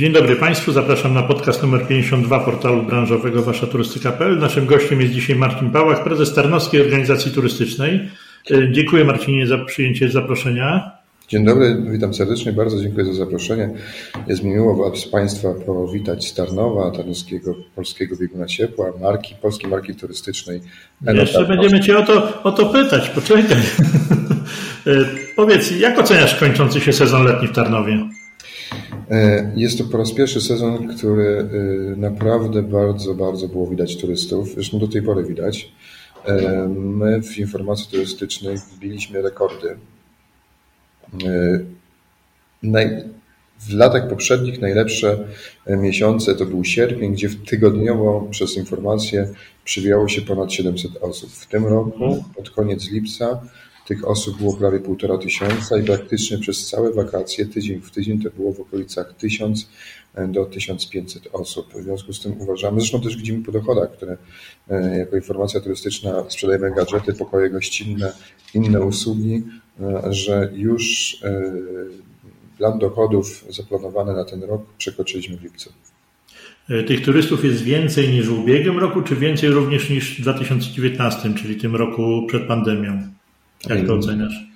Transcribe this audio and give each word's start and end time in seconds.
Dzień 0.00 0.12
dobry 0.12 0.36
Państwu, 0.36 0.72
zapraszam 0.72 1.14
na 1.14 1.22
podcast 1.22 1.62
numer 1.62 1.86
52 1.86 2.40
portalu 2.40 2.82
branżowego 2.82 3.42
waszaturystyka.pl. 3.42 4.38
Naszym 4.38 4.66
gościem 4.66 5.00
jest 5.00 5.12
dzisiaj 5.12 5.36
Marcin 5.36 5.70
Pałach, 5.70 6.04
prezes 6.04 6.34
Tarnowskiej 6.34 6.80
Organizacji 6.80 7.32
Turystycznej. 7.32 8.10
E, 8.50 8.72
dziękuję 8.72 9.04
Marcinie 9.04 9.46
za 9.46 9.58
przyjęcie 9.58 10.10
zaproszenia. 10.10 10.90
Dzień 11.28 11.44
dobry, 11.44 11.76
witam 11.90 12.14
serdecznie, 12.14 12.52
bardzo 12.52 12.82
dziękuję 12.82 13.04
za 13.04 13.12
zaproszenie. 13.12 13.70
Jest 14.26 14.42
mi 14.42 14.50
miło 14.50 14.90
Was 14.90 15.04
Państwa 15.04 15.48
powitać 15.66 16.28
z 16.28 16.34
Tarnowa, 16.34 16.90
Tarnowskiego 16.90 17.54
Polskiego 17.76 18.16
Bieguna 18.16 18.46
Ciepła, 18.46 18.92
marki, 19.00 19.34
polskiej 19.42 19.70
marki 19.70 19.94
turystycznej. 19.94 20.60
Jeszcze 21.14 21.44
będziemy 21.44 21.80
Cię 21.80 21.98
o 21.98 22.02
to, 22.02 22.42
o 22.42 22.52
to 22.52 22.66
pytać, 22.66 23.08
poczekaj. 23.08 23.58
E, 24.86 24.90
powiedz, 25.36 25.70
jak 25.70 25.98
oceniasz 25.98 26.34
kończący 26.34 26.80
się 26.80 26.92
sezon 26.92 27.24
letni 27.24 27.48
w 27.48 27.52
Tarnowie? 27.52 28.08
E, 29.10 29.52
jest 29.56 29.78
to 29.78 29.84
po 29.84 29.98
raz 29.98 30.12
pierwszy 30.12 30.40
sezon, 30.40 30.96
który 30.96 31.38
e, 31.38 31.96
naprawdę 31.96 32.62
bardzo, 32.62 33.14
bardzo 33.14 33.48
było 33.48 33.66
widać 33.66 33.96
turystów. 33.96 34.54
Zresztą 34.54 34.78
do 34.78 34.88
tej 34.88 35.02
pory 35.02 35.24
widać. 35.24 35.72
My 36.68 37.22
w 37.22 37.38
informacji 37.38 37.90
turystycznej 37.90 38.56
wbiliśmy 38.56 39.22
rekordy. 39.22 39.76
W 43.60 43.72
latach 43.72 44.08
poprzednich 44.08 44.60
najlepsze 44.60 45.18
miesiące 45.66 46.34
to 46.34 46.46
był 46.46 46.64
sierpień, 46.64 47.12
gdzie 47.12 47.28
tygodniowo 47.46 48.28
przez 48.30 48.56
informację 48.56 49.28
przywijało 49.64 50.08
się 50.08 50.22
ponad 50.22 50.52
700 50.52 50.96
osób. 51.00 51.30
W 51.30 51.46
tym 51.46 51.66
roku, 51.66 52.24
pod 52.36 52.50
koniec 52.50 52.90
lipca, 52.90 53.42
tych 53.90 54.08
osób 54.08 54.38
było 54.38 54.56
prawie 54.56 54.80
półtora 54.80 55.18
tysiąca 55.18 55.78
i 55.78 55.84
praktycznie 55.84 56.38
przez 56.38 56.68
całe 56.68 56.92
wakacje, 56.92 57.46
tydzień 57.46 57.80
w 57.80 57.90
tydzień, 57.90 58.22
to 58.22 58.30
było 58.30 58.52
w 58.52 58.60
okolicach 58.60 59.14
1000 59.14 59.68
e, 60.14 60.28
do 60.28 60.44
1500 60.44 61.28
osób. 61.32 61.74
W 61.74 61.82
związku 61.82 62.12
z 62.12 62.20
tym 62.20 62.40
uważamy, 62.40 62.80
zresztą 62.80 63.00
też 63.00 63.16
widzimy 63.16 63.44
po 63.44 63.52
dochodach, 63.52 63.92
które 63.92 64.16
e, 64.70 64.98
jako 64.98 65.16
informacja 65.16 65.60
turystyczna 65.60 66.24
sprzedajemy 66.28 66.74
gadżety, 66.74 67.14
pokoje 67.14 67.50
gościnne, 67.50 68.12
inne 68.54 68.80
usługi, 68.80 69.42
e, 69.80 70.12
że 70.12 70.50
już 70.54 71.16
plan 72.58 72.78
dochodów 72.78 73.44
zaplanowany 73.48 74.12
na 74.12 74.24
ten 74.24 74.42
rok 74.42 74.62
przekroczyliśmy 74.78 75.36
w 75.36 75.42
lipcu. 75.42 75.72
Tych 76.86 77.04
turystów 77.04 77.44
jest 77.44 77.62
więcej 77.62 78.08
niż 78.08 78.28
w 78.28 78.38
ubiegłym 78.38 78.78
roku, 78.78 79.02
czy 79.02 79.16
więcej 79.16 79.50
również 79.50 79.90
niż 79.90 80.18
w 80.18 80.22
2019, 80.22 81.34
czyli 81.34 81.56
tym 81.56 81.76
roku 81.76 82.26
przed 82.28 82.46
pandemią? 82.46 83.19
Jak 83.68 83.86
to 83.86 83.94
oceniasz? 83.94 84.50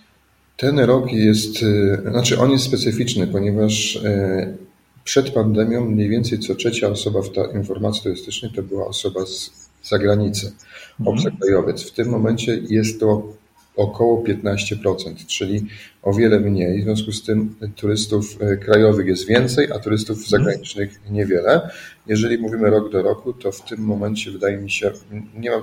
Ten 0.56 0.78
rok 0.78 1.12
jest, 1.12 1.62
y, 1.62 2.02
znaczy 2.10 2.38
on 2.38 2.50
jest 2.50 2.64
specyficzny, 2.64 3.26
ponieważ 3.26 3.96
y, 3.96 4.56
przed 5.04 5.30
pandemią 5.30 5.84
mniej 5.84 6.08
więcej 6.08 6.38
co 6.38 6.54
trzecia 6.54 6.88
osoba 6.88 7.22
w 7.22 7.32
ta 7.32 7.44
informacji 7.58 8.02
turystycznej 8.02 8.52
to 8.52 8.62
była 8.62 8.86
osoba 8.86 9.26
z 9.26 9.50
zagranicy, 9.82 10.52
mhm. 11.00 11.18
obcokrajowiec. 11.18 11.82
W 11.82 11.92
tym 11.92 12.08
momencie 12.08 12.60
jest 12.68 13.00
to 13.00 13.32
około 13.76 14.22
15%, 14.22 15.26
czyli 15.26 15.66
o 16.02 16.12
wiele 16.12 16.40
mniej. 16.40 16.80
W 16.80 16.84
związku 16.84 17.12
z 17.12 17.22
tym 17.22 17.54
turystów 17.76 18.42
y, 18.42 18.56
krajowych 18.56 19.06
jest 19.06 19.28
więcej, 19.28 19.72
a 19.72 19.78
turystów 19.78 20.16
mhm. 20.16 20.30
zagranicznych 20.30 21.00
niewiele. 21.10 21.70
Jeżeli 22.06 22.38
mówimy 22.38 22.70
rok 22.70 22.92
do 22.92 23.02
roku, 23.02 23.32
to 23.32 23.52
w 23.52 23.64
tym 23.64 23.80
momencie 23.80 24.30
wydaje 24.30 24.56
mi 24.56 24.70
się, 24.70 24.90
nie 25.36 25.50
mam 25.50 25.62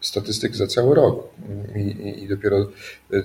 statystyk 0.00 0.56
za 0.56 0.66
cały 0.66 0.94
rok 0.94 1.28
i, 1.76 1.80
i, 1.80 2.24
i, 2.24 2.28
dopiero 2.28 2.66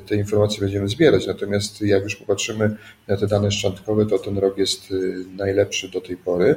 te 0.06 0.16
informacje 0.16 0.60
będziemy 0.60 0.88
zbierać. 0.88 1.28
Natomiast 1.28 1.82
jak 1.82 2.04
już 2.04 2.16
popatrzymy 2.16 2.76
na 3.08 3.18
te 3.18 3.28
dane 3.28 3.52
szczątkowe, 3.52 4.06
to 4.06 4.20
ten 4.20 4.38
rok 4.38 4.58
jest 4.58 4.92
y, 4.92 5.26
najlepszy 5.38 5.90
do 5.90 6.02
tej 6.02 6.18
pory. 6.18 6.56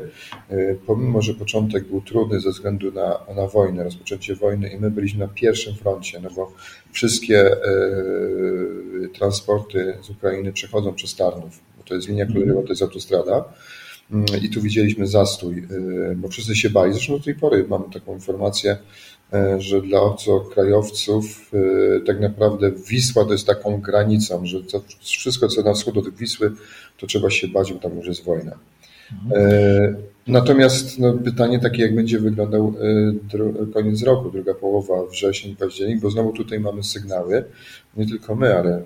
Y, 0.51 0.79
pomimo, 0.87 1.23
że 1.23 1.35
początek 1.35 1.85
był 1.85 2.01
trudny 2.01 2.41
ze 2.41 2.51
względu 2.51 2.93
na, 2.93 3.21
na 3.37 3.47
wojnę, 3.47 3.85
rozpoczęcie 3.85 4.35
wojny 4.35 4.69
i 4.69 4.79
my 4.79 4.91
byliśmy 4.91 5.21
na 5.21 5.29
pierwszym 5.29 5.75
froncie, 5.75 6.21
no 6.21 6.31
bo 6.31 6.53
wszystkie 6.93 7.53
y, 7.53 9.09
transporty 9.15 9.99
z 10.03 10.11
Ukrainy 10.11 10.53
przechodzą 10.53 10.95
przez 10.95 11.17
Tarnów, 11.17 11.61
bo 11.79 11.85
to 11.85 11.95
jest 11.95 12.09
linia 12.09 12.27
kolejowa, 12.27 12.63
to 12.63 12.69
jest 12.69 12.83
autostrada. 12.83 13.45
Mm, 14.11 14.27
I 14.43 14.51
tu 14.51 14.63
widzieliśmy 14.63 15.07
zastój, 15.07 15.67
bo 16.17 16.29
wszyscy 16.29 16.57
się 16.57 16.71
bali. 16.71 16.93
Zresztą 16.93 17.19
do 17.19 17.25
tej 17.25 17.35
pory 17.35 17.67
mamy 17.69 17.85
taką 17.93 18.15
informację, 18.15 18.77
że 19.59 19.83
dla 19.83 20.01
obcokrajowców 20.01 21.53
e, 21.55 22.01
tak 22.01 22.21
naprawdę 22.21 22.73
Wisła 22.91 23.25
to 23.25 23.33
jest 23.33 23.47
taką 23.47 23.81
granicą, 23.81 24.47
że 24.47 24.59
wszystko 25.01 25.49
co 25.49 25.63
na 25.63 25.75
wschód 25.75 25.97
od 25.97 26.09
Wisły, 26.09 26.53
to 26.99 27.07
trzeba 27.07 27.31
się 27.31 27.49
bać, 27.49 27.73
bo 27.73 27.79
tam 27.79 27.97
już 27.97 28.07
jest 28.07 28.25
wojna. 28.25 28.59
E, 29.35 29.95
natomiast 30.27 30.99
no, 30.99 31.13
pytanie 31.13 31.59
takie, 31.59 31.83
jak 31.83 31.95
będzie 31.95 32.19
wyglądał 32.19 32.75
koniec 33.75 34.03
roku, 34.03 34.31
druga 34.31 34.55
połowa, 34.55 35.07
wrzesień, 35.07 35.57
październik, 35.57 36.01
bo 36.01 36.11
znowu 36.11 36.33
tutaj 36.33 36.61
mamy 36.61 36.85
sygnały, 36.85 37.45
nie 37.97 38.07
tylko 38.07 38.35
my, 38.35 38.57
ale 38.59 38.83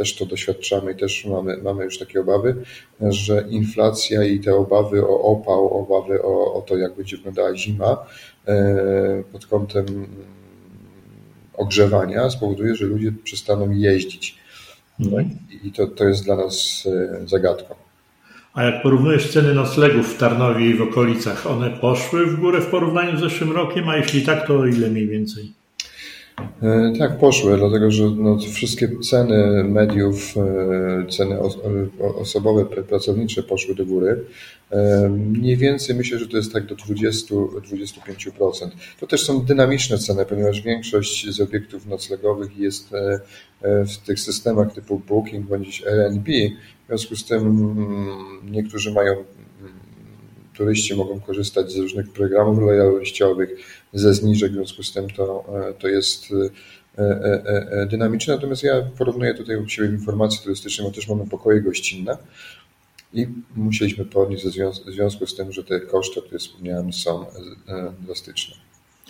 też 0.00 0.14
to 0.14 0.26
doświadczamy 0.26 0.92
i 0.92 0.96
też 0.96 1.24
mamy, 1.24 1.56
mamy 1.62 1.84
już 1.84 1.98
takie 1.98 2.20
obawy, 2.20 2.56
że 3.00 3.44
inflacja 3.50 4.24
i 4.24 4.40
te 4.40 4.54
obawy 4.54 5.06
o 5.06 5.20
opał, 5.20 5.68
obawy 5.68 6.22
o, 6.22 6.54
o 6.54 6.62
to, 6.62 6.76
jak 6.76 6.96
będzie 6.96 7.16
wyglądała 7.16 7.56
zima 7.56 8.06
e, 8.46 9.22
pod 9.32 9.46
kątem 9.46 9.86
ogrzewania 11.56 12.30
spowoduje, 12.30 12.74
że 12.74 12.84
ludzie 12.84 13.12
przestaną 13.24 13.70
jeździć. 13.70 14.38
No 14.98 15.16
I 15.64 15.72
to, 15.72 15.86
to 15.86 16.04
jest 16.04 16.24
dla 16.24 16.36
nas 16.36 16.88
e, 17.22 17.28
zagadką. 17.28 17.74
A 18.54 18.62
jak 18.62 18.82
porównujesz 18.82 19.32
ceny 19.32 19.54
noclegów 19.54 20.14
w 20.14 20.18
Tarnowie 20.18 20.70
i 20.70 20.74
w 20.74 20.82
okolicach, 20.82 21.46
one 21.46 21.70
poszły 21.70 22.26
w 22.26 22.40
górę 22.40 22.60
w 22.60 22.66
porównaniu 22.66 23.16
z 23.16 23.20
zeszłym 23.20 23.52
rokiem, 23.52 23.88
a 23.88 23.96
jeśli 23.96 24.22
tak, 24.22 24.46
to 24.46 24.66
ile 24.66 24.90
mniej 24.90 25.08
więcej? 25.08 25.59
E, 26.62 26.92
tak, 26.98 27.18
poszły, 27.18 27.58
dlatego 27.58 27.90
że 27.90 28.10
no, 28.10 28.38
wszystkie 28.38 28.88
ceny 28.98 29.64
mediów, 29.64 30.34
e, 30.36 31.06
ceny 31.10 31.38
osobowe, 32.14 32.64
pracownicze 32.64 33.42
poszły 33.42 33.74
do 33.74 33.86
góry. 33.86 34.24
E, 34.70 35.08
mniej 35.08 35.56
więcej 35.56 35.96
myślę, 35.96 36.18
że 36.18 36.28
to 36.28 36.36
jest 36.36 36.52
tak 36.52 36.66
do 36.66 36.74
20-25%. 36.74 38.70
To 39.00 39.06
też 39.06 39.24
są 39.24 39.44
dynamiczne 39.44 39.98
ceny, 39.98 40.26
ponieważ 40.26 40.60
większość 40.60 41.30
z 41.30 41.40
obiektów 41.40 41.86
noclegowych 41.86 42.58
jest 42.58 42.90
w 43.62 43.96
tych 44.06 44.20
systemach 44.20 44.72
typu 44.72 45.02
Booking 45.08 45.46
bądź 45.46 45.82
Airbnb. 45.86 46.30
W 46.84 46.86
związku 46.88 47.16
z 47.16 47.24
tym 47.24 47.38
mm, 47.38 48.52
niektórzy 48.52 48.92
mają 48.92 49.16
turyści 50.60 50.94
mogą 50.94 51.20
korzystać 51.20 51.72
z 51.72 51.76
różnych 51.76 52.12
programów 52.12 52.58
lojalnościowych, 52.58 53.50
ze 53.92 54.14
zniżek, 54.14 54.52
w 54.52 54.54
związku 54.54 54.82
z 54.82 54.92
tym 54.92 55.10
to, 55.10 55.44
e, 55.68 55.74
to 55.74 55.88
jest 55.88 56.28
e, 56.98 57.02
e, 57.02 57.86
dynamiczne. 57.86 58.34
Natomiast 58.34 58.62
ja 58.62 58.82
porównuję 58.98 59.34
tutaj 59.34 59.56
u 59.56 59.68
siebie 59.68 59.88
informacje 59.88 60.42
turystyczne, 60.42 60.84
bo 60.84 60.90
też 60.90 61.08
mamy 61.08 61.26
pokoje 61.26 61.60
gościnne 61.60 62.16
i 63.14 63.26
musieliśmy 63.56 64.04
podnieść 64.04 64.44
w 64.86 64.92
związku 64.92 65.26
z 65.26 65.36
tym, 65.36 65.52
że 65.52 65.64
te 65.64 65.80
koszty, 65.80 66.20
o 66.20 66.22
których 66.22 66.40
wspomniałem, 66.40 66.92
są 66.92 67.26
drastyczne. 68.00 68.56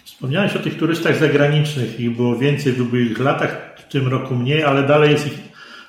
Wspomniałeś 0.05 0.57
o 0.57 0.59
tych 0.59 0.79
turystach 0.79 1.19
zagranicznych, 1.19 2.01
ich 2.01 2.17
było 2.17 2.39
więcej 2.39 2.73
w 2.73 2.81
ubiegłych 2.81 3.19
latach, 3.19 3.77
w 3.89 3.93
tym 3.93 4.09
roku 4.09 4.35
mniej, 4.35 4.63
ale 4.63 4.87
dalej 4.87 5.11
jest 5.11 5.27
ich 5.27 5.39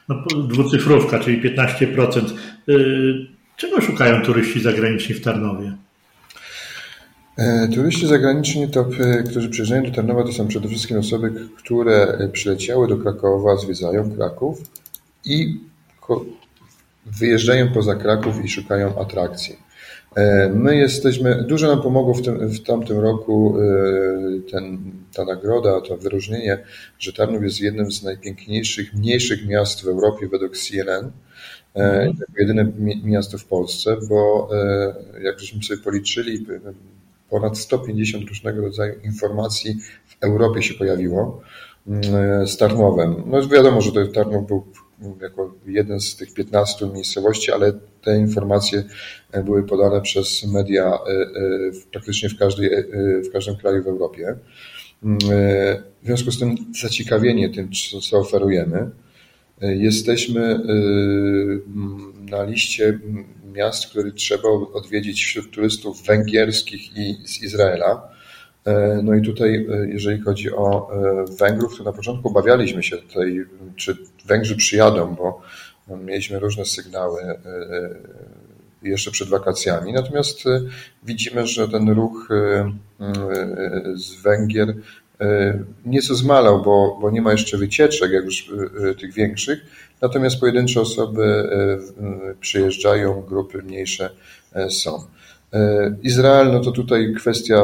no, 0.10 0.24
dwucyfrówka, 0.48 1.20
czyli 1.20 1.42
15%. 1.42 2.22
Czego 3.58 3.82
szukają 3.82 4.22
turyści 4.22 4.62
zagraniczni 4.62 5.16
w 5.16 5.22
Tarnowie? 5.22 5.78
E, 7.38 7.68
turyści 7.68 8.08
zagraniczni, 8.08 8.68
to, 8.68 8.86
e, 9.00 9.24
którzy 9.24 9.50
przyjeżdżają 9.50 9.84
do 9.84 9.92
Tarnowa, 9.92 10.24
to 10.24 10.32
są 10.32 10.48
przede 10.48 10.68
wszystkim 10.68 11.00
osoby, 11.00 11.34
które 11.58 12.08
e, 12.08 12.28
przyleciały 12.28 12.88
do 12.88 12.98
Krakowa, 12.98 13.58
zwiedzają 13.58 14.12
Kraków 14.12 14.62
i 15.26 15.60
wyjeżdżają 17.06 17.74
poza 17.74 17.96
Kraków 17.96 18.46
i 18.46 18.50
szukają 18.50 19.00
atrakcji. 19.00 19.72
My 20.54 20.78
jesteśmy, 20.78 21.44
dużo 21.44 21.68
nam 21.68 21.82
pomogło 21.82 22.14
w, 22.14 22.22
tym, 22.22 22.48
w 22.48 22.64
tamtym 22.64 23.00
roku 23.00 23.58
ten, 24.52 24.92
ta 25.14 25.26
nagroda, 25.26 25.82
to 25.82 25.98
wyróżnienie, 25.98 26.58
że 27.00 27.14
Tarnów 27.14 27.44
jest 27.44 27.62
jednym 27.62 27.92
z 27.92 28.04
najpiękniejszych, 28.04 28.94
mniejszych 28.94 29.48
miast 29.48 29.84
w 29.84 29.88
Europie 29.88 30.28
według 30.28 30.58
CNN. 30.58 31.12
Jako 31.76 32.40
jedyne 32.40 32.72
miasto 33.04 33.38
w 33.38 33.46
Polsce, 33.46 33.98
bo 34.10 34.50
jak 35.24 35.40
żeśmy 35.40 35.64
sobie 35.64 35.82
policzyli, 35.82 36.46
ponad 37.32 37.58
150 37.58 38.30
różnego 38.30 38.62
rodzaju 38.62 38.94
informacji 39.04 39.78
w 40.06 40.24
Europie 40.24 40.64
się 40.64 40.74
pojawiło 40.74 41.42
mm, 41.88 42.48
z 42.48 42.58
Tarnowem. 42.58 43.24
No 43.26 43.48
wiadomo, 43.48 43.82
że 43.82 43.92
to 43.92 44.08
Tarnow 44.08 44.48
był 44.48 44.66
jako 45.22 45.54
jeden 45.66 46.00
z 46.00 46.16
tych 46.16 46.34
15 46.34 46.88
miejscowości, 46.88 47.52
ale 47.52 47.74
te 48.02 48.18
informacje 48.18 48.84
były 49.44 49.64
podane 49.64 50.02
przez 50.02 50.44
media 50.54 50.86
e, 50.86 51.12
e, 51.12 51.30
praktycznie 51.92 52.30
w, 52.30 52.38
każdej, 52.38 52.74
e, 52.74 52.84
w 53.22 53.32
każdym 53.32 53.56
kraju 53.56 53.84
w 53.84 53.88
Europie. 53.88 54.36
Mm, 55.04 55.18
w 56.02 56.06
związku 56.06 56.32
z 56.32 56.40
tym 56.40 56.56
zaciekawienie 56.82 57.50
tym, 57.50 57.70
co 58.10 58.18
oferujemy, 58.18 58.92
Jesteśmy 59.62 60.60
na 62.32 62.44
liście 62.44 63.00
miast, 63.54 63.88
które 63.88 64.12
trzeba 64.12 64.50
odwiedzić 64.74 65.24
wśród 65.24 65.52
turystów 65.52 66.06
węgierskich 66.06 66.98
i 66.98 67.18
z 67.26 67.44
Izraela. 67.44 68.10
No 69.04 69.16
i 69.16 69.22
tutaj, 69.22 69.68
jeżeli 69.88 70.22
chodzi 70.22 70.52
o 70.52 70.92
Węgrów, 71.40 71.78
to 71.78 71.84
na 71.84 71.94
początku 71.94 72.28
obawialiśmy 72.28 72.84
się 72.84 72.98
tutaj, 72.98 73.46
czy 73.76 73.98
Węgrzy 74.26 74.56
przyjadą, 74.56 75.16
bo 75.16 75.42
mieliśmy 75.98 76.40
różne 76.40 76.66
sygnały 76.66 77.22
jeszcze 78.84 79.12
przed 79.12 79.30
wakacjami. 79.30 79.94
Natomiast 79.94 80.44
widzimy, 81.04 81.48
że 81.48 81.70
ten 81.70 81.90
ruch 81.90 82.30
z 83.96 84.22
Węgier 84.22 84.76
nieco 85.86 86.16
zmalał, 86.16 86.64
bo, 86.64 86.98
bo 87.02 87.12
nie 87.12 87.22
ma 87.22 87.32
jeszcze 87.32 87.58
wycieczek, 87.58 88.12
jak 88.12 88.26
już 88.26 88.52
tych 89.00 89.14
większych, 89.14 89.60
natomiast 90.02 90.40
pojedyncze 90.40 90.82
osoby 90.82 91.50
przyjeżdżają, 92.40 93.22
grupy 93.22 93.64
mniejsze 93.64 94.10
są. 94.70 95.04
Izrael, 96.04 96.52
no 96.52 96.60
to 96.60 96.72
tutaj 96.72 97.14
kwestia 97.18 97.64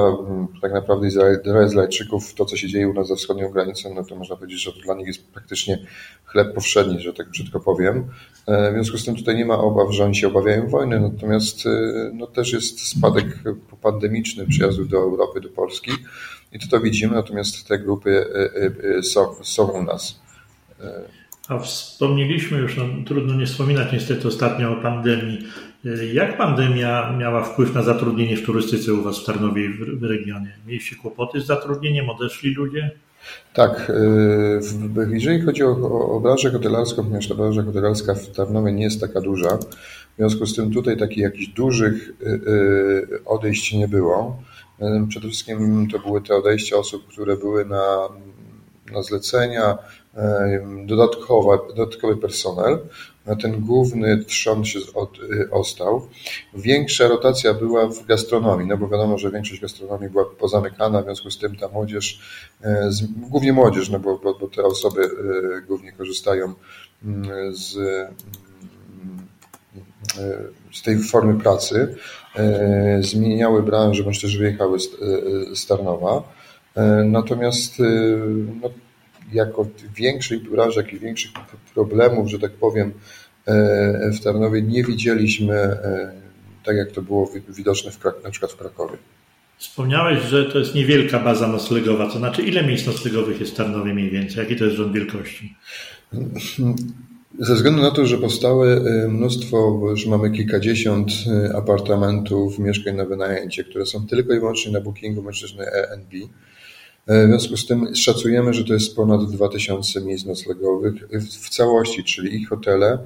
tak 0.61 0.73
naprawdę 0.73 1.07
Izraelczyków, 1.65 2.33
to 2.33 2.45
co 2.45 2.57
się 2.57 2.67
dzieje 2.67 2.89
u 2.89 2.93
nas 2.93 3.07
za 3.07 3.15
wschodnią 3.15 3.49
granicą, 3.49 3.93
no 3.93 4.03
to 4.03 4.15
można 4.15 4.35
powiedzieć, 4.35 4.63
że 4.63 4.73
to 4.73 4.79
dla 4.79 4.95
nich 4.95 5.07
jest 5.07 5.27
praktycznie 5.27 5.85
chleb 6.25 6.53
powszedni, 6.53 6.99
że 6.99 7.13
tak 7.13 7.29
brzydko 7.29 7.59
powiem. 7.59 8.07
W 8.47 8.73
związku 8.73 8.97
z 8.97 9.05
tym 9.05 9.15
tutaj 9.15 9.35
nie 9.35 9.45
ma 9.45 9.57
obaw, 9.57 9.93
że 9.93 10.05
oni 10.05 10.15
się 10.15 10.27
obawiają 10.27 10.67
wojny, 10.67 10.99
natomiast 10.99 11.63
no 12.13 12.27
też 12.27 12.53
jest 12.53 12.87
spadek 12.87 13.25
popandemiczny 13.69 14.47
przyjazdów 14.47 14.89
do 14.89 14.97
Europy, 14.97 15.41
do 15.41 15.49
Polski 15.49 15.91
i 16.51 16.59
to 16.59 16.67
to 16.67 16.79
widzimy, 16.79 17.15
natomiast 17.15 17.67
te 17.67 17.79
grupy 17.79 18.25
są, 19.01 19.35
są 19.43 19.67
u 19.67 19.83
nas. 19.83 20.19
A 21.47 21.59
wspomnieliśmy 21.59 22.57
już, 22.57 22.77
no, 22.77 22.83
trudno 23.05 23.35
nie 23.35 23.45
wspominać 23.45 23.91
niestety 23.93 24.27
ostatnio 24.27 24.71
o 24.71 24.75
pandemii. 24.75 25.39
Jak 26.13 26.37
pandemia 26.37 27.15
miała 27.17 27.43
wpływ 27.43 27.73
na 27.73 27.83
zatrudnienie 27.83 28.37
w 28.37 28.45
turystyce 28.45 28.93
u 28.93 29.03
Was 29.03 29.19
w 29.19 29.25
Tarnowie 29.25 29.65
i 29.65 29.69
w 29.73 30.03
regionie? 30.03 30.57
Mieliście 30.67 30.95
kłopoty 30.95 31.41
z 31.41 31.45
zatrudnieniem? 31.45 32.09
Odeszli 32.09 32.53
ludzie? 32.53 32.91
Tak. 33.53 33.91
Jeżeli 35.09 35.41
chodzi 35.41 35.63
o, 35.63 35.71
o 36.15 36.19
branżę 36.19 36.51
hotelarską, 36.51 37.03
ponieważ 37.03 37.27
ta 37.27 37.35
branża 37.35 37.63
hotelarska 37.63 38.15
w 38.15 38.31
Tarnowie 38.31 38.71
nie 38.71 38.83
jest 38.83 39.01
taka 39.01 39.21
duża, 39.21 39.57
w 39.57 40.17
związku 40.17 40.45
z 40.45 40.55
tym 40.55 40.71
tutaj 40.71 40.97
takich 40.97 41.17
jakichś 41.17 41.47
dużych 41.47 42.11
odejść 43.25 43.73
nie 43.73 43.87
było. 43.87 44.43
Przede 45.09 45.27
wszystkim 45.27 45.87
to 45.91 45.99
były 45.99 46.21
te 46.21 46.35
odejścia 46.35 46.75
osób, 46.75 47.07
które 47.07 47.37
były 47.37 47.65
na, 47.65 47.97
na 48.93 49.03
zlecenia, 49.03 49.77
dodatkowa, 50.85 51.57
dodatkowy 51.67 52.17
personel. 52.17 52.79
Ten 53.41 53.61
główny 53.61 54.23
trzon 54.25 54.65
się 54.65 54.79
od, 54.95 55.17
ostał. 55.51 56.07
Większa 56.53 57.07
rotacja 57.07 57.53
była 57.53 57.87
w 57.87 58.05
gastronomii, 58.05 58.67
no 58.67 58.77
bo 58.77 58.87
wiadomo, 58.87 59.17
że 59.17 59.31
większość 59.31 59.61
gastronomii 59.61 60.09
była 60.09 60.25
pozamykana, 60.25 61.01
w 61.01 61.05
związku 61.05 61.31
z 61.31 61.37
tym 61.37 61.55
ta 61.55 61.67
młodzież, 61.67 62.21
głównie 63.29 63.53
młodzież, 63.53 63.89
no 63.89 63.99
bo, 63.99 64.17
bo, 64.17 64.33
bo 64.39 64.47
te 64.47 64.63
osoby 64.63 65.09
głównie 65.67 65.91
korzystają 65.91 66.53
z, 67.51 67.75
z 70.73 70.81
tej 70.83 71.03
formy 71.03 71.39
pracy, 71.39 71.95
zmieniały 72.99 73.63
branżę, 73.63 74.03
bądź 74.03 74.21
też 74.21 74.37
wyjechały 74.37 74.77
z 75.55 75.65
Tarnowa. 75.67 76.23
Natomiast 77.05 77.73
no, 78.61 78.69
jako 79.33 79.67
większych 79.95 80.43
jak 80.75 80.93
i 80.93 80.99
większych 80.99 81.31
problemów, 81.73 82.29
że 82.29 82.39
tak 82.39 82.51
powiem, 82.51 82.93
w 84.13 84.19
Tarnowie 84.23 84.61
nie 84.61 84.83
widzieliśmy, 84.83 85.77
tak 86.63 86.77
jak 86.77 86.91
to 86.91 87.01
było 87.01 87.31
widoczne 87.49 87.91
w, 87.91 87.99
na 88.23 88.31
przykład 88.31 88.51
w 88.51 88.57
Krakowie. 88.57 88.97
Wspomniałeś, 89.57 90.23
że 90.23 90.45
to 90.45 90.59
jest 90.59 90.75
niewielka 90.75 91.19
baza 91.19 91.47
noclegowa, 91.47 92.07
to 92.07 92.17
znaczy 92.17 92.41
ile 92.41 92.63
miejsc 92.63 92.87
noclegowych 92.87 93.39
jest 93.39 93.51
w 93.51 93.55
Tarnowie 93.55 93.93
mniej 93.93 94.09
więcej? 94.09 94.37
Jaki 94.43 94.55
to 94.55 94.65
jest 94.65 94.77
rząd 94.77 94.93
wielkości? 94.93 95.55
Ze 97.39 97.55
względu 97.55 97.81
na 97.81 97.91
to, 97.91 98.05
że 98.05 98.17
powstały 98.17 98.81
mnóstwo, 99.09 99.77
bo 99.81 99.91
już 99.91 100.05
mamy 100.05 100.31
kilkadziesiąt 100.31 101.11
apartamentów, 101.55 102.59
mieszkań 102.59 102.95
na 102.95 103.05
wynajęcie, 103.05 103.63
które 103.63 103.85
są 103.85 104.07
tylko 104.07 104.33
i 104.33 104.39
wyłącznie 104.39 104.71
na 104.71 104.81
bookingu, 104.81 105.21
na 105.57 105.63
Airbnb, 105.63 106.27
w 107.07 107.27
związku 107.27 107.57
z 107.57 107.67
tym 107.67 107.95
szacujemy, 107.95 108.53
że 108.53 108.63
to 108.63 108.73
jest 108.73 108.95
ponad 108.95 109.31
2000 109.31 110.01
miejsc 110.01 110.25
noclegowych 110.25 110.93
w 111.41 111.49
całości, 111.49 112.03
czyli 112.03 112.35
i 112.35 112.45
hotele, 112.45 112.99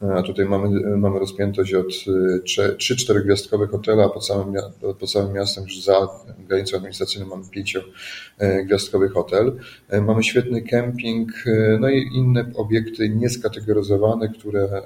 a 0.00 0.22
tutaj 0.22 0.44
mamy, 0.44 0.96
mamy 0.96 1.18
rozpiętość 1.18 1.74
od 1.74 1.86
3-4 1.86 3.22
gwiazdkowe 3.24 3.66
hotele, 3.66 4.04
a 4.04 4.08
pod 4.08 4.26
samym, 4.26 4.54
pod 5.00 5.10
samym 5.10 5.32
miastem 5.32 5.64
już 5.64 5.82
za 5.82 6.08
granicą 6.48 6.76
administracyjną 6.76 7.26
mamy 7.26 7.44
5-gwiazdkowy 7.44 9.08
hotel. 9.08 9.56
Mamy 10.02 10.24
świetny 10.24 10.62
kemping, 10.62 11.32
no 11.80 11.88
i 11.88 12.08
inne 12.14 12.52
obiekty 12.56 13.08
nieskategoryzowane, 13.08 14.28
które, 14.28 14.82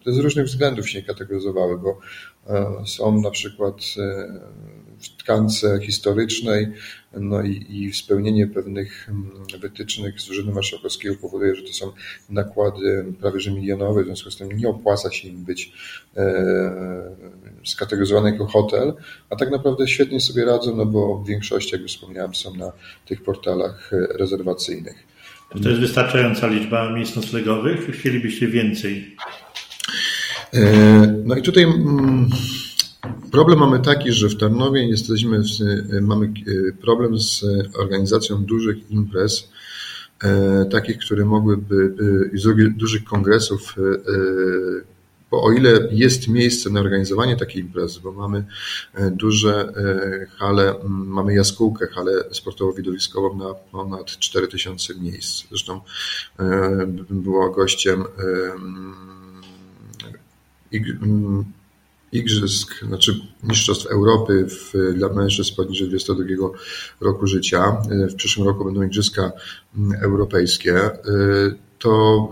które 0.00 0.14
z 0.14 0.18
różnych 0.18 0.46
względów 0.46 0.88
się 0.88 0.98
nie 0.98 1.04
kategoryzowały, 1.04 1.78
bo 1.78 1.98
są 2.86 3.20
na 3.20 3.30
przykład 3.30 3.74
w 5.00 5.08
tkance 5.08 5.80
historycznej, 5.82 6.66
no 7.12 7.42
i, 7.42 7.66
i 7.68 7.92
spełnienie 7.92 8.46
pewnych 8.46 9.10
wytycznych 9.60 10.20
z 10.20 10.30
Urzędu 10.30 10.52
Marszałkowskiego 10.52 11.14
powoduje, 11.14 11.56
że 11.56 11.62
to 11.62 11.72
są 11.72 11.92
nakłady 12.30 13.04
prawie 13.20 13.40
że 13.40 13.50
milionowe, 13.50 14.02
w 14.02 14.06
związku 14.06 14.30
z 14.30 14.36
tym 14.36 14.48
nie 14.48 14.68
opłaca 14.68 15.12
się 15.12 15.28
im 15.28 15.44
być 15.44 15.72
e, 16.16 17.16
skategoryzowany 17.64 18.30
jako 18.30 18.46
hotel, 18.46 18.94
a 19.30 19.36
tak 19.36 19.50
naprawdę 19.50 19.88
świetnie 19.88 20.20
sobie 20.20 20.44
radzą, 20.44 20.76
no 20.76 20.86
bo 20.86 21.18
w 21.18 21.26
większości, 21.26 21.72
jak 21.72 21.82
już 21.82 21.92
wspomniałem, 21.92 22.34
są 22.34 22.54
na 22.54 22.72
tych 23.06 23.22
portalach 23.22 23.90
rezerwacyjnych. 24.18 25.06
To 25.62 25.68
jest 25.68 25.80
wystarczająca 25.80 26.46
liczba 26.46 26.92
miejsc 26.92 27.16
noclegowych, 27.16 27.86
czy 27.86 27.92
chcielibyście 27.92 28.48
więcej? 28.48 29.16
No 31.24 31.36
i 31.36 31.42
tutaj 31.42 31.66
Problem 33.32 33.58
mamy 33.58 33.80
taki, 33.80 34.12
że 34.12 34.28
w 34.28 34.36
Tarnowie 34.36 34.88
jesteśmy, 34.88 35.42
mamy 36.02 36.32
problem 36.80 37.18
z 37.18 37.44
organizacją 37.78 38.44
dużych 38.44 38.90
imprez, 38.90 39.48
takich, 40.70 40.98
które 40.98 41.24
mogłyby, 41.24 41.94
dużych 42.76 43.04
kongresów, 43.04 43.74
bo 45.30 45.42
o 45.42 45.52
ile 45.52 45.88
jest 45.92 46.28
miejsce 46.28 46.70
na 46.70 46.80
organizowanie 46.80 47.36
takiej 47.36 47.62
imprezy, 47.62 48.00
bo 48.00 48.12
mamy 48.12 48.44
duże 49.12 49.72
hale, 50.38 50.74
mamy 50.88 51.34
jaskółkę, 51.34 51.86
halę 51.86 52.12
sportowo-widowiskową 52.30 53.38
na 53.38 53.54
ponad 53.54 54.06
4000 54.06 54.94
miejsc. 54.94 55.48
Zresztą 55.48 55.80
była 57.10 57.50
gościem 57.50 58.04
igrzysk, 62.12 62.84
znaczy 62.84 63.20
Mistrzostw 63.42 63.86
Europy 63.86 64.46
w, 64.48 64.94
dla 64.94 65.08
mężczyzn 65.08 65.54
poniżej 65.56 65.88
22 65.88 66.24
roku 67.00 67.26
życia. 67.26 67.76
W 68.10 68.14
przyszłym 68.14 68.46
roku 68.46 68.64
będą 68.64 68.82
Igrzyska 68.82 69.32
Europejskie. 70.02 70.90
To 71.78 72.28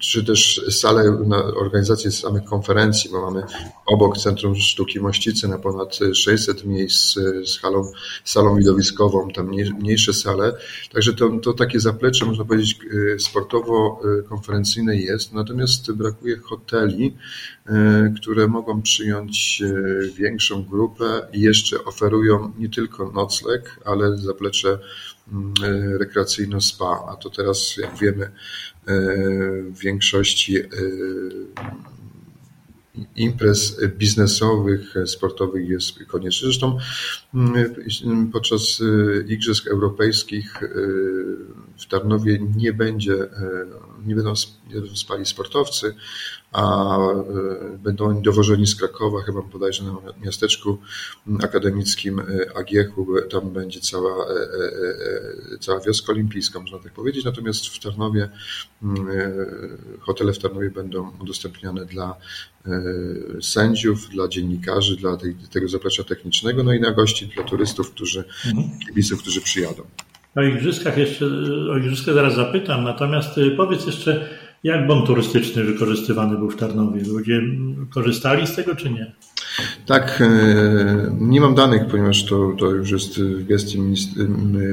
czy 0.00 0.24
też 0.24 0.60
salę 0.70 1.18
na 1.26 1.44
organizację 1.44 2.10
samych 2.10 2.44
konferencji, 2.44 3.10
bo 3.10 3.30
mamy 3.30 3.42
obok 3.86 4.18
Centrum 4.18 4.54
Sztuki 4.54 5.00
Mościcy 5.00 5.48
na 5.48 5.58
ponad 5.58 5.98
600 6.14 6.64
miejsc 6.64 7.14
z 7.44 7.58
halą, 7.58 7.92
salą 8.24 8.56
widowiskową, 8.56 9.30
tam 9.30 9.50
mniejsze 9.80 10.12
sale. 10.14 10.52
Także 10.92 11.14
to, 11.14 11.30
to 11.42 11.52
takie 11.52 11.80
zaplecze, 11.80 12.26
można 12.26 12.44
powiedzieć, 12.44 12.78
sportowo-konferencyjne 13.18 14.96
jest. 14.96 15.32
Natomiast 15.32 15.92
brakuje 15.92 16.36
hoteli, 16.36 17.16
które 18.16 18.48
mogą 18.48 18.82
przyjąć 18.82 19.62
większą 20.14 20.64
grupę 20.64 21.28
i 21.32 21.40
jeszcze 21.40 21.84
oferują 21.84 22.52
nie 22.58 22.68
tylko 22.68 23.10
nocleg, 23.10 23.80
ale 23.84 24.16
zaplecze 24.16 24.78
rekreacyjno-spa. 25.98 27.04
A 27.08 27.16
to 27.16 27.30
teraz, 27.30 27.76
jak 27.76 27.98
wiemy, 27.98 28.30
w 29.70 29.78
większości 29.78 30.56
imprez 33.16 33.80
biznesowych, 33.98 34.94
sportowych 35.06 35.68
jest 35.68 36.04
konieczny. 36.06 36.46
Zresztą 36.46 36.78
podczas 38.32 38.82
Igrzysk 39.28 39.66
Europejskich 39.66 40.60
w 41.78 41.86
Tarnowie 41.86 42.38
nie 42.56 42.72
będzie, 42.72 43.16
nie 44.06 44.14
będą, 44.14 44.32
nie 44.68 44.74
będą 44.74 44.96
spali 44.96 45.26
sportowcy, 45.26 45.94
a 46.52 46.98
będą 47.78 48.04
oni 48.04 48.22
dowożeni 48.22 48.66
z 48.66 48.76
Krakowa, 48.76 49.22
chyba 49.22 49.42
bodajże 49.42 49.84
na 49.84 49.96
miasteczku 50.24 50.78
akademickim 51.42 52.22
Agiechu, 52.54 53.06
tam 53.30 53.50
będzie 53.50 53.80
cała, 53.80 54.26
cała 55.60 55.80
wioska 55.80 56.12
olimpijska, 56.12 56.60
można 56.60 56.78
tak 56.78 56.92
powiedzieć, 56.92 57.24
natomiast 57.24 57.66
w 57.66 57.80
Tarnowie, 57.80 58.28
hotele 60.00 60.32
w 60.32 60.38
Tarnowie 60.38 60.70
będą 60.70 61.12
udostępniane 61.20 61.86
dla 61.86 62.16
sędziów, 63.42 64.08
dla 64.08 64.28
dziennikarzy, 64.28 64.96
dla 64.96 65.16
tej, 65.16 65.34
tego 65.34 65.68
zaplecza 65.68 66.04
technicznego, 66.04 66.62
no 66.62 66.72
i 66.72 66.80
na 66.80 66.90
gości, 66.90 67.26
dla 67.26 67.44
turystów, 67.44 67.90
którzy, 67.90 68.24
mhm. 68.46 68.78
kibiców, 68.86 69.20
którzy 69.20 69.40
przyjadą. 69.40 69.82
O 70.38 70.42
igrzyskach 70.42 70.98
jeszcze, 70.98 71.26
o 71.70 71.76
igrzyskach 71.76 72.14
zaraz 72.14 72.34
zapytam, 72.34 72.84
natomiast 72.84 73.38
y, 73.38 73.50
powiedz 73.50 73.86
jeszcze, 73.86 74.28
jak 74.64 74.86
bon 74.86 75.06
turystyczny 75.06 75.64
wykorzystywany 75.64 76.36
był 76.38 76.50
w 76.50 76.56
Tarnowie? 76.56 77.02
Ludzie 77.02 77.42
korzystali 77.90 78.46
z 78.46 78.54
tego, 78.54 78.76
czy 78.76 78.90
nie? 78.90 79.12
Tak, 79.88 80.20
e, 80.20 81.16
nie 81.20 81.40
mam 81.40 81.54
danych, 81.54 81.86
ponieważ 81.90 82.24
to, 82.24 82.52
to 82.58 82.66
już 82.70 82.90
jest 82.90 83.20
w 83.20 83.46
gestii 83.46 83.94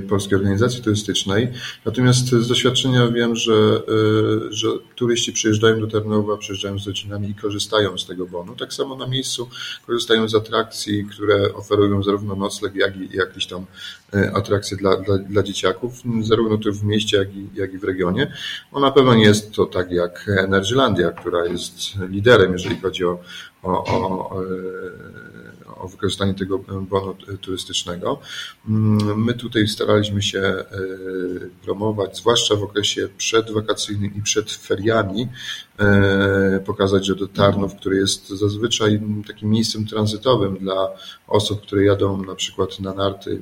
Polskiej 0.09 0.37
Organizacji 0.37 0.83
Turystycznej. 0.83 1.47
Natomiast 1.85 2.29
z 2.29 2.47
doświadczenia 2.47 3.07
wiem, 3.07 3.35
że, 3.35 3.53
e, 3.53 4.53
że 4.53 4.67
turyści 4.95 5.33
przyjeżdżają 5.33 5.79
do 5.79 5.87
Tarnowa, 5.87 6.37
przyjeżdżają 6.37 6.79
z 6.79 6.87
rodzinami 6.87 7.29
i 7.29 7.35
korzystają 7.35 7.97
z 7.97 8.05
tego 8.05 8.25
bonu. 8.25 8.55
Tak 8.55 8.73
samo 8.73 8.95
na 8.95 9.07
miejscu 9.07 9.49
korzystają 9.87 10.29
z 10.29 10.35
atrakcji, 10.35 11.05
które 11.05 11.53
oferują 11.53 12.03
zarówno 12.03 12.35
nocleg, 12.35 12.75
jak 12.75 12.97
i 12.97 13.17
jakieś 13.17 13.47
tam 13.47 13.65
e, 14.13 14.31
atrakcje 14.35 14.77
dla, 14.77 14.97
dla, 14.97 15.17
dla 15.17 15.43
dzieciaków, 15.43 15.93
zarówno 16.21 16.57
tu 16.57 16.73
w 16.73 16.83
mieście, 16.83 17.17
jak 17.17 17.35
i, 17.35 17.49
jak 17.53 17.73
i 17.73 17.77
w 17.77 17.83
regionie. 17.83 18.31
No 18.73 18.79
na 18.79 18.91
pewno 18.91 19.15
nie 19.15 19.23
jest 19.23 19.51
to 19.51 19.65
tak 19.65 19.91
jak 19.91 20.29
Energylandia, 20.37 21.11
która 21.11 21.45
jest 21.45 21.75
liderem, 22.09 22.53
jeżeli 22.53 22.81
chodzi 22.81 23.05
o, 23.05 23.19
o, 23.65 23.83
o, 23.85 24.35
o 25.75 25.87
wykorzystanie 25.87 26.33
tego 26.33 26.59
bonu 26.59 27.15
turystycznego. 27.41 28.19
My 29.15 29.33
tutaj 29.33 29.67
staraliśmy 29.67 30.21
się 30.21 30.39
e, 30.39 30.65
promować, 31.63 32.17
zwłaszcza 32.17 32.55
w 32.55 32.63
okresie 32.63 33.09
przedwakacyjnym 33.17 34.15
i 34.15 34.21
przed 34.21 34.51
feriami, 34.51 35.27
e, 35.79 36.59
pokazać, 36.65 37.05
że 37.05 37.15
do 37.15 37.27
Tarnów, 37.27 37.75
który 37.75 37.97
jest 37.97 38.29
zazwyczaj 38.29 39.01
takim 39.27 39.49
miejscem 39.49 39.87
tranzytowym 39.87 40.57
dla 40.57 40.89
osób, 41.27 41.61
które 41.61 41.85
jadą 41.85 42.23
na 42.23 42.35
przykład 42.35 42.79
na 42.79 42.93
narty 42.93 43.41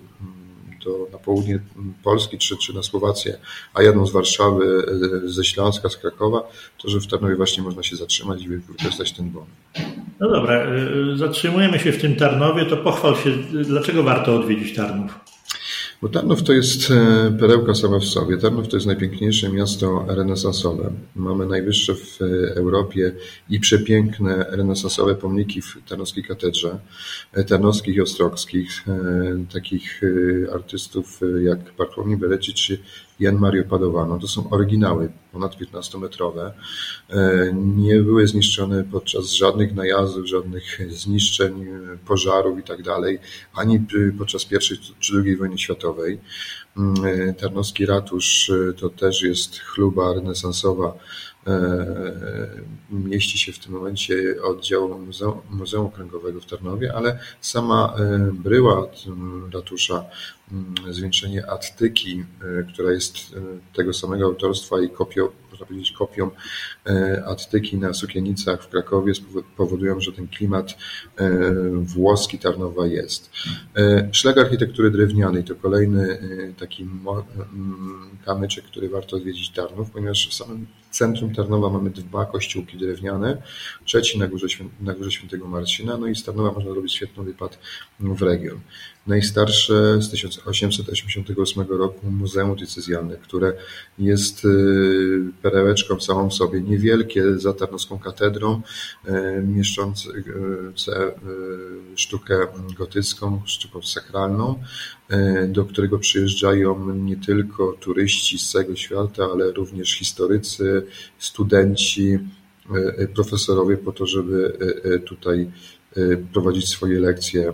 do, 0.84 1.08
na 1.12 1.18
południe 1.18 1.60
Polski 2.04 2.38
czy, 2.38 2.58
czy 2.58 2.74
na 2.74 2.84
Słowację, 2.84 3.38
a 3.74 3.84
jadą 3.84 4.06
z 4.06 4.12
Warszawy, 4.12 4.86
e, 5.26 5.30
ze 5.30 5.44
Śląska, 5.44 5.90
z 5.90 5.98
Krakowa, 5.98 6.52
to 6.82 6.90
że 6.90 7.00
w 7.00 7.08
Tarnowie 7.08 7.36
właśnie 7.36 7.64
można 7.64 7.84
się 7.84 7.96
zatrzymać 7.96 8.42
i 8.42 8.48
wykorzystać 8.48 9.12
ten 9.12 9.30
bon. 9.30 9.46
No 10.20 10.30
dobra, 10.30 10.54
e, 10.54 11.18
zatrzymujemy 11.18 11.80
się 11.80 11.92
w 11.92 12.02
tym 12.02 12.16
Tarnowie, 12.16 12.66
to 12.66 12.78
pochwal 12.78 13.16
się, 13.16 13.32
dlaczego 13.64 14.04
warto 14.04 14.36
odwiedzić 14.36 14.76
Tarnów? 14.76 15.33
Bo 16.04 16.10
Tarnów 16.10 16.44
to 16.44 16.54
jest 16.54 16.92
e, 16.92 17.32
perełka 17.40 17.76
sama 17.76 18.00
w 18.00 18.06
sobie. 18.06 18.38
Tarnów 18.38 18.68
to 18.68 18.78
jest 18.78 18.88
najpiękniejsze 18.88 19.50
miasto 19.50 20.06
renesansowe. 20.08 20.92
Mamy 21.16 21.46
najwyższe 21.46 21.96
w 21.96 22.20
Europie 22.56 23.12
i 23.50 23.60
przepiękne 23.60 24.46
renesansowe 24.50 25.16
pomniki 25.16 25.62
w 25.62 25.78
Tarnowskiej 25.90 26.24
Katedrze, 26.24 26.80
e, 27.34 27.44
Tarnowskich 27.44 27.96
i 27.96 28.02
Ostrogskich, 28.02 28.88
e, 28.88 29.46
takich 29.54 30.02
artystów 30.54 31.20
jak 31.44 31.60
Bartłomiej 31.78 32.18
Beleci 32.18 32.54
czy 32.54 32.80
Jan 33.20 33.40
Mario 33.40 33.64
Padovano. 33.64 34.20
To 34.20 34.28
są 34.28 34.50
oryginały, 34.50 35.10
ponad 35.32 35.56
15-metrowe. 35.56 36.52
Nie 37.54 37.96
były 37.96 38.28
zniszczone 38.28 38.84
podczas 38.84 39.32
żadnych 39.32 39.76
najazdów, 39.76 40.26
żadnych 40.28 40.80
zniszczeń, 40.90 41.66
pożarów 42.06 42.60
i 42.60 42.64
tak 42.64 42.84
ani 43.56 43.86
podczas 44.18 44.48
I 44.52 44.60
czy 44.60 44.78
II 45.14 45.38
wojny 45.38 45.58
światowej. 45.58 46.20
Mm, 46.78 47.34
Tarnowski 47.34 47.86
ratusz 47.86 48.52
to 48.78 48.90
też 48.90 49.22
jest 49.22 49.60
chluba 49.60 50.14
renesansowa 50.14 50.94
E, 50.94 51.33
mieści 52.90 53.38
się 53.38 53.52
w 53.52 53.60
tym 53.60 53.74
momencie 53.74 54.36
oddział 54.44 55.00
Muzeum, 55.00 55.42
Muzeum 55.50 55.86
Okręgowego 55.86 56.42
w 56.42 56.46
Tarnowie, 56.46 56.94
ale 56.96 57.20
sama 57.42 57.96
e, 58.00 58.32
bryła 58.34 58.88
ratusza, 59.54 60.06
zwieńczenie 60.92 61.50
Attyki, 61.50 62.24
e, 62.60 62.64
która 62.74 62.92
jest 62.92 63.18
tego 63.76 63.94
samego 63.94 64.26
autorstwa 64.26 64.82
i 64.82 64.90
kopią, 64.90 65.28
można 65.52 65.66
powiedzieć 65.66 65.92
kopią 65.92 66.30
Attyki 67.26 67.78
na 67.78 67.94
sukienicach 67.94 68.64
w 68.64 68.68
Krakowie 68.68 69.14
powodują, 69.58 70.00
że 70.00 70.12
ten 70.12 70.28
klimat 70.28 70.78
włoski 71.82 72.40
Tarnowa 72.40 72.88
jest. 72.88 73.30
Szlak 74.12 74.38
architektury 74.38 74.92
drewnianej 74.92 75.44
to 75.44 75.56
kolejny 75.56 76.18
taki 76.60 76.88
kamyczek, 78.26 78.66
który 78.66 78.90
warto 78.90 79.16
odwiedzić 79.16 79.50
Tarnów, 79.50 79.92
ponieważ 79.92 80.30
w 80.30 80.34
samym 80.34 80.68
centrum 80.94 81.36
Tarnowa 81.36 81.70
mamy 81.70 81.90
dwa 81.90 82.26
kościółki 82.26 82.78
drewniane, 82.78 83.42
trzeci 83.86 84.20
na 84.20 84.28
górze, 84.28 84.48
na 84.82 84.94
górze 84.94 85.12
Świętego 85.12 85.48
Marcina, 85.48 85.98
no 85.98 86.08
i 86.08 86.16
z 86.16 86.24
Tarnowa 86.24 86.52
można 86.52 86.74
robić 86.74 86.94
świetny 86.94 87.24
wypad 87.24 87.60
w 88.00 88.22
region. 88.22 88.60
Najstarsze 89.08 90.02
z 90.02 90.10
1888 90.10 91.66
roku 91.70 92.12
Muzeum 92.12 92.56
Diecezjalne, 92.56 93.18
które 93.18 93.54
jest 94.00 94.46
y, 94.46 94.50
perełeczką 95.42 96.00
samą 96.00 96.30
w 96.30 96.34
sobie, 96.34 96.62
niewielkie 96.62 97.40
za 97.40 97.54
Tarnowską 97.54 98.00
katedrą, 98.00 98.62
y, 99.08 99.12
mieszczące 99.48 100.10
y, 100.10 100.24
sztukę 101.96 102.48
gotycką, 102.78 103.42
sztukę 103.46 103.88
sakralną, 103.88 104.64
do 105.48 105.66
którego 105.66 106.00
przyjeżdżają 106.00 106.96
nie 106.96 107.18
tylko 107.18 107.74
turyści 107.80 108.40
z 108.40 108.52
całego 108.52 108.76
świata, 108.76 109.24
ale 109.34 109.52
również 109.52 109.98
historycy, 109.98 110.83
studenci, 111.20 112.20
profesorowie 113.16 113.78
po 113.78 113.92
to, 113.92 114.08
żeby 114.08 114.58
tutaj 115.06 115.52
prowadzić 116.34 116.70
swoje 116.70 117.00
lekcje 117.00 117.54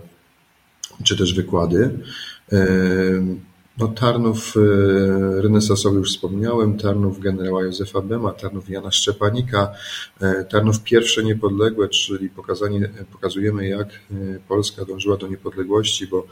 czy 1.04 1.16
też 1.16 1.34
wykłady. 1.34 1.98
E, 3.80 3.82
no, 3.82 3.88
Tarnów 3.88 4.54
e, 4.56 5.40
renesansowy 5.42 5.98
już 5.98 6.10
wspomniałem, 6.10 6.78
Tarnów 6.78 7.20
generała 7.20 7.62
Józefa 7.62 8.00
Bema, 8.00 8.32
Tarnów 8.32 8.68
Jana 8.68 8.90
Szczepanika, 8.90 9.72
e, 10.20 10.44
Tarnów 10.44 10.82
pierwsze 10.82 11.24
niepodległe, 11.24 11.88
czyli 11.88 12.30
pokazanie, 12.30 12.90
pokazujemy 13.12 13.68
jak 13.68 13.88
Polska 14.48 14.84
dążyła 14.84 15.16
do 15.16 15.28
niepodległości, 15.28 16.06
bo 16.06 16.26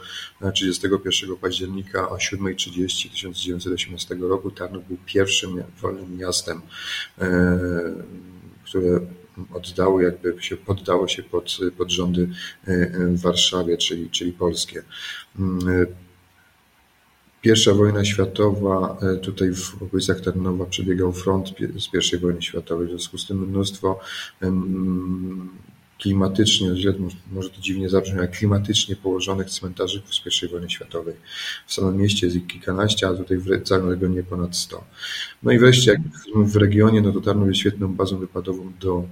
31 0.53 1.35
października 1.35 2.09
o 2.09 2.15
7.30 2.15 3.09
1918 3.11 4.15
roku 4.15 4.51
Tarnów 4.51 4.87
był 4.87 4.97
pierwszym 5.05 5.63
wolnym 5.81 6.17
miastem, 6.17 6.61
które 8.65 8.99
oddało, 9.53 10.01
jakby 10.01 10.35
się 10.39 10.57
poddało 10.57 11.07
się 11.07 11.23
pod, 11.23 11.57
pod 11.77 11.91
rządy 11.91 12.29
e, 12.67 12.71
e, 12.71 12.89
w 13.07 13.21
Warszawie, 13.21 13.77
czyli, 13.77 14.09
czyli 14.09 14.33
polskie. 14.33 14.83
E, 17.39 17.41
pierwsza 17.41 17.73
wojna 17.73 18.05
światowa, 18.05 18.97
tutaj 19.21 19.53
w 19.53 19.83
okolicach 19.83 20.21
Tarnowa 20.21 20.65
przebiegał 20.65 21.13
front 21.13 21.49
z 21.79 22.13
I 22.13 22.17
wojny 22.17 22.41
światowej, 22.41 22.87
w 22.87 22.89
związku 22.89 23.17
z 23.17 23.27
tym 23.27 23.49
mnóstwo 23.49 23.99
klimatycznie, 25.99 26.69
może 27.31 27.49
to 27.49 27.61
dziwnie 27.61 27.89
zabrzmi, 27.89 28.19
ale 28.19 28.27
klimatycznie 28.27 28.95
położonych 28.95 29.49
cmentarzy 29.49 30.01
z 30.11 30.43
I 30.43 30.47
wojny 30.47 30.69
światowej. 30.69 31.15
W 31.67 31.73
samym 31.73 31.97
mieście 31.97 32.27
jest 32.27 32.37
ich 32.37 32.47
kilkanaście, 32.47 33.07
a 33.07 33.13
tutaj 33.13 33.37
w 33.37 33.63
całym 33.63 33.89
regionie 33.89 34.23
ponad 34.23 34.55
sto. 34.55 34.83
No 35.43 35.51
i 35.51 35.59
wreszcie, 35.59 35.91
jak 35.91 36.01
w 36.47 36.55
regionie, 36.55 37.01
no 37.01 37.11
to 37.11 37.21
Tarnów 37.21 37.47
jest 37.47 37.59
świetną 37.59 37.95
bazą 37.95 38.17
wypadową 38.17 38.71
do 38.79 39.03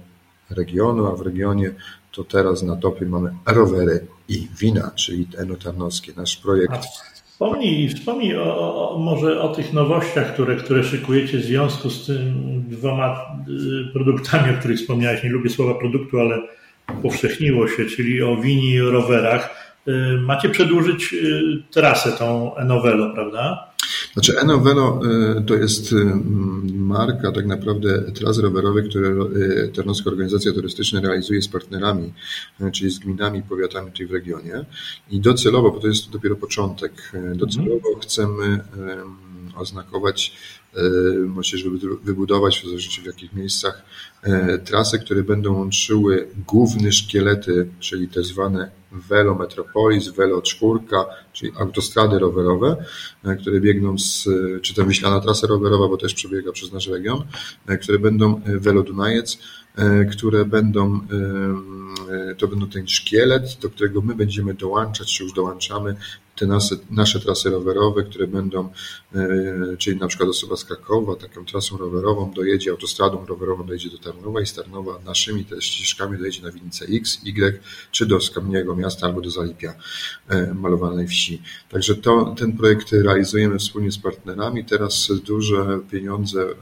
regionu, 0.50 1.06
a 1.06 1.16
w 1.16 1.20
regionie 1.20 1.74
to 2.12 2.24
teraz 2.24 2.62
na 2.62 2.76
topie 2.76 3.06
mamy 3.06 3.34
rowery 3.46 4.06
i 4.28 4.48
wina, 4.58 4.90
czyli 4.90 5.28
enotarnowskie, 5.36 6.12
nasz 6.16 6.36
projekt. 6.36 6.86
Wspomnij, 7.38 7.88
wspomnij 7.88 8.36
o, 8.36 8.94
o, 8.94 8.98
może 8.98 9.42
o 9.42 9.48
tych 9.48 9.72
nowościach, 9.72 10.32
które, 10.32 10.56
które 10.56 10.84
szykujecie 10.84 11.38
w 11.38 11.42
związku 11.44 11.90
z 11.90 12.06
tym 12.06 12.34
dwoma 12.68 13.36
y, 13.88 13.92
produktami, 13.92 14.54
o 14.54 14.58
których 14.58 14.78
wspomniałeś. 14.78 15.22
Nie 15.22 15.30
lubię 15.30 15.50
słowa 15.50 15.74
produktu, 15.74 16.20
ale 16.20 16.38
powszechniło 17.02 17.68
się, 17.68 17.86
czyli 17.86 18.22
o 18.22 18.36
winie 18.36 18.70
i 18.70 18.82
o 18.82 18.90
rowerach. 18.90 19.57
Macie 20.20 20.48
przedłużyć 20.48 21.14
trasę 21.70 22.12
tą 22.12 22.56
Enovelo, 22.56 23.14
prawda? 23.14 23.68
Znaczy 24.12 24.40
Enovelo 24.40 25.00
to 25.46 25.54
jest 25.54 25.94
marka 26.74 27.32
tak 27.32 27.46
naprawdę 27.46 28.02
tras 28.12 28.38
rowerowych, 28.38 28.88
które 28.88 29.14
Tarnowska 29.76 30.10
Organizacja 30.10 30.52
Turystyczna 30.52 31.00
realizuje 31.00 31.42
z 31.42 31.48
partnerami, 31.48 32.12
czyli 32.72 32.90
z 32.90 32.98
gminami, 32.98 33.42
powiatami 33.42 33.90
tutaj 33.90 34.06
w 34.06 34.12
regionie 34.12 34.64
i 35.10 35.20
docelowo, 35.20 35.70
bo 35.70 35.80
to 35.80 35.86
jest 35.86 36.10
dopiero 36.10 36.36
początek, 36.36 37.12
docelowo 37.34 37.98
chcemy 38.02 38.60
oznakować 39.56 40.32
Możesz 41.26 41.64
wybudować, 42.02 42.60
w 42.60 42.66
zależności 42.66 43.02
w 43.02 43.06
jakich 43.06 43.32
miejscach, 43.32 43.82
trasy, 44.64 44.98
które 44.98 45.22
będą 45.22 45.54
łączyły 45.54 46.28
główne 46.46 46.92
szkielety, 46.92 47.68
czyli 47.80 48.08
te 48.08 48.22
zwane 48.22 48.70
Velo 48.92 49.34
Metropolis, 49.34 50.08
Velo 50.08 50.42
Czwórka, 50.42 51.06
czyli 51.32 51.52
autostrady 51.58 52.18
rowerowe, 52.18 52.84
e, 53.24 53.36
które 53.36 53.60
biegną 53.60 53.98
z, 53.98 54.28
czy 54.62 54.74
to 54.74 54.84
Wiślana 54.84 55.20
Trasa 55.20 55.46
Rowerowa, 55.46 55.88
bo 55.88 55.96
też 55.96 56.14
przebiega 56.14 56.52
przez 56.52 56.72
nasz 56.72 56.88
region, 56.88 57.24
e, 57.66 57.76
które 57.76 57.98
będą 57.98 58.40
Velo 58.46 58.82
Dunajec, 58.82 59.38
które 60.12 60.44
będą, 60.44 61.00
to 62.38 62.48
będą 62.48 62.68
ten 62.68 62.88
szkielet, 62.88 63.58
do 63.62 63.70
którego 63.70 64.00
my 64.00 64.14
będziemy 64.14 64.54
dołączać, 64.54 65.16
czy 65.16 65.24
już 65.24 65.32
dołączamy 65.32 65.96
te 66.38 66.46
nasze, 66.46 66.76
nasze 66.90 67.20
trasy 67.20 67.50
rowerowe, 67.50 68.02
które 68.02 68.26
będą, 68.26 68.70
e, 69.14 69.76
czyli 69.78 70.00
na 70.00 70.06
przykład 70.08 70.30
osoba 70.30 70.56
z 70.56 70.64
Krakowa 70.64 71.16
taką 71.16 71.44
trasą 71.44 71.76
rowerową 71.76 72.30
dojedzie, 72.30 72.70
autostradą 72.70 73.26
rowerową 73.26 73.66
dojedzie 73.66 73.90
do 73.90 73.98
Tarnowa 73.98 74.40
i 74.40 74.46
z 74.46 74.54
Tarnowa 74.54 74.98
naszymi 75.04 75.44
też 75.44 75.64
ścieżkami 75.64 76.18
dojedzie 76.18 76.42
na 76.42 76.52
Winnicę 76.52 76.84
X, 76.84 77.20
Y, 77.24 77.60
czy 77.90 78.06
do 78.06 78.20
Skamniego 78.20 78.76
Miasta 78.76 79.06
albo 79.06 79.20
do 79.20 79.30
Zalipia 79.30 79.74
e, 80.28 80.54
malowanej 80.54 81.08
wsi. 81.08 81.42
Także 81.70 81.94
to, 81.94 82.34
ten 82.38 82.56
projekt 82.56 82.92
realizujemy 82.92 83.58
wspólnie 83.58 83.92
z 83.92 83.98
partnerami. 83.98 84.64
Teraz 84.64 85.12
duże 85.24 85.80
pieniądze 85.90 86.42
e, 86.42 86.54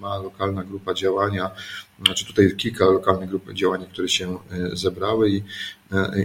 ma 0.00 0.18
lokalna 0.18 0.64
grupa 0.64 0.94
działania, 0.94 1.50
znaczy 2.04 2.26
tutaj 2.26 2.56
kilka 2.56 2.84
lokalnych 2.84 3.28
grup 3.28 3.52
działania, 3.52 3.86
które 3.86 4.08
się 4.08 4.38
zebrały 4.72 5.30
i, 5.30 5.42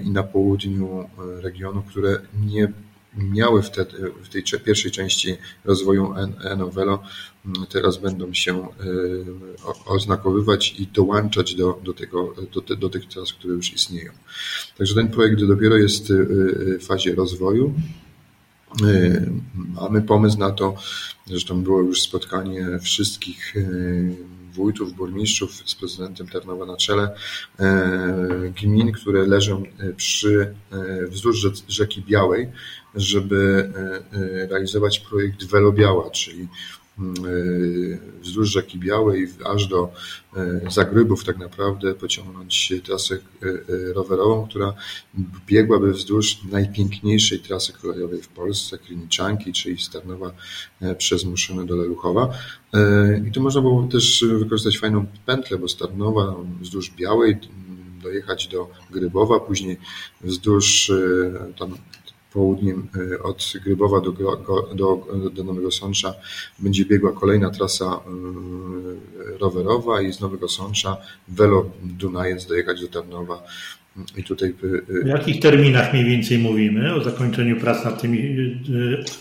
i 0.06 0.10
na 0.10 0.24
południu 0.24 1.10
regionu, 1.42 1.84
które 1.90 2.20
nie 2.48 2.74
miały 3.18 3.62
wtedy, 3.62 4.12
w 4.24 4.30
tej 4.30 4.44
pierwszej 4.66 4.92
części 4.92 5.36
rozwoju 5.66 6.14
e-novelo, 6.44 7.04
mm, 7.46 7.68
teraz 7.70 7.98
będą 7.98 8.34
się 8.34 8.62
e, 8.62 8.66
oznakowywać 9.86 10.76
i 10.80 10.88
dołączać 10.88 11.56
do, 11.56 11.80
do, 11.84 11.94
tego, 11.94 12.34
do, 12.68 12.76
do 12.76 12.90
tych 12.90 13.08
tras, 13.08 13.34
które 13.34 13.54
już 13.54 13.74
istnieją. 13.74 14.12
Także 14.78 14.96
ten 14.96 15.08
projekt 15.08 15.44
dopiero 15.44 15.78
jest 15.78 16.12
e, 16.12 16.14
w 16.78 16.86
fazie 16.86 17.16
rozwoju. 17.16 17.74
Mamy 19.54 20.02
pomysł 20.02 20.38
na 20.40 20.52
to, 20.52 20.76
zresztą 21.26 21.64
było 21.64 21.82
już 21.82 22.02
spotkanie 22.02 22.80
wszystkich 22.82 23.54
wójtów, 24.54 24.94
burmistrzów 24.94 25.52
z 25.66 25.76
prezydentem 25.76 26.28
Tarnowa 26.28 26.66
na 26.66 26.78
czele, 26.78 27.16
gmin, 28.62 28.92
które 28.92 29.28
leżą 29.28 29.64
przy, 29.98 30.56
wzdłuż 31.10 31.48
rzeki 31.68 32.02
Białej, 32.02 32.48
żeby 32.96 33.72
e, 33.76 34.18
e, 34.18 34.48
realizować 34.48 35.00
projekt 35.00 35.46
Welobiała, 35.46 36.10
czyli 36.10 36.42
e, 36.42 37.04
wzdłuż 38.22 38.50
rzeki 38.50 38.80
Białej 38.80 39.28
aż 39.46 39.68
do 39.68 39.92
Zagrybów 40.70 41.24
tak 41.24 41.38
naprawdę 41.38 41.94
pociągnąć 41.94 42.74
trasę 42.84 43.18
rowerową, 43.94 44.48
która 44.48 44.74
biegłaby 45.48 45.94
wzdłuż 45.94 46.38
najpiękniejszej 46.52 47.40
trasy 47.40 47.74
kolejowej 47.74 48.22
w 48.22 48.28
Polsce, 48.28 48.78
Kliniczanki, 48.78 49.54
czyli 49.54 49.78
Starnowa 49.78 50.32
przez 50.98 51.24
Muszynę 51.24 51.66
do 51.66 51.76
Leluchowa. 51.76 52.34
I 53.28 53.32
tu 53.32 53.42
można 53.42 53.62
było 53.62 53.88
też 53.88 54.26
wykorzystać 54.40 54.78
fajną 54.78 55.06
pętlę, 55.26 55.58
bo 55.58 55.68
Starnowa 55.68 56.36
wzdłuż 56.62 56.92
Białej 56.92 57.38
dojechać 58.04 58.48
do 58.48 58.70
Grybowa, 58.92 59.40
później 59.40 59.78
wzdłuż 60.22 60.92
tam 61.60 61.78
południem 62.34 62.88
e, 63.14 63.24
od 63.24 63.54
Grybowa 63.66 64.02
do, 64.02 64.12
do, 64.76 65.08
do 65.34 65.44
Nowego 65.44 65.72
Sącza 65.72 66.14
będzie 66.60 66.86
biegła 66.86 67.12
kolejna 67.12 67.50
trasa 67.50 67.86
e, 67.86 68.00
rowerowa 69.40 70.02
i 70.02 70.14
z 70.14 70.20
Nowego 70.20 70.48
Sącza 70.48 70.98
Velo 71.28 71.66
Dunajec 71.84 72.46
dojechać 72.46 72.82
do 72.82 72.88
Tarnowa. 72.88 73.44
I 74.18 74.24
tutaj... 74.24 74.54
W 75.04 75.08
jakich 75.08 75.40
terminach 75.40 75.94
mniej 75.94 76.06
więcej 76.06 76.40
mówimy 76.40 76.94
o 76.96 77.04
zakończeniu 77.04 77.60
prac 77.60 77.86
nad 77.86 78.02
tymi 78.02 78.36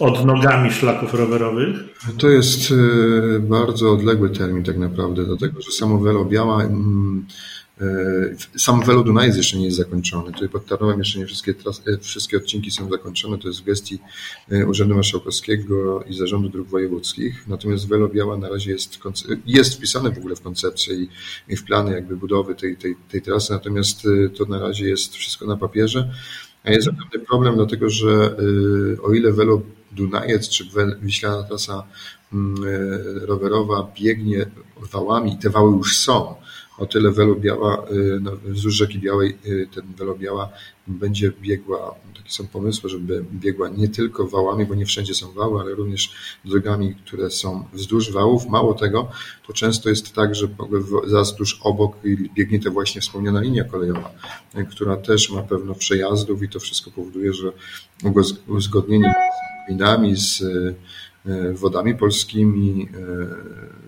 odnogami 0.00 0.70
szlaków 0.70 1.14
rowerowych? 1.14 1.76
To 2.18 2.28
jest 2.28 2.74
bardzo 3.40 3.92
odległy 3.92 4.30
termin 4.30 4.64
tak 4.64 4.78
naprawdę, 4.78 5.24
dlatego 5.24 5.60
że 5.60 5.72
samo 5.72 5.98
Velo 5.98 6.24
Biała 6.24 6.62
mm, 6.62 7.26
E, 7.26 7.59
sam 8.56 8.84
Velo 8.84 9.02
Dunajec 9.02 9.36
jeszcze 9.36 9.58
nie 9.58 9.64
jest 9.64 9.76
zakończony. 9.76 10.32
Tutaj 10.32 10.48
pod 10.48 10.66
Tarnowem 10.66 10.98
jeszcze 10.98 11.18
nie 11.18 11.26
wszystkie, 11.26 11.54
e, 11.86 11.98
wszystkie 11.98 12.36
odcinki 12.36 12.70
są 12.70 12.90
zakończone. 12.90 13.38
To 13.38 13.48
jest 13.48 13.60
w 13.60 13.64
gestii 13.64 13.98
e, 14.50 14.66
Urzędu 14.66 14.94
Marszałkowskiego 14.94 16.02
i 16.02 16.14
Zarządu 16.14 16.48
Dróg 16.48 16.68
Wojewódzkich. 16.68 17.48
Natomiast 17.48 17.88
Velo 17.88 18.08
Biała 18.08 18.36
na 18.36 18.48
razie 18.48 18.72
jest, 18.72 18.98
jest 19.46 19.74
wpisane 19.74 20.10
w 20.10 20.18
ogóle 20.18 20.36
w 20.36 20.40
koncepcję 20.40 20.94
i, 20.94 21.08
i 21.48 21.56
w 21.56 21.64
plany 21.64 21.92
jakby 21.92 22.16
budowy 22.16 22.54
tej, 22.54 22.76
tej, 22.76 22.96
tej 23.10 23.22
trasy. 23.22 23.52
Natomiast 23.52 24.02
to 24.36 24.44
na 24.44 24.58
razie 24.58 24.88
jest 24.88 25.14
wszystko 25.14 25.46
na 25.46 25.56
papierze. 25.56 26.10
A 26.64 26.70
jest 26.70 26.88
pewny 26.88 27.26
problem, 27.26 27.54
dlatego 27.54 27.90
że 27.90 28.36
o 29.02 29.12
ile 29.12 29.32
Velo 29.32 29.62
Dunajec 29.92 30.48
czy 30.48 30.64
Wiślana 31.02 31.42
trasa 31.42 31.86
mm, 32.32 32.54
rowerowa 33.22 33.92
biegnie 34.00 34.46
wałami 34.92 35.38
te 35.38 35.50
wały 35.50 35.76
już 35.76 35.96
są, 35.96 36.34
o 36.80 36.86
tyle 36.86 37.10
Welobiała, 37.10 37.86
y, 37.90 38.52
wzdłuż 38.52 38.74
rzeki 38.74 38.98
Białej 38.98 39.38
y, 39.46 39.68
ten 39.74 39.84
Welobiała 39.98 40.48
będzie 40.86 41.32
biegła, 41.40 41.94
takie 42.16 42.30
są 42.30 42.46
pomysły, 42.46 42.90
żeby 42.90 43.24
biegła 43.32 43.68
nie 43.68 43.88
tylko 43.88 44.26
wałami, 44.26 44.66
bo 44.66 44.74
nie 44.74 44.86
wszędzie 44.86 45.14
są 45.14 45.32
wały, 45.32 45.60
ale 45.60 45.74
również 45.74 46.12
drogami, 46.44 46.94
które 46.94 47.30
są 47.30 47.64
wzdłuż 47.72 48.12
wałów. 48.12 48.46
Mało 48.46 48.74
tego, 48.74 49.10
to 49.46 49.52
często 49.52 49.88
jest 49.88 50.14
tak, 50.14 50.34
że 50.34 50.48
zaraz 51.06 51.34
obok 51.62 51.96
biegnie 52.34 52.60
ta 52.60 52.70
właśnie 52.70 53.00
wspomniana 53.00 53.40
linia 53.40 53.64
kolejowa, 53.64 54.12
y, 54.58 54.64
która 54.64 54.96
też 54.96 55.30
ma 55.30 55.42
pewno 55.42 55.74
przejazdów 55.74 56.42
i 56.42 56.48
to 56.48 56.60
wszystko 56.60 56.90
powoduje, 56.90 57.32
że 57.32 57.52
uzgodnienie 58.48 59.14
z 59.14 59.68
gminami, 59.68 60.16
z 60.16 60.42
wodami 61.54 61.94
polskimi, 61.94 62.88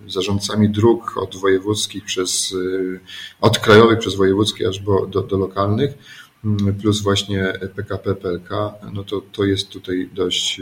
e, 0.07 0.11
zarządcami 0.11 0.69
dróg 0.69 1.17
od 1.17 1.37
wojewódzkich 1.37 2.05
przez, 2.05 2.55
e, 2.55 2.99
od 3.41 3.59
krajowych 3.59 3.99
przez 3.99 4.15
wojewódzkie 4.15 4.69
aż 4.69 4.79
do, 5.09 5.23
do 5.23 5.37
lokalnych, 5.37 5.99
mm, 6.45 6.75
plus 6.75 7.03
właśnie 7.03 7.53
PKP 7.77 8.15
PLK, 8.15 8.51
no 8.93 9.05
to, 9.05 9.23
to 9.33 9.45
jest 9.45 9.69
tutaj 9.69 10.11
dość, 10.15 10.61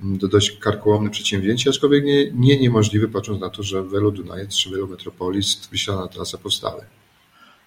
dość 0.00 0.58
karkołomne 0.58 1.10
przedsięwzięcie, 1.10 1.70
aczkolwiek 1.70 2.04
nie, 2.04 2.30
nie 2.32 2.60
niemożliwe, 2.60 3.08
patrząc 3.08 3.40
na 3.40 3.50
to, 3.50 3.62
że 3.62 3.82
Velo 3.82 4.10
Dunajec 4.10 4.56
czy 4.56 4.70
Velo 4.70 4.86
Metropolis, 4.86 5.68
Wiślana 5.72 6.08
trasa 6.08 6.38
powstały. 6.38 6.82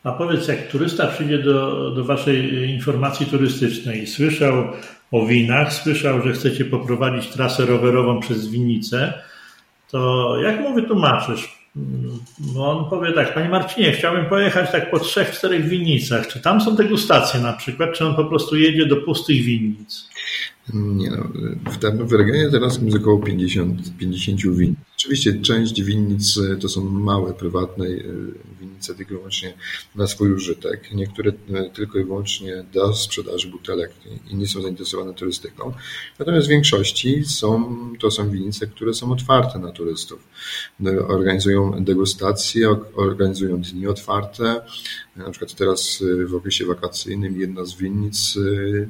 A 0.04 0.12
powiedz, 0.12 0.48
jak 0.48 0.68
turysta 0.68 1.08
przyjdzie 1.08 1.38
do, 1.38 1.92
do 1.92 2.04
Waszej 2.04 2.70
informacji 2.70 3.26
turystycznej 3.26 4.04
i 4.04 4.08
słyszał 4.08 4.68
o 5.16 5.26
winach, 5.26 5.74
słyszał, 5.74 6.22
że 6.22 6.34
chcecie 6.34 6.66
poprowadzić 6.66 7.28
trasę 7.28 7.66
rowerową 7.66 8.20
przez 8.20 8.48
winnicę, 8.48 9.14
to 9.92 10.34
jak 10.44 10.60
mu 10.60 10.74
wytłumaczysz? 10.74 11.66
No 12.56 12.72
on 12.72 12.90
powie 12.90 13.12
tak, 13.12 13.34
Panie 13.34 13.50
Marcinie, 13.50 13.92
chciałbym 13.92 14.26
pojechać 14.26 14.72
tak 14.72 14.92
po 14.92 15.00
trzech, 15.00 15.32
czterech 15.32 15.70
winnicach. 15.70 16.28
Czy 16.28 16.40
tam 16.40 16.62
są 16.62 16.76
degustacje 16.76 17.40
na 17.40 17.54
przykład, 17.54 17.94
czy 17.94 18.06
on 18.06 18.16
po 18.16 18.26
prostu 18.26 18.56
jedzie 18.56 18.86
do 18.86 18.96
pustych 18.96 19.42
winnic? 19.42 20.10
Nie 20.74 21.12
no, 21.12 22.06
w 22.06 22.14
regionie 22.14 22.50
teraz 22.50 22.82
jest 22.82 22.98
około 22.98 23.20
50, 23.20 23.98
50 23.98 24.42
winnic. 24.42 24.78
Oczywiście 24.96 25.42
część 25.42 25.82
winnic 25.82 26.38
e, 26.38 26.56
to 26.56 26.70
są 26.70 26.84
małe, 26.84 27.34
prywatne 27.34 27.86
e, 27.86 27.92
winnice 28.60 28.96
tylko 28.96 29.14
wyłącznie 29.14 29.54
na 29.96 30.08
swój 30.08 30.32
użytek. 30.32 30.94
Niektóre 30.94 31.32
e, 31.54 31.70
tylko 31.70 32.00
i 32.00 32.04
wyłącznie 32.04 32.66
do 32.74 32.94
sprzedaży 32.94 33.48
butelek 33.50 33.92
i 34.30 34.36
nie 34.36 34.48
są 34.48 34.62
zainteresowane 34.62 35.14
turystyką. 35.14 35.74
Natomiast 36.20 36.48
w 36.48 36.50
większości 36.50 37.26
są, 37.26 37.78
to 38.00 38.12
są 38.12 38.30
winnice, 38.30 38.68
które 38.68 38.94
są 38.94 39.12
otwarte 39.12 39.60
na 39.60 39.72
turystów. 39.72 40.28
Organizują 41.08 41.84
degustacje, 41.84 42.76
organizują 42.96 43.62
dni 43.62 43.88
otwarte. 43.88 44.62
Na 45.16 45.30
przykład 45.30 45.56
teraz 45.56 46.04
w 46.26 46.36
okresie 46.36 46.66
wakacyjnym 46.66 47.40
jedna 47.42 47.66
z 47.66 47.76
winnic 47.76 48.38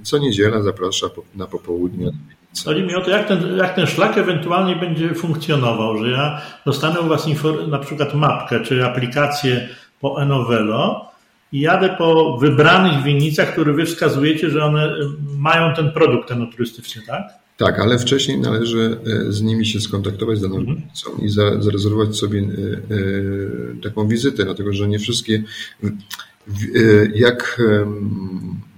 co 0.04 0.18
niedziela 0.18 0.62
zaprasza 0.62 1.10
na 1.36 1.48
popołudnie 1.66 2.12
Chodzi 2.66 2.84
mi 2.84 2.96
o 2.96 3.02
to, 3.02 3.10
jak 3.10 3.28
ten, 3.28 3.58
jak 3.58 3.76
ten 3.76 3.88
szlak 3.88 4.18
ewentualnie 4.18 4.76
będzie 4.76 5.14
funkcjonował, 5.14 5.98
że 5.98 6.12
ja 6.12 6.42
dostanę 6.66 7.00
u 7.00 7.08
Was 7.08 7.28
na 7.68 7.80
przykład 7.80 8.14
mapkę 8.14 8.60
czy 8.60 8.86
aplikację 8.86 9.70
po 10.02 10.22
Enovelo 10.22 11.12
i 11.52 11.60
jadę 11.60 11.96
po 11.98 12.38
wybranych 12.38 13.04
winnicach, 13.04 13.52
które 13.52 13.74
wy 13.74 13.86
wskazujecie, 13.86 14.50
że 14.50 14.64
one 14.64 14.96
mają 15.38 15.74
ten 15.76 15.92
produkt 15.92 16.32
enoturystyczny, 16.32 17.02
tak? 17.08 17.24
Tak, 17.58 17.80
ale 17.80 18.00
wcześniej 18.00 18.40
należy 18.40 18.98
e, 19.28 19.32
z 19.32 19.42
nimi 19.42 19.66
się 19.66 19.82
skontaktować 19.82 20.38
z 20.38 20.42
daną 20.42 20.58
mhm. 20.58 20.82
i 21.22 21.30
zarezerwować 21.30 22.18
sobie 22.18 22.40
e, 22.40 22.46
taką 23.84 24.08
wizytę, 24.08 24.44
dlatego 24.44 24.74
że 24.74 24.88
nie 24.88 25.00
wszystkie, 25.00 25.44
jak 27.16 27.62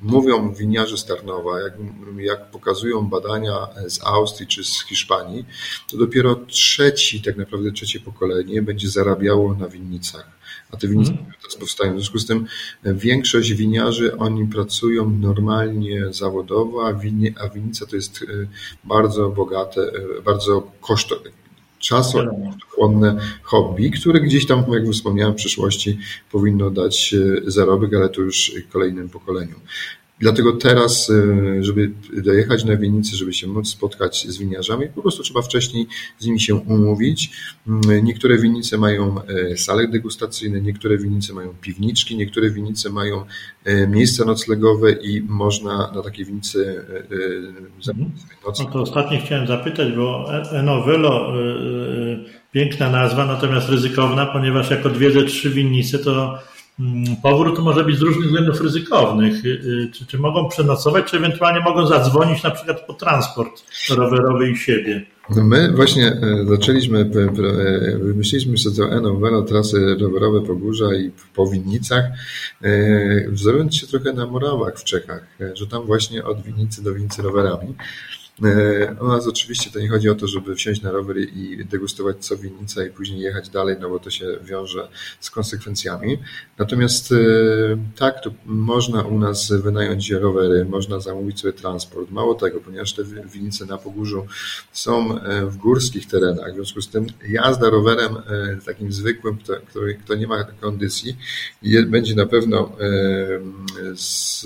mówią 0.01 0.53
winiarze 0.53 0.97
z 0.97 1.05
Tarnowa, 1.05 1.59
jak, 1.59 1.73
jak 2.17 2.51
pokazują 2.51 3.09
badania 3.09 3.67
z 3.87 4.03
Austrii 4.03 4.47
czy 4.47 4.63
z 4.63 4.85
Hiszpanii, 4.85 5.45
to 5.91 5.97
dopiero 5.97 6.35
trzeci, 6.35 7.21
tak 7.21 7.37
naprawdę 7.37 7.71
trzecie 7.71 7.99
pokolenie 7.99 8.61
będzie 8.61 8.89
zarabiało 8.89 9.53
na 9.53 9.67
winnicach 9.67 10.37
a 10.71 10.77
te 10.77 10.87
winnice 10.87 11.11
mm. 11.11 11.25
teraz 11.41 11.55
powstają. 11.55 11.93
W 11.93 11.95
związku 11.95 12.19
z 12.19 12.25
tym 12.25 12.45
e, 12.83 12.93
większość 12.93 13.53
winiarzy, 13.53 14.17
oni 14.17 14.47
pracują 14.47 15.09
normalnie 15.09 16.13
zawodowo, 16.13 16.87
a, 16.87 16.93
wini, 16.93 17.33
a 17.39 17.49
winnica 17.49 17.85
to 17.85 17.95
jest 17.95 18.23
e, 18.23 18.25
bardzo 18.83 19.29
bogate, 19.29 19.81
e, 19.81 20.21
bardzo 20.21 20.71
kosztowne, 20.81 21.31
czasochłonne 21.79 23.19
hobby, 23.43 23.91
które 23.91 24.19
gdzieś 24.19 24.47
tam, 24.47 24.65
jak 24.73 24.93
wspomniałem, 24.93 25.33
w 25.33 25.37
przyszłości 25.37 25.97
powinno 26.31 26.71
dać 26.71 27.15
zarobek, 27.47 27.93
ale 27.93 28.09
to 28.09 28.21
już 28.21 28.51
kolejnym 28.71 29.09
pokoleniu. 29.09 29.55
Dlatego 30.19 30.53
teraz, 30.53 31.09
e, 31.09 31.63
żeby 31.63 31.91
dojechać 32.23 32.65
na 32.65 32.75
winnicę, 32.75 33.15
żeby 33.15 33.33
się 33.33 33.47
móc 33.47 33.69
spotkać 33.69 34.27
z 34.27 34.37
winiarzami, 34.37 34.87
po 34.95 35.01
prostu 35.01 35.23
trzeba 35.23 35.41
wcześniej 35.41 35.87
z 36.19 36.25
nimi 36.25 36.39
się 36.39 36.55
umówić. 36.55 37.31
Mm, 37.67 38.05
niektóre 38.05 38.37
winnice 38.37 38.77
mają 38.77 39.15
e, 39.21 39.57
sale 39.57 39.87
degustacyjne, 39.87 40.61
niektóre 40.61 40.97
winnice 40.97 41.33
mają 41.33 41.53
piwniczki, 41.61 42.17
niektóre 42.17 42.49
winnice 42.49 42.89
mają 42.89 43.25
e, 43.65 43.87
miejsca 43.87 44.25
noclegowe 44.25 44.91
i 44.91 45.21
można 45.21 45.91
na 45.95 46.03
takiej 46.03 46.25
winnicy 46.25 46.85
zamówić 47.81 48.21
noc. 48.47 48.59
No 48.59 48.65
to 48.65 48.81
ostatnio 48.81 49.19
chciałem 49.25 49.47
zapytać, 49.47 49.93
bo 49.95 50.29
Enovelo, 50.51 51.33
piękna 52.51 52.89
nazwa, 52.89 53.25
natomiast 53.25 53.69
ryzykowna, 53.69 54.25
ponieważ 54.25 54.71
jak 54.71 54.85
odwiedzę 54.85 55.23
trzy 55.23 55.49
winnice, 55.49 55.99
to 55.99 56.39
powrót 57.23 57.59
może 57.59 57.83
być 57.83 57.97
z 57.97 58.01
różnych 58.01 58.25
względów 58.25 58.61
ryzykownych. 58.61 59.45
Y, 59.45 59.49
y, 59.49 59.91
czy, 59.93 60.05
czy 60.05 60.17
mogą 60.17 60.49
przenocować, 60.49 61.05
czy 61.05 61.17
ewentualnie 61.17 61.59
mogą 61.59 61.87
zadzwonić 61.87 62.43
na 62.43 62.51
przykład 62.51 62.81
po 62.87 62.93
transport 62.93 63.63
rowerowy 63.89 64.51
i 64.51 64.57
siebie? 64.57 65.05
No 65.35 65.43
my 65.43 65.71
właśnie 65.71 66.07
e, 66.07 66.45
zaczęliśmy, 66.45 66.99
e, 66.99 67.97
wymyśliliśmy 67.97 68.57
sobie 68.57 68.75
to 68.75 68.91
Eno 68.91 69.41
trasy 69.41 69.95
rowerowe 69.99 70.41
po 70.41 70.55
górze 70.55 70.85
i 70.99 71.11
po 71.35 71.47
winnicach, 71.47 72.05
e, 72.61 73.31
wzorując 73.31 73.75
się 73.75 73.87
trochę 73.87 74.13
na 74.13 74.25
Morawach 74.25 74.79
w 74.79 74.83
Czechach, 74.83 75.27
że 75.53 75.67
tam 75.67 75.85
właśnie 75.85 76.23
od 76.23 76.41
winnicy 76.41 76.83
do 76.83 76.93
winnicy 76.93 77.21
rowerami. 77.21 77.75
E, 78.43 78.95
u 79.01 79.07
nas 79.07 79.27
oczywiście 79.27 79.71
to 79.71 79.79
nie 79.79 79.89
chodzi 79.89 80.09
o 80.09 80.15
to, 80.15 80.27
żeby 80.27 80.55
wsiąść 80.55 80.81
na 80.81 80.91
rower 80.91 81.17
i 81.17 81.65
degustować 81.65 82.25
co 82.25 82.37
winnica 82.37 82.85
i 82.85 82.89
później 82.89 83.19
jechać 83.19 83.49
dalej, 83.49 83.75
no 83.81 83.89
bo 83.89 83.99
to 83.99 84.09
się 84.09 84.25
wiąże 84.43 84.87
z 85.19 85.29
konsekwencjami. 85.29 86.17
Natomiast 86.57 87.11
e, 87.11 87.15
tak, 87.95 88.23
to 88.23 88.31
można 88.45 89.01
u 89.01 89.19
nas 89.19 89.51
wynająć 89.51 90.11
rowery, 90.11 90.65
można 90.65 90.99
zamówić 90.99 91.39
sobie 91.39 91.53
transport. 91.53 92.11
Mało 92.11 92.35
tego, 92.35 92.59
ponieważ 92.59 92.93
te 92.93 93.03
winnice 93.03 93.65
na 93.65 93.77
Pogórzu 93.77 94.25
są 94.71 95.21
e, 95.21 95.45
w 95.45 95.57
górskich 95.57 96.07
terenach, 96.07 96.51
w 96.51 96.55
związku 96.55 96.81
z 96.81 96.89
tym 96.89 97.05
jazda 97.29 97.69
rowerem 97.69 98.15
takim 98.65 98.91
zwykłym, 98.91 99.37
kto, 99.37 99.53
kto 100.03 100.15
nie 100.15 100.27
ma 100.27 100.43
kondycji, 100.43 101.17
będzie 101.87 102.15
na 102.15 102.25
pewno 102.25 102.71
z 103.95 104.45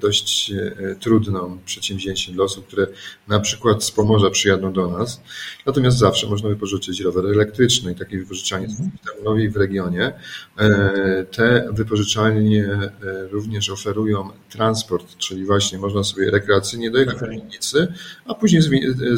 dość 0.00 0.52
trudną 1.00 1.58
przedsięwzięciem 1.64 2.34
dla 2.34 2.44
osób, 2.44 2.66
które 2.66 2.86
na 3.28 3.40
przykład 3.40 3.84
z 3.84 3.90
Pomorza 3.90 4.30
przyjadą 4.30 4.72
do 4.72 4.90
nas. 4.90 5.20
Natomiast 5.66 5.98
zawsze 5.98 6.26
można 6.26 6.48
wypożyczyć 6.48 7.00
rower 7.00 7.26
elektryczny 7.26 7.92
i 7.92 7.94
takie 7.94 8.18
wypożyczalnie 8.18 8.68
są 8.68 8.90
w 9.02 9.06
Tarnowie 9.06 9.44
i 9.44 9.48
w 9.48 9.56
regionie. 9.56 10.12
E, 10.58 11.26
te 11.30 11.68
wypożyczalnie 11.72 12.64
e, 12.64 12.90
również 13.30 13.70
oferują 13.70 14.30
transport, 14.50 15.16
czyli 15.16 15.44
właśnie 15.44 15.78
można 15.78 16.04
sobie 16.04 16.30
rekreacyjnie 16.30 16.90
dojechać 16.90 17.20
do 17.20 17.28
winnicy, 17.28 17.92
a 18.24 18.34
później 18.34 18.62
z, 18.62 18.70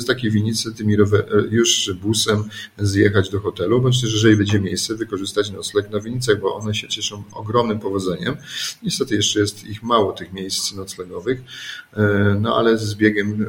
z 0.02 0.06
takiej 0.06 0.30
winnicy 0.30 0.74
tymi 0.74 0.96
rower, 0.96 1.26
już 1.50 1.92
busem 1.92 2.44
zjechać 2.78 3.30
do 3.30 3.40
hotelu, 3.40 3.80
bądź 3.80 4.00
też, 4.02 4.12
jeżeli 4.12 4.36
będzie 4.36 4.60
miejsce, 4.60 4.94
wykorzystać 4.94 5.50
nocleg 5.50 5.90
na 5.90 6.00
winnicach, 6.00 6.40
bo 6.40 6.54
one 6.54 6.74
się 6.74 6.88
cieszą 6.88 7.22
ogromnym 7.32 7.78
powodzeniem. 7.78 8.36
Niestety 8.82 9.14
jeszcze 9.14 9.40
jest 9.40 9.64
ich 9.64 9.82
mało, 9.82 10.12
tych 10.12 10.32
miejsc 10.32 10.74
noclegowych, 10.74 11.40
e, 11.96 12.36
no 12.40 12.56
ale 12.56 12.78
z 12.78 12.94
biegiem 12.94 13.46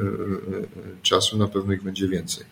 czasu 1.02 1.38
na 1.38 1.48
pewno 1.48 1.72
ich 1.72 1.82
będzie 1.82 2.08
więcej. 2.08 2.44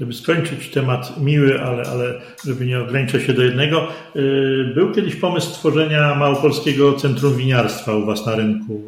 Żeby 0.00 0.14
skończyć 0.14 0.70
temat 0.70 1.20
miły, 1.20 1.62
ale, 1.62 1.82
ale 1.82 2.20
żeby 2.44 2.66
nie 2.66 2.80
ograniczać 2.80 3.22
się 3.22 3.32
do 3.32 3.42
jednego, 3.42 3.88
y, 4.16 4.72
był 4.74 4.92
kiedyś 4.92 5.16
pomysł 5.16 5.48
stworzenia 5.48 6.14
Małopolskiego 6.14 6.92
Centrum 6.92 7.36
Winiarstwa 7.36 7.94
u 7.94 8.06
Was 8.06 8.26
na 8.26 8.36
rynku 8.36 8.82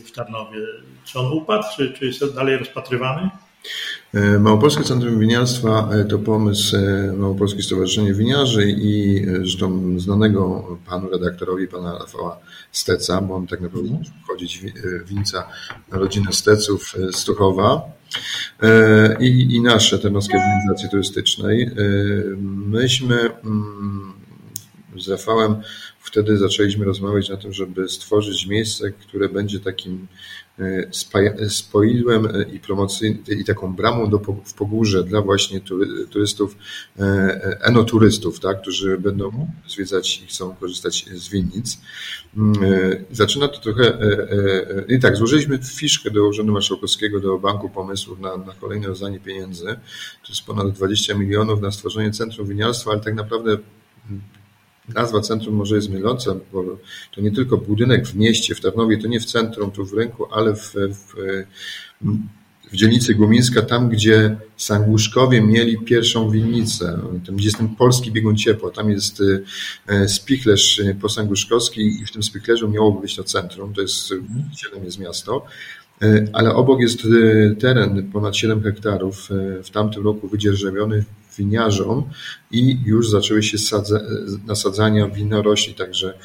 y, 0.00 0.04
w 0.04 0.12
Tarnowie. 0.12 0.58
Czy 1.04 1.18
on 1.18 1.32
upadł, 1.32 1.64
czy, 1.76 1.92
czy 1.92 2.06
jest 2.06 2.34
dalej 2.34 2.56
rozpatrywany? 2.56 3.30
E, 4.14 4.38
Małopolskie 4.38 4.84
Centrum 4.84 5.20
Winiarstwa 5.20 5.88
e, 5.92 6.04
to 6.04 6.18
pomysł 6.18 6.76
e, 6.76 7.12
Małopolskie 7.12 7.62
Stowarzyszenie 7.62 8.14
Winiarzy 8.14 8.74
i 8.78 9.24
zresztą 9.26 10.00
znanego 10.00 10.66
panu 10.86 11.10
redaktorowi, 11.10 11.68
pana 11.68 11.98
Rafała 11.98 12.38
Steca, 12.72 13.20
bo 13.20 13.34
on 13.34 13.46
tak 13.46 13.60
naprawdę 13.60 13.88
mhm. 13.88 14.04
wchodzić 14.24 14.62
winca 15.04 15.48
rodziny 15.90 16.32
Steców 16.32 16.94
z 17.12 17.24
Tuchowa 17.24 17.82
i, 19.20 19.56
i 19.56 19.60
nasze 19.60 19.98
Tarnowskie 19.98 20.36
Organizacji 20.36 20.90
Turystycznej. 20.90 21.70
Myśmy 22.66 23.16
mm, 23.44 24.12
z 24.98 25.08
Rafałem 25.08 25.56
wtedy 26.00 26.38
zaczęliśmy 26.38 26.84
rozmawiać 26.84 27.28
na 27.28 27.36
tym, 27.36 27.52
żeby 27.52 27.88
stworzyć 27.88 28.46
miejsce, 28.46 28.90
które 28.90 29.28
będzie 29.28 29.60
takim 29.60 30.06
spoidłem 31.48 32.26
e, 32.26 32.42
i 32.42 32.60
promocyjnym 32.60 33.24
i 33.28 33.44
taką 33.44 33.74
bramą 33.74 34.10
do, 34.10 34.18
w 34.44 34.54
Pogórze 34.54 35.04
dla 35.04 35.22
właśnie 35.22 35.60
turystów, 36.10 36.56
e, 36.98 37.02
e, 37.02 37.60
enoturystów, 37.60 38.40
tak, 38.40 38.60
którzy 38.60 38.98
będą 38.98 39.50
zwiedzać 39.68 40.22
i 40.22 40.26
chcą 40.26 40.54
korzystać 40.54 41.04
z 41.14 41.28
winnic. 41.28 41.78
Mm, 42.36 42.54
zaczyna 43.10 43.48
to 43.48 43.60
trochę, 43.60 43.98
i 44.88 45.00
tak, 45.00 45.16
złożyliśmy 45.16 45.58
fiszkę 45.58 46.10
do 46.10 46.28
Urzędu 46.28 46.52
Marszałkowskiego, 46.52 47.20
do 47.20 47.38
Banku 47.38 47.68
Pomysłów 47.68 48.20
na, 48.20 48.36
na 48.36 48.52
kolejne 48.60 48.86
rozdanie 48.86 49.20
pieniędzy. 49.20 49.64
To 50.22 50.28
jest 50.28 50.44
ponad 50.46 50.70
20 50.70 51.14
milionów 51.14 51.60
na 51.60 51.70
stworzenie 51.70 52.10
Centrum 52.10 52.48
Winiarstwa, 52.48 52.90
ale 52.90 53.00
tak 53.00 53.14
naprawdę 53.14 53.58
Nazwa 54.94 55.20
centrum 55.20 55.54
może 55.54 55.76
jest 55.76 55.90
myląca, 55.90 56.34
bo 56.52 56.64
to 57.14 57.20
nie 57.20 57.32
tylko 57.32 57.56
budynek 57.56 58.06
w 58.06 58.14
mieście, 58.14 58.54
w 58.54 58.60
Tarnowie, 58.60 58.98
to 58.98 59.08
nie 59.08 59.20
w 59.20 59.24
centrum, 59.24 59.70
tu 59.70 59.86
w 59.86 59.92
rynku, 59.92 60.26
ale 60.32 60.54
w, 60.54 60.74
w, 60.74 61.14
w 62.72 62.76
dzielnicy 62.76 63.14
Głomińska, 63.14 63.62
tam 63.62 63.88
gdzie 63.88 64.36
Sanguszkowie 64.56 65.40
mieli 65.40 65.78
pierwszą 65.78 66.30
winnicę, 66.30 66.98
tam 67.26 67.36
gdzie 67.36 67.44
jest 67.44 67.58
ten 67.58 67.68
polski 67.68 68.12
biegun 68.12 68.36
ciepła, 68.36 68.70
tam 68.70 68.90
jest 68.90 69.22
e, 69.86 70.08
spichlerz 70.08 70.82
posanguszkowski 71.00 72.02
i 72.02 72.06
w 72.06 72.12
tym 72.12 72.22
spichlerzu 72.22 72.68
miałoby 72.68 73.00
być 73.00 73.16
to 73.16 73.24
centrum, 73.24 73.74
to 73.74 73.80
jest, 73.80 74.14
siedem 74.56 74.84
jest 74.84 74.98
miasto, 74.98 75.44
e, 76.02 76.24
ale 76.32 76.54
obok 76.54 76.80
jest 76.80 77.00
e, 77.04 77.54
teren 77.54 78.10
ponad 78.12 78.36
7 78.36 78.62
hektarów, 78.62 79.28
w 79.64 79.70
tamtym 79.70 80.04
roku 80.04 80.28
wydzierżawiony 80.28 81.04
winiarzom 81.38 82.10
i 82.50 82.78
już 82.84 83.10
zaczęły 83.10 83.42
się 83.42 83.58
nasadzania 84.46 85.08
winorośli, 85.08 85.74
także 85.74 86.18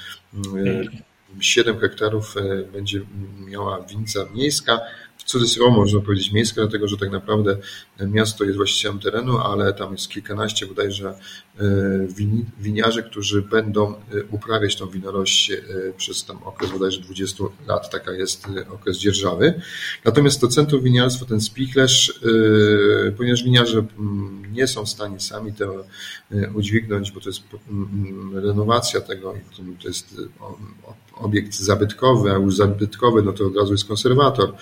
7 1.39 1.75
mm, 1.75 1.81
hektarów 1.81 2.37
e, 2.37 2.63
będzie 2.71 3.01
miała 3.45 3.81
winca 3.81 4.25
miejska, 4.33 4.79
w 5.25 5.25
cudzysłowie 5.25 5.75
można 5.75 5.99
powiedzieć 5.99 6.31
miejska, 6.31 6.61
dlatego 6.61 6.87
że 6.87 6.97
tak 6.97 7.11
naprawdę 7.11 7.57
miasto 7.99 8.43
jest 8.43 8.57
właścicielem 8.57 8.99
terenu, 8.99 9.37
ale 9.37 9.73
tam 9.73 9.91
jest 9.91 10.09
kilkanaście 10.09 10.65
bodajże 10.65 11.09
e, 11.09 11.63
winiarzy, 12.59 13.03
którzy 13.03 13.41
będą 13.41 13.93
e, 13.93 13.97
uprawiać 14.31 14.75
tą 14.75 14.89
winorość 14.89 15.51
e, 15.51 15.61
przez 15.97 16.25
tam 16.25 16.43
okres 16.43 16.71
bodajże 16.71 17.01
20 17.01 17.43
lat, 17.67 17.89
taka 17.89 18.11
jest 18.11 18.45
okres 18.71 18.97
dzierżawy. 18.97 19.61
Natomiast 20.05 20.41
to 20.41 20.47
centrum 20.47 20.83
winiarstwa, 20.83 21.25
ten 21.25 21.41
spichlerz, 21.41 22.19
ponieważ 23.17 23.43
winiarze 23.43 23.85
nie 24.51 24.67
są 24.67 24.85
w 24.85 24.89
stanie 24.89 25.19
sami 25.19 25.53
to 25.53 25.85
udźwignąć, 26.55 27.11
bo 27.11 27.19
to 27.19 27.29
jest 27.29 27.41
renowacja 28.33 29.01
tego, 29.01 29.33
to 29.81 29.87
jest 29.87 30.15
obiekt 31.15 31.55
zabytkowy, 31.55 32.31
a 32.31 32.35
już 32.35 32.55
zabytkowy, 32.55 33.21
no 33.21 33.33
to 33.33 33.45
od 33.45 33.55
razu 33.55 33.71
jest 33.71 33.85
konserwator. 33.85 34.53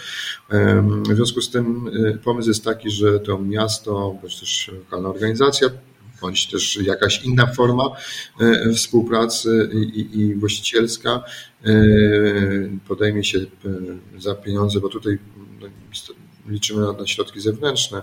W 1.09 1.15
związku 1.15 1.41
z 1.41 1.49
tym 1.49 1.87
y, 1.87 2.19
pomysł 2.23 2.49
jest 2.49 2.63
taki, 2.63 2.91
że 2.91 3.19
to 3.19 3.39
miasto, 3.39 4.17
bądź 4.21 4.39
też 4.39 4.71
lokalna 4.73 5.09
organizacja 5.09 5.69
bądź 6.21 6.47
też 6.47 6.75
jakaś 6.75 7.23
inna 7.23 7.47
forma 7.47 7.89
współpracy 8.75 9.69
i, 9.73 10.19
i 10.19 10.35
właścicielska 10.35 11.23
podejmie 12.87 13.23
się 13.23 13.39
za 14.19 14.35
pieniądze, 14.35 14.79
bo 14.79 14.89
tutaj 14.89 15.19
no, 15.61 15.67
liczymy 16.47 16.93
na 16.99 17.07
środki 17.07 17.41
zewnętrzne, 17.41 18.01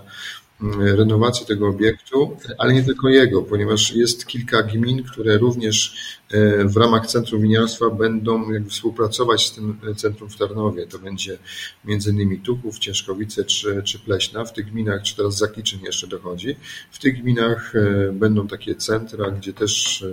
renowację 0.79 1.45
tego 1.45 1.67
obiektu, 1.67 2.37
ale 2.57 2.73
nie 2.73 2.83
tylko 2.83 3.09
jego, 3.09 3.41
ponieważ 3.41 3.95
jest 3.95 4.25
kilka 4.25 4.63
gmin, 4.63 5.03
które 5.03 5.37
również 5.37 5.95
e, 6.31 6.65
w 6.65 6.77
ramach 6.77 7.07
Centrum 7.07 7.41
Winiarstwa 7.41 7.89
będą 7.89 8.43
współpracować 8.69 9.47
z 9.47 9.51
tym 9.51 9.77
centrum 9.95 10.29
w 10.29 10.37
Tarnowie. 10.37 10.87
To 10.87 10.99
będzie 10.99 11.37
innymi 11.85 12.39
Tuchów, 12.39 12.79
Ciężkowice 12.79 13.45
czy, 13.45 13.81
czy 13.83 13.99
Pleśna. 13.99 14.45
W 14.45 14.53
tych 14.53 14.71
gminach, 14.71 15.03
czy 15.03 15.15
teraz 15.15 15.37
Zakliczyn 15.37 15.79
jeszcze 15.83 16.07
dochodzi, 16.07 16.55
w 16.91 16.99
tych 16.99 17.21
gminach 17.21 17.73
będą 18.13 18.47
takie 18.47 18.75
centra, 18.75 19.31
gdzie 19.31 19.53
też 19.53 20.05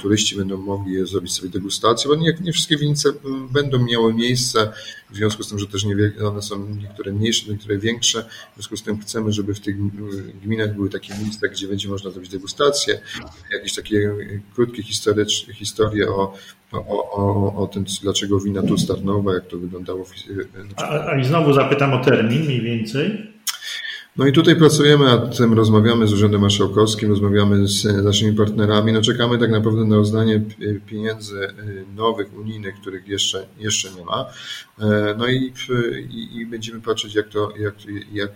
turyści 0.00 0.36
będą 0.36 0.56
mogli 0.56 1.06
zrobić 1.06 1.32
sobie 1.32 1.48
degustację, 1.48 2.08
bo 2.08 2.14
nie, 2.16 2.36
nie 2.40 2.52
wszystkie 2.52 2.76
winnice 2.76 3.08
będą 3.52 3.78
miały 3.78 4.14
miejsce, 4.14 4.72
w 5.10 5.16
związku 5.16 5.42
z 5.42 5.48
tym, 5.48 5.58
że 5.58 5.66
też 5.66 5.84
nie, 5.84 5.96
one 6.28 6.42
są 6.42 6.66
niektóre 6.82 7.12
mniejsze, 7.12 7.50
niektóre 7.50 7.78
większe, 7.78 8.22
w 8.22 8.54
związku 8.54 8.76
z 8.76 8.82
tym 8.82 8.98
chcemy, 9.00 9.32
żeby 9.32 9.54
w 9.54 9.60
tych 9.60 9.76
gminach 10.42 10.74
były 10.74 10.90
takie 10.90 11.14
miejsca, 11.22 11.48
gdzie 11.48 11.68
będzie 11.68 11.88
można 11.88 12.10
zrobić 12.10 12.30
degustację, 12.30 13.00
jakieś 13.52 13.74
takie 13.74 14.10
krótkie 14.54 14.82
historie 15.52 16.08
o, 16.08 16.34
o, 16.72 17.12
o, 17.12 17.54
o 17.62 17.66
tym, 17.66 17.84
dlaczego 18.02 18.40
wina 18.40 18.62
tu 18.62 18.78
Starnowa, 18.78 19.34
jak 19.34 19.46
to 19.46 19.58
wyglądało. 19.58 20.04
W, 20.04 20.12
a, 20.76 21.06
a 21.06 21.18
i 21.18 21.24
znowu 21.24 21.52
zapytam 21.52 21.92
o 21.92 22.04
termin 22.04 22.44
mniej 22.44 22.60
więcej. 22.60 23.33
No 24.16 24.26
i 24.26 24.32
tutaj 24.32 24.56
pracujemy 24.56 25.04
nad 25.04 25.36
tym, 25.36 25.52
rozmawiamy 25.52 26.06
z 26.06 26.12
Urzędem 26.12 26.40
Marszałkowskim, 26.40 27.10
rozmawiamy 27.10 27.68
z 27.68 27.84
naszymi 28.04 28.36
partnerami. 28.36 28.92
No 28.92 29.02
czekamy 29.02 29.38
tak 29.38 29.50
naprawdę 29.50 29.84
na 29.84 29.96
rozdanie 29.96 30.40
pieniędzy 30.86 31.44
y, 31.44 31.84
nowych, 31.96 32.38
unijnych, 32.38 32.74
których 32.80 33.08
jeszcze, 33.08 33.46
jeszcze 33.58 33.90
nie 33.90 34.04
ma. 34.04 34.26
E, 34.78 35.14
no 35.18 35.28
i, 35.28 35.52
i, 36.10 36.36
i 36.36 36.46
będziemy 36.46 36.80
patrzeć, 36.80 37.14
jak 37.14 37.28
to, 37.28 37.52
jak, 37.58 37.74
jak, 38.12 38.30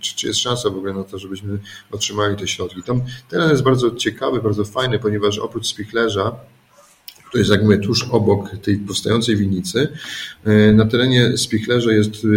czy, 0.00 0.16
czy 0.16 0.26
jest 0.26 0.40
szansa 0.40 0.70
w 0.70 0.76
ogóle 0.76 0.94
na 0.94 1.04
to, 1.04 1.18
żebyśmy 1.18 1.58
otrzymali 1.90 2.36
te 2.36 2.48
środki. 2.48 2.82
Tam 2.82 3.02
teren 3.28 3.50
jest 3.50 3.62
bardzo 3.62 3.90
ciekawy, 3.90 4.42
bardzo 4.42 4.64
fajny, 4.64 4.98
ponieważ 4.98 5.38
oprócz 5.38 5.66
spichlerza, 5.66 6.36
to 7.32 7.38
jest 7.38 7.50
jak 7.50 7.62
mówię, 7.62 7.78
tuż 7.78 8.04
obok 8.10 8.50
tej 8.62 8.78
powstającej 8.78 9.36
winnicy. 9.36 9.88
E, 10.44 10.72
na 10.72 10.86
terenie 10.86 11.38
Spichlerza 11.38 11.92
jest, 11.92 12.14
e, 12.14 12.28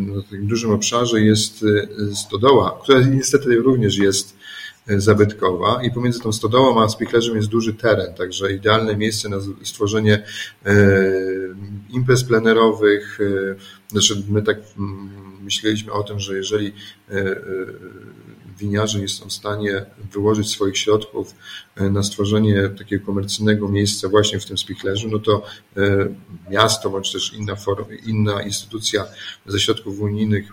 na 0.00 0.22
takim 0.22 0.46
dużym 0.46 0.70
obszarze 0.70 1.20
jest 1.20 1.64
e, 2.10 2.14
stodoła, 2.14 2.80
która 2.82 3.00
niestety 3.00 3.56
również 3.56 3.98
jest 3.98 4.42
zabytkowa 4.86 5.82
i 5.82 5.90
pomiędzy 5.90 6.20
tą 6.20 6.32
stodołą 6.32 6.82
a 6.82 6.88
Spichlerzem 6.88 7.36
jest 7.36 7.48
duży 7.48 7.74
teren, 7.74 8.14
także 8.14 8.52
idealne 8.52 8.96
miejsce 8.96 9.28
na 9.28 9.36
stworzenie 9.62 10.22
imprez 11.90 12.24
plenerowych. 12.24 13.18
Znaczy 13.88 14.22
my 14.28 14.42
tak 14.42 14.58
mm, 14.78 15.10
myśleliśmy 15.42 15.92
o 15.92 16.02
tym, 16.02 16.20
że 16.20 16.36
jeżeli 16.36 16.72
winiarze 18.58 19.00
nie 19.00 19.08
są 19.08 19.28
w 19.28 19.32
stanie 19.32 19.84
wyłożyć 20.12 20.50
swoich 20.50 20.78
środków 20.78 21.34
na 21.76 22.02
stworzenie 22.02 22.68
takiego 22.78 23.06
komercyjnego 23.06 23.68
miejsca 23.68 24.08
właśnie 24.08 24.40
w 24.40 24.46
tym 24.46 24.58
spichlerzu, 24.58 25.08
no 25.08 25.18
to 25.18 25.42
e, 25.76 26.08
miasto 26.50 26.90
bądź 26.90 27.12
też 27.12 27.32
inna, 27.34 27.56
forma, 27.56 27.86
inna 28.06 28.42
instytucja 28.42 29.04
ze 29.46 29.60
środków 29.60 30.00
unijnych 30.00 30.52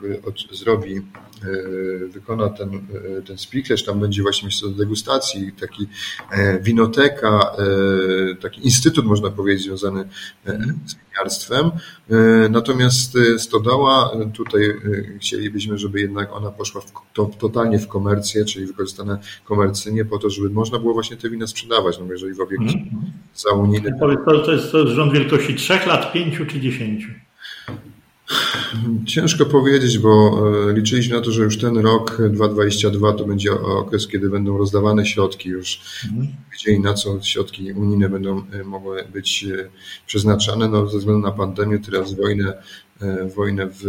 e, 0.52 0.56
zrobi, 0.56 1.02
wykona 2.10 2.50
ten, 2.50 2.88
ten 3.28 3.38
spichlerz, 3.38 3.84
tam 3.84 4.00
będzie 4.00 4.22
właśnie 4.22 4.46
miejsce 4.46 4.68
do 4.68 4.74
degustacji, 4.74 5.52
taki 5.60 5.88
winoteka, 6.62 7.52
taki 8.42 8.66
instytut 8.66 9.06
można 9.06 9.30
powiedzieć 9.30 9.64
związany 9.64 10.10
z 10.86 10.96
winiarstwem. 10.96 11.72
Natomiast 12.50 13.18
stodoła, 13.38 14.12
tutaj 14.34 14.62
chcielibyśmy, 15.20 15.78
żeby 15.78 16.02
jednak 16.02 16.34
ona 16.34 16.52
poszła 16.52 16.82
w, 16.82 16.92
to, 17.14 17.26
totalnie 17.40 17.80
w 17.80 17.88
komercję, 17.88 18.46
czyli 18.46 18.66
wykorzystane 18.66 19.18
komercyjnie 19.46 20.06
po 20.06 20.18
to, 20.18 20.30
żeby 20.30 20.50
można 20.50 20.80
było 20.80 20.94
właśnie 20.94 21.09
te 21.18 21.30
wina 21.30 21.48
sprzedawać, 21.48 22.00
no 22.00 22.06
jeżeli 22.12 22.34
w 22.34 22.42
obiekcie 22.42 22.78
mm. 22.78 23.12
za 23.36 23.52
unijny... 23.52 23.92
To, 24.00 24.40
to 24.40 24.52
jest 24.52 24.72
to 24.72 24.88
rząd 24.88 25.14
wielkości 25.14 25.56
3 25.56 25.74
lat, 25.88 26.14
5 26.14 26.36
czy 26.50 26.60
10? 26.60 27.08
Ciężko 29.06 29.46
powiedzieć, 29.46 30.00
bo 30.00 30.42
e, 30.70 30.74
liczyliśmy 30.74 31.16
na 31.16 31.22
to, 31.22 31.32
że 31.32 31.44
już 31.44 31.58
ten 31.58 31.78
rok 31.78 32.18
2022 32.32 33.14
to 33.14 33.26
będzie 33.26 33.52
okres, 33.54 34.08
kiedy 34.08 34.30
będą 34.30 34.58
rozdawane 34.58 35.06
środki 35.06 35.50
już, 35.50 35.82
mhm. 36.06 36.28
gdzie 36.54 36.72
i 36.72 36.80
na 36.80 36.94
co 36.94 37.22
środki 37.22 37.74
unijne 37.74 38.10
będą 38.10 38.44
e, 38.52 38.64
mogły 38.64 39.04
być 39.14 39.44
e, 39.44 39.70
przeznaczane. 40.08 40.68
No, 40.68 40.88
ze 40.88 40.98
względu 40.98 41.28
na 41.28 41.32
pandemię, 41.32 41.80
teraz 41.80 42.14
wojnę 42.14 42.54
wojnę 43.36 43.68
w, 43.68 43.84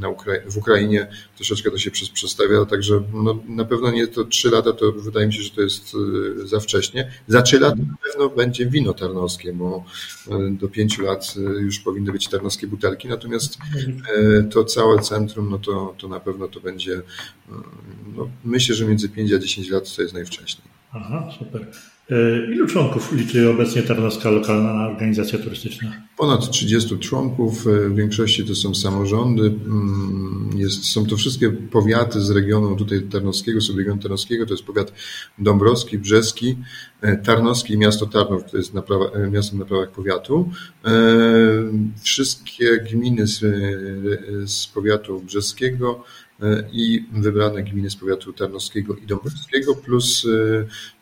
na 0.00 0.08
Ukra 0.08 0.32
w 0.46 0.56
Ukrainie, 0.56 1.08
troszeczkę 1.36 1.70
to 1.70 1.78
się 1.78 1.90
przestawia, 1.90 2.64
także 2.64 3.02
no, 3.12 3.38
na 3.48 3.64
pewno 3.64 3.90
nie 3.90 4.06
to 4.06 4.24
trzy 4.24 4.50
lata, 4.50 4.72
to 4.72 4.92
wydaje 4.92 5.26
mi 5.26 5.32
się, 5.32 5.42
że 5.42 5.50
to 5.50 5.60
jest 5.60 5.96
e, 6.42 6.46
za 6.46 6.60
wcześnie. 6.60 7.10
Za 7.28 7.42
trzy 7.42 7.60
lata 7.60 7.76
na 7.76 7.96
pewno 8.04 8.28
będzie 8.28 8.66
wino 8.66 8.94
tarnowskie, 8.94 9.52
bo 9.52 9.84
e, 10.30 10.50
do 10.50 10.68
pięciu 10.68 11.02
lat 11.02 11.34
już 11.60 11.78
powinny 11.78 12.12
być 12.12 12.28
tarnowskie 12.28 12.66
butelki, 12.66 13.08
natomiast 13.08 13.58
to 14.50 14.64
całe 14.64 14.98
centrum, 14.98 15.50
no 15.50 15.58
to, 15.58 15.94
to 15.98 16.08
na 16.08 16.20
pewno 16.20 16.48
to 16.48 16.60
będzie, 16.60 17.02
no, 18.16 18.30
myślę, 18.44 18.74
że 18.74 18.84
między 18.84 19.08
5 19.08 19.32
a 19.32 19.38
10 19.38 19.70
lat 19.70 19.96
to 19.96 20.02
jest 20.02 20.14
najwcześniej. 20.14 20.75
Aha, 20.96 21.28
super. 21.38 21.66
E, 22.10 22.52
ilu 22.52 22.66
członków 22.66 23.12
liczy 23.12 23.50
obecnie 23.50 23.82
Tarnowska 23.82 24.30
Lokalna 24.30 24.88
Organizacja 24.88 25.38
Turystyczna? 25.38 25.92
Ponad 26.16 26.50
30 26.50 26.98
członków, 26.98 27.66
e, 27.66 27.88
w 27.88 27.94
większości 27.94 28.44
to 28.44 28.54
są 28.54 28.74
samorządy, 28.74 29.42
mm, 29.42 30.50
jest, 30.54 30.84
są 30.84 31.06
to 31.06 31.16
wszystkie 31.16 31.50
powiaty 31.50 32.20
z 32.20 32.30
regionu 32.30 32.76
tutaj 32.76 33.02
tarnowskiego, 33.02 33.60
subregionu 33.60 34.02
tarnowskiego, 34.02 34.46
to 34.46 34.54
jest 34.54 34.64
powiat 34.64 34.92
dąbrowski, 35.38 35.98
brzeski, 35.98 36.56
e, 37.00 37.16
tarnowski 37.16 37.74
i 37.74 37.78
miasto 37.78 38.06
Tarnów, 38.06 38.50
to 38.50 38.56
jest 38.56 38.74
na 38.74 38.82
prawa, 38.82 39.04
miastem 39.30 39.58
na 39.58 39.64
prawach 39.64 39.90
powiatu. 39.90 40.50
Wszystkie 42.02 42.78
gminy 42.90 43.26
z, 43.26 43.40
z 44.50 44.66
powiatu 44.66 45.20
brzeskiego 45.20 46.04
i 46.72 47.04
wybrane 47.12 47.62
gminy 47.62 47.90
z 47.90 47.96
powiatu 47.96 48.32
tarnowskiego 48.32 48.96
i 48.96 49.06
dąbrowskiego, 49.06 49.74
plus 49.74 50.26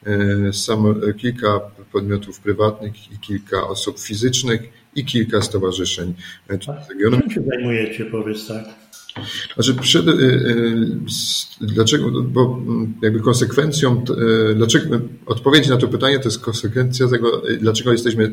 e, 0.06 0.52
sam, 0.52 1.00
kilka 1.16 1.60
podmiotów 1.92 2.40
prywatnych 2.40 3.12
i 3.12 3.18
kilka 3.18 3.68
osób 3.68 4.00
fizycznych 4.00 4.62
i 4.94 5.04
kilka 5.04 5.42
stowarzyszeń 5.42 6.14
z 6.48 6.90
regionu. 6.90 7.20
Czym 7.20 7.30
się 7.30 7.42
zajmujecie, 7.48 8.04
powiedz 8.04 8.46
tak? 8.46 8.64
Znaczy, 9.54 9.74
przed, 9.74 10.06
dlaczego, 11.60 12.22
bo 12.22 12.60
jakby 13.02 13.20
konsekwencją, 13.20 14.04
dlaczego, 14.54 15.00
odpowiedź 15.26 15.68
na 15.68 15.76
to 15.76 15.88
pytanie 15.88 16.18
to 16.18 16.28
jest 16.28 16.40
konsekwencja 16.40 17.08
tego, 17.08 17.42
dlaczego 17.60 17.92
jesteśmy 17.92 18.32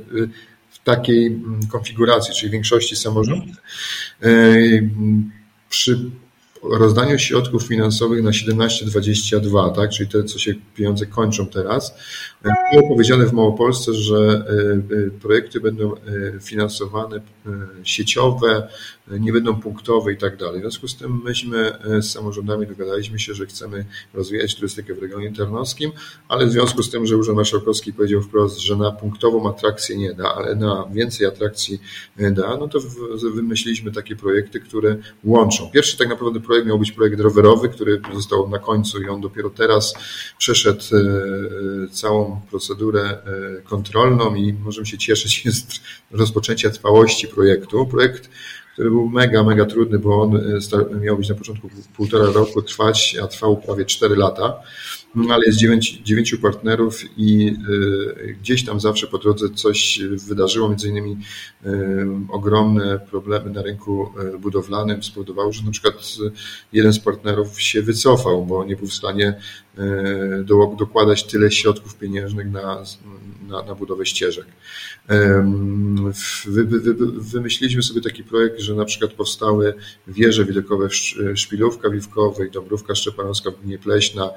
w 0.69 0.79
takiej 0.83 1.39
konfiguracji, 1.71 2.35
czyli 2.35 2.49
w 2.49 2.51
większości 2.51 2.95
samorządów. 2.95 3.55
Mhm. 4.21 5.31
Przy 5.69 6.11
rozdaniu 6.63 7.19
środków 7.19 7.63
finansowych 7.63 8.23
na 8.23 8.31
17-22, 8.31 9.75
tak, 9.75 9.89
czyli 9.89 10.09
te, 10.09 10.23
co 10.23 10.39
się 10.39 10.53
pieniądze 10.75 11.05
kończą 11.05 11.47
teraz, 11.47 11.95
było 12.43 12.89
powiedziane 12.89 13.25
w 13.25 13.33
Małopolsce, 13.33 13.93
że 13.93 14.15
e, 14.15 14.97
e, 14.97 15.09
projekty 15.21 15.59
będą 15.59 15.95
e, 15.95 15.99
finansowane 16.41 17.21
sieciowe, 17.83 18.67
nie 19.19 19.33
będą 19.33 19.61
punktowe 19.61 20.13
i 20.13 20.17
tak 20.17 20.37
dalej. 20.37 20.59
W 20.59 20.61
związku 20.61 20.87
z 20.87 20.95
tym 20.97 21.21
myśmy 21.23 21.71
z 22.01 22.11
samorządami 22.11 22.67
dogadaliśmy 22.67 23.19
się, 23.19 23.33
że 23.33 23.45
chcemy 23.45 23.85
rozwijać 24.13 24.55
turystykę 24.55 24.93
w 24.93 24.99
regionie 24.99 25.33
tarnowskim, 25.33 25.91
ale 26.27 26.45
w 26.45 26.51
związku 26.51 26.83
z 26.83 26.91
tym, 26.91 27.05
że 27.05 27.17
Urząd 27.17 27.37
Marszałkowski 27.37 27.93
powiedział 27.93 28.21
wprost, 28.21 28.59
że 28.59 28.75
na 28.75 28.91
punktową 28.91 29.49
atrakcję 29.49 29.97
nie 29.97 30.13
da, 30.13 30.35
ale 30.35 30.55
na 30.55 30.87
więcej 30.91 31.27
atrakcji 31.27 31.81
da, 32.17 32.57
no 32.57 32.67
to 32.67 32.79
wymyśliliśmy 33.33 33.91
takie 33.91 34.15
projekty, 34.15 34.59
które 34.59 34.95
łączą. 35.23 35.69
Pierwszy 35.71 35.97
tak 35.97 36.09
naprawdę 36.09 36.39
projekt 36.39 36.67
miał 36.67 36.79
być 36.79 36.91
projekt 36.91 37.19
rowerowy, 37.19 37.69
który 37.69 38.01
został 38.13 38.49
na 38.49 38.59
końcu 38.59 39.01
i 39.01 39.07
on 39.07 39.21
dopiero 39.21 39.49
teraz 39.49 39.93
przeszedł 40.37 40.83
całą 41.91 42.30
procedurę 42.49 43.01
e, 43.01 43.61
kontrolną 43.61 44.35
i 44.35 44.53
możemy 44.53 44.87
się 44.87 44.97
cieszyć 44.97 45.43
z 45.57 45.65
rozpoczęcia 46.11 46.69
trwałości 46.69 47.27
projektu. 47.27 47.85
Projekt, 47.85 48.29
który 48.73 48.89
był 48.89 49.09
mega, 49.09 49.43
mega 49.43 49.65
trudny, 49.65 49.99
bo 49.99 50.21
on 50.21 50.35
e, 50.35 50.99
miał 51.01 51.17
być 51.17 51.29
na 51.29 51.35
początku 51.35 51.69
półtora 51.95 52.25
roku 52.25 52.61
trwać, 52.61 53.17
a 53.23 53.27
trwał 53.27 53.57
prawie 53.57 53.85
cztery 53.85 54.15
lata. 54.15 54.53
No, 55.15 55.33
ale 55.33 55.45
jest 55.45 55.57
dziewięć, 55.57 56.01
dziewięciu 56.03 56.39
partnerów 56.39 57.03
i 57.17 57.55
y, 57.69 58.37
gdzieś 58.41 58.65
tam 58.65 58.79
zawsze 58.79 59.07
po 59.07 59.17
drodze 59.17 59.49
coś 59.49 60.01
wydarzyło, 60.27 60.69
między 60.69 60.89
innymi 60.89 61.17
ogromne 62.29 62.99
problemy 62.99 63.49
na 63.49 63.61
rynku 63.61 64.13
budowlanym 64.39 65.03
spowodowały, 65.03 65.53
że 65.53 65.63
na 65.63 65.71
przykład 65.71 65.93
jeden 66.73 66.93
z 66.93 66.99
partnerów 66.99 67.61
się 67.61 67.81
wycofał, 67.81 68.45
bo 68.45 68.63
nie 68.63 68.75
był 68.75 68.87
w 68.87 68.93
stanie 68.93 69.39
dokładać 70.79 71.23
tyle 71.23 71.51
środków 71.51 71.95
pieniężnych 71.95 72.51
na, 72.51 72.83
na, 73.47 73.63
na 73.63 73.75
budowę 73.75 74.05
ścieżek. 74.05 74.45
Wy, 76.45 76.65
wy, 76.65 76.93
wymyśliliśmy 77.19 77.83
sobie 77.83 78.01
taki 78.01 78.23
projekt, 78.23 78.59
że 78.59 78.75
na 78.75 78.85
przykład 78.85 79.13
powstały 79.13 79.73
wieże 80.07 80.45
widokowe 80.45 80.87
Szpilówka 81.35 81.89
Wiwkowa 81.89 82.45
i 82.45 82.51
Dąbrówka 82.51 82.95
Szczepanowska 82.95 83.51
w 83.51 83.61
gminie 83.61 83.79
Pleśna, 83.79 84.29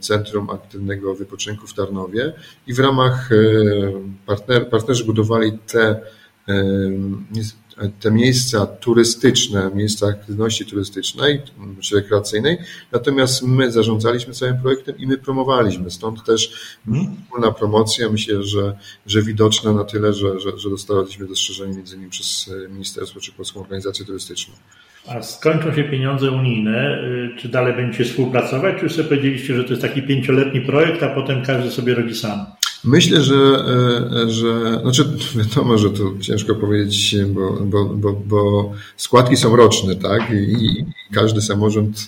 Centrum 0.00 0.50
Aktywnego 0.50 1.14
Wypoczynku 1.14 1.66
w 1.66 1.74
Tarnowie 1.74 2.32
i 2.66 2.74
w 2.74 2.78
ramach 2.78 3.28
partner, 4.26 4.70
partnerzy 4.70 5.04
budowali 5.04 5.58
te 5.66 6.00
te 8.00 8.10
miejsca 8.10 8.66
turystyczne, 8.66 9.70
miejsca 9.74 10.06
aktywności 10.06 10.66
turystycznej 10.66 11.42
czy 11.80 11.94
rekreacyjnej, 11.94 12.58
natomiast 12.92 13.42
my 13.42 13.72
zarządzaliśmy 13.72 14.34
całym 14.34 14.58
projektem 14.58 14.98
i 14.98 15.06
my 15.06 15.18
promowaliśmy. 15.18 15.90
Stąd 15.90 16.24
też 16.24 16.52
mhm. 16.88 17.16
wspólna 17.24 17.52
promocja, 17.52 18.10
myślę, 18.10 18.42
że, 18.42 18.76
że 19.06 19.22
widoczna 19.22 19.72
na 19.72 19.84
tyle, 19.84 20.12
że, 20.12 20.40
że, 20.40 20.58
że 20.58 20.70
dostaliśmy 20.70 21.26
dostrzeżenie 21.26 21.76
między 21.76 21.94
innymi 21.96 22.10
przez 22.10 22.50
Ministerstwo 22.70 23.20
czy 23.20 23.32
Polską 23.32 23.60
Organizację 23.60 24.04
Turystyczną. 24.04 24.54
A 25.06 25.22
skończą 25.22 25.74
się 25.74 25.84
pieniądze 25.84 26.30
unijne, 26.30 27.02
y, 27.02 27.36
czy 27.38 27.48
dalej 27.48 27.74
będziecie 27.74 28.04
współpracować, 28.04 28.80
czy 28.80 28.88
sobie 28.88 29.08
powiedzieliście, 29.08 29.54
że 29.54 29.64
to 29.64 29.70
jest 29.70 29.82
taki 29.82 30.02
pięcioletni 30.02 30.60
projekt, 30.60 31.02
a 31.02 31.08
potem 31.08 31.42
każdy 31.42 31.70
sobie 31.70 31.94
robi 31.94 32.14
sam? 32.14 32.46
Myślę, 32.84 33.22
że, 33.22 33.34
e, 33.34 34.30
że 34.30 34.80
znaczy 34.82 35.04
wiadomo, 35.36 35.78
że 35.78 35.90
to 35.90 36.14
ciężko 36.20 36.54
powiedzieć, 36.54 37.16
bo, 37.28 37.52
bo, 37.52 37.84
bo, 37.84 38.12
bo 38.12 38.72
składki 38.96 39.36
są 39.36 39.56
roczne, 39.56 39.96
tak? 39.96 40.30
I, 40.30 40.34
I, 40.34 40.84
każdy 41.12 41.42
samorząd 41.42 42.06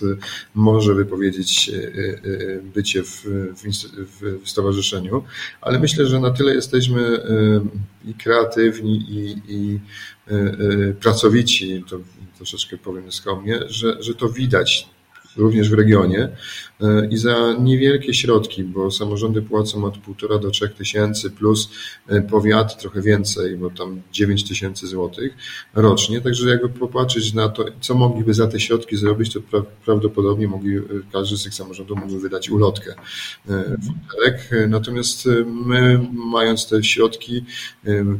może 0.55 0.95
wypowiedzieć 0.95 1.69
e, 1.69 1.77
e, 1.77 2.61
bycie 2.73 3.03
w, 3.03 3.25
w, 3.25 4.43
w 4.45 4.49
stowarzyszeniu, 4.49 5.23
ale 5.61 5.79
myślę, 5.79 6.05
że 6.05 6.19
na 6.19 6.31
tyle 6.31 6.55
jesteśmy 6.55 7.19
i 8.05 8.13
kreatywni, 8.13 9.05
i, 9.09 9.35
i 9.47 9.79
pracowici, 10.99 11.83
to 11.89 11.99
troszeczkę 12.37 12.77
powiem 12.77 13.11
skromnie, 13.11 13.59
że, 13.67 14.03
że 14.03 14.15
to 14.15 14.29
widać 14.29 14.89
również 15.37 15.69
w 15.69 15.73
regionie 15.73 16.29
e, 16.81 17.07
i 17.07 17.17
za 17.17 17.53
niewielkie 17.59 18.13
środki, 18.13 18.63
bo 18.63 18.91
samorządy 18.91 19.41
płacą 19.41 19.85
od 19.85 19.97
1,5 19.97 20.41
do 20.41 20.51
3 20.51 20.69
tysięcy 20.69 21.29
plus 21.29 21.69
e, 22.07 22.21
powiat 22.21 22.81
trochę 22.81 23.01
więcej, 23.01 23.57
bo 23.57 23.69
tam 23.69 24.01
9 24.11 24.47
tysięcy 24.47 24.87
złotych 24.87 25.33
rocznie. 25.73 26.21
Także 26.21 26.49
jakby 26.49 26.69
popatrzeć 26.69 27.33
na 27.33 27.49
to, 27.49 27.65
co 27.81 27.95
mogliby 27.95 28.33
za 28.33 28.47
te 28.47 28.59
środki 28.59 28.97
zrobić, 28.97 29.33
to 29.33 29.41
pra 29.41 29.61
prawdopodobnie 29.85 30.47
mogli, 30.47 30.77
e, 30.77 30.81
każdy 31.11 31.37
z 31.37 31.43
tych 31.43 31.53
samorządów 31.53 31.99
mógłby 31.99 32.19
wydać 32.19 32.49
ulotkę. 32.49 32.95
Natomiast 34.67 35.25
my, 35.45 36.07
mając 36.13 36.69
te 36.69 36.83
środki, 36.83 37.45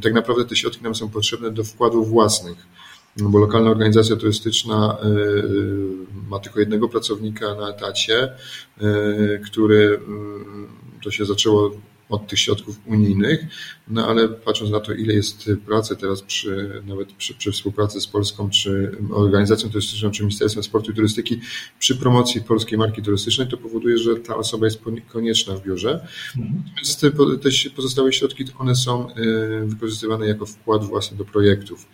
tak 0.01 0.13
naprawdę 0.13 0.45
te 0.45 0.55
środki 0.55 0.83
nam 0.83 0.95
są 0.95 1.09
potrzebne 1.09 1.51
do 1.51 1.63
wkładów 1.63 2.09
własnych 2.09 2.70
bo 3.17 3.39
lokalna 3.39 3.69
organizacja 3.69 4.15
turystyczna 4.15 4.97
y, 5.03 5.07
y, 5.07 6.29
ma 6.29 6.39
tylko 6.39 6.59
jednego 6.59 6.89
pracownika 6.89 7.55
na 7.55 7.69
etacie, 7.69 8.29
y, 8.81 9.41
który 9.45 9.99
to 11.03 11.11
się 11.11 11.25
zaczęło 11.25 11.71
od 12.09 12.27
tych 12.27 12.39
środków 12.39 12.79
unijnych, 12.85 13.45
no 13.91 14.07
ale 14.07 14.29
patrząc 14.29 14.71
na 14.71 14.79
to, 14.79 14.93
ile 14.93 15.13
jest 15.13 15.49
pracy 15.65 15.95
teraz 15.95 16.21
przy, 16.21 16.81
nawet 16.87 17.13
przy, 17.13 17.33
przy 17.33 17.51
współpracy 17.51 18.01
z 18.01 18.07
Polską, 18.07 18.49
czy 18.49 18.91
organizacją 19.11 19.69
turystyczną, 19.69 20.11
czy 20.11 20.23
Ministerstwem 20.23 20.63
Sportu 20.63 20.91
i 20.91 20.95
Turystyki, 20.95 21.39
przy 21.79 21.95
promocji 21.95 22.41
polskiej 22.41 22.77
marki 22.77 23.01
turystycznej, 23.01 23.47
to 23.47 23.57
powoduje, 23.57 23.97
że 23.97 24.15
ta 24.15 24.35
osoba 24.35 24.65
jest 24.65 24.81
konieczna 25.07 25.55
w 25.55 25.63
biurze. 25.63 26.07
Natomiast 26.35 27.01
te 27.01 27.11
pozostałe 27.75 28.13
środki, 28.13 28.45
one 28.59 28.75
są 28.75 29.07
wykorzystywane 29.65 30.27
jako 30.27 30.45
wkład 30.45 30.83
własny 30.83 31.17
do 31.17 31.25
projektów. 31.25 31.87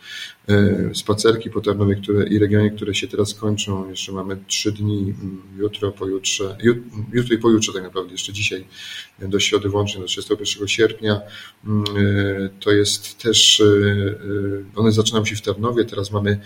E, 0.50 0.96
spacerki 0.96 1.50
po 1.50 1.62
Tarnowie 1.62 1.96
które, 1.96 2.28
i 2.28 2.40
regionie, 2.40 2.72
które 2.72 2.96
się 2.96 3.08
teraz 3.08 3.34
kończą. 3.34 3.90
Jeszcze 3.90 4.12
mamy 4.12 4.38
trzy 4.48 4.72
dni, 4.72 5.14
jutro, 5.58 5.92
pojutrze, 5.92 6.58
jutro 7.14 7.36
i 7.36 7.38
pojutrze 7.38 7.74
tak 7.74 7.84
naprawdę, 7.84 8.12
jeszcze 8.12 8.34
dzisiaj 8.34 8.66
do 9.20 9.40
środy 9.40 9.70
włącznie, 9.70 10.02
do 10.02 10.08
31 10.08 10.68
sierpnia. 10.68 11.22
E, 11.95 12.50
to 12.60 12.71
jest 12.71 13.17
też, 13.17 13.62
e, 13.62 14.80
one 14.80 14.91
zaczynają 14.91 15.26
się 15.26 15.36
w 15.36 15.41
Tarnowie, 15.41 15.86
teraz 15.86 16.12
mamy 16.12 16.39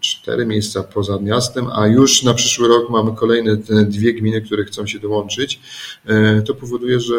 cztery 0.00 0.46
miejsca 0.46 0.82
poza 0.82 1.18
miastem, 1.18 1.66
a 1.72 1.86
już 1.86 2.22
na 2.22 2.34
przyszły 2.34 2.68
rok 2.68 2.90
mamy 2.90 3.12
kolejne 3.16 3.56
dwie 3.86 4.14
gminy, 4.14 4.42
które 4.42 4.64
chcą 4.64 4.86
się 4.86 4.98
dołączyć. 4.98 5.60
To 6.46 6.54
powoduje, 6.54 7.00
że, 7.00 7.16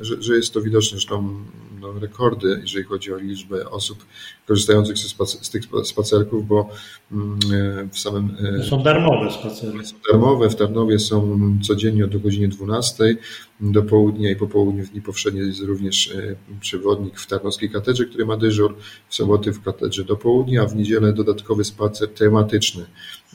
że, 0.00 0.22
że 0.22 0.36
jest 0.36 0.54
to 0.54 0.60
widoczne, 0.60 0.98
tam 1.08 1.44
no, 1.80 1.98
rekordy, 1.98 2.58
jeżeli 2.62 2.84
chodzi 2.84 3.12
o 3.12 3.16
liczbę 3.16 3.70
osób 3.70 4.04
korzystających 4.50 4.98
z 5.26 5.50
tych 5.50 5.62
spacerków, 5.84 6.46
bo 6.46 6.68
mm, 7.12 7.38
e, 7.52 7.88
w 7.92 7.98
samym... 7.98 8.36
E, 8.60 8.64
są 8.64 8.82
darmowe 8.82 9.30
spacery. 9.30 9.86
Są 9.86 9.96
darmowe, 10.12 10.50
w 10.50 10.56
Tarnowie 10.56 10.98
są 10.98 11.38
codziennie 11.62 12.06
do 12.06 12.20
godziny 12.20 12.48
12 12.48 13.16
do 13.60 13.82
południa 13.82 14.30
i 14.30 14.36
po 14.36 14.46
południu 14.46 14.84
w 14.84 14.90
dni 14.90 15.02
powszednie 15.02 15.40
jest 15.40 15.60
również 15.60 16.10
e, 16.10 16.36
przewodnik 16.60 17.20
w 17.20 17.26
Tarnowskiej 17.26 17.70
Katedrze, 17.70 18.04
który 18.04 18.26
ma 18.26 18.36
dyżur, 18.36 18.76
w 19.08 19.14
soboty 19.14 19.52
w 19.52 19.62
katedrze 19.62 20.04
do 20.04 20.16
południa, 20.16 20.62
a 20.62 20.66
w 20.66 20.76
niedzielę 20.76 21.12
dodatkowy 21.12 21.64
spacer 21.64 22.08
tematyczny. 22.08 22.86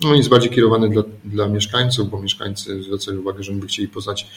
No, 0.01 0.09
on 0.09 0.17
jest 0.17 0.29
bardziej 0.29 0.51
kierowany 0.51 0.89
dla, 0.89 1.03
dla 1.25 1.47
mieszkańców, 1.47 2.09
bo 2.09 2.21
mieszkańcy 2.21 2.83
zwracają 2.83 3.19
uwagę, 3.19 3.43
że 3.43 3.51
oni 3.51 3.61
by 3.61 3.67
chcieli 3.67 3.87
poznać 3.87 4.27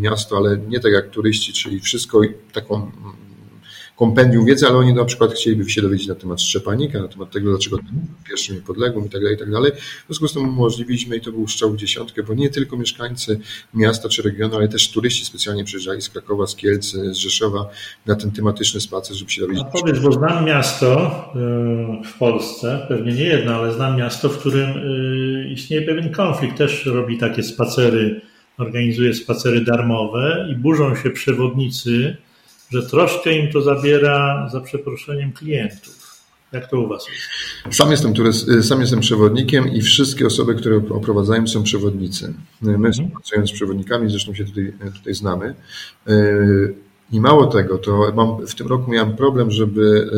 miasto, 0.00 0.36
ale 0.36 0.58
nie 0.58 0.80
tak 0.80 0.92
jak 0.92 1.10
turyści, 1.10 1.52
czyli 1.52 1.80
wszystko 1.80 2.20
taką 2.52 2.92
kompendium 4.02 4.44
wiedzy, 4.44 4.66
ale 4.66 4.76
oni 4.76 4.94
na 4.94 5.04
przykład 5.04 5.32
chcieliby 5.32 5.70
się 5.70 5.82
dowiedzieć 5.82 6.08
na 6.08 6.14
temat 6.14 6.40
Szczepanika, 6.40 7.02
na 7.02 7.08
temat 7.08 7.30
tego, 7.30 7.50
dlaczego 7.50 7.78
pierwszym 8.28 8.56
niepodległym 8.56 9.06
i 9.06 9.08
tak 9.08 9.20
dalej, 9.20 9.36
i 9.36 9.38
tak 9.38 9.50
dalej. 9.50 9.72
W 9.72 10.06
związku 10.06 10.28
z 10.28 10.32
tym 10.32 10.48
umożliwiliśmy 10.48 11.16
i 11.16 11.20
to 11.20 11.32
był 11.32 11.48
strzał 11.48 11.72
w 11.72 11.76
dziesiątkę, 11.76 12.22
bo 12.22 12.34
nie 12.34 12.50
tylko 12.50 12.76
mieszkańcy 12.76 13.40
miasta 13.74 14.08
czy 14.08 14.22
regionu, 14.22 14.56
ale 14.56 14.68
też 14.68 14.90
turyści 14.90 15.24
specjalnie 15.24 15.64
przyjeżdżali 15.64 16.02
z 16.02 16.08
Krakowa, 16.08 16.46
z 16.46 16.56
Kielc, 16.56 16.84
z 16.86 17.16
Rzeszowa 17.16 17.70
na 18.06 18.14
ten 18.14 18.30
tematyczny 18.30 18.80
spacer, 18.80 19.16
żeby 19.16 19.30
się 19.30 19.40
dowiedzieć. 19.42 19.64
A 19.68 19.78
powiedz, 19.78 19.98
bo 19.98 20.12
znam 20.12 20.44
miasto 20.44 21.14
y, 22.02 22.08
w 22.08 22.18
Polsce, 22.18 22.86
pewnie 22.88 23.12
nie 23.12 23.24
jedno, 23.24 23.54
ale 23.54 23.72
znam 23.72 23.96
miasto, 23.96 24.28
w 24.28 24.38
którym 24.38 24.70
y, 24.70 25.48
istnieje 25.52 25.82
pewien 25.82 26.12
konflikt. 26.12 26.58
Też 26.58 26.86
robi 26.86 27.18
takie 27.18 27.42
spacery, 27.42 28.20
organizuje 28.58 29.14
spacery 29.14 29.60
darmowe 29.60 30.48
i 30.52 30.56
burzą 30.56 30.96
się 30.96 31.10
przewodnicy, 31.10 32.16
że 32.72 32.82
troszkę 32.82 33.32
im 33.32 33.52
to 33.52 33.62
zabiera, 33.62 34.48
za 34.52 34.60
przeproszeniem, 34.60 35.32
klientów. 35.32 36.02
Jak 36.52 36.70
to 36.70 36.80
u 36.80 36.88
Was 36.88 37.06
jest? 37.08 37.76
Sam 37.76 37.90
jestem, 37.90 38.14
sam 38.62 38.80
jestem 38.80 39.00
przewodnikiem 39.00 39.68
i 39.68 39.82
wszystkie 39.82 40.26
osoby, 40.26 40.54
które 40.54 40.76
oprowadzają 40.76 41.46
są 41.46 41.62
przewodnicy. 41.62 42.34
My 42.62 42.74
mhm. 42.74 43.10
pracując 43.10 43.50
z 43.50 43.52
przewodnikami, 43.52 44.10
zresztą 44.10 44.34
się 44.34 44.44
tutaj, 44.44 44.72
tutaj 44.94 45.14
znamy. 45.14 45.54
I 47.12 47.20
mało 47.20 47.46
tego, 47.46 47.78
to 47.78 48.12
mam, 48.14 48.46
w 48.46 48.54
tym 48.54 48.66
roku 48.66 48.90
miałem 48.90 49.16
problem, 49.16 49.50
żeby 49.50 50.10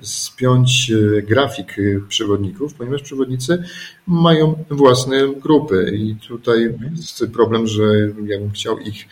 spiąć 0.00 0.92
grafik 1.22 1.76
przewodników, 2.08 2.74
ponieważ 2.74 3.02
przewodnicy 3.02 3.62
mają 4.06 4.64
własne 4.70 5.34
grupy 5.34 5.92
i 5.94 6.16
tutaj 6.28 6.78
jest 6.96 7.24
problem, 7.32 7.66
że 7.66 7.82
ja 8.26 8.38
bym 8.38 8.50
chciał 8.50 8.78
ich 8.78 9.08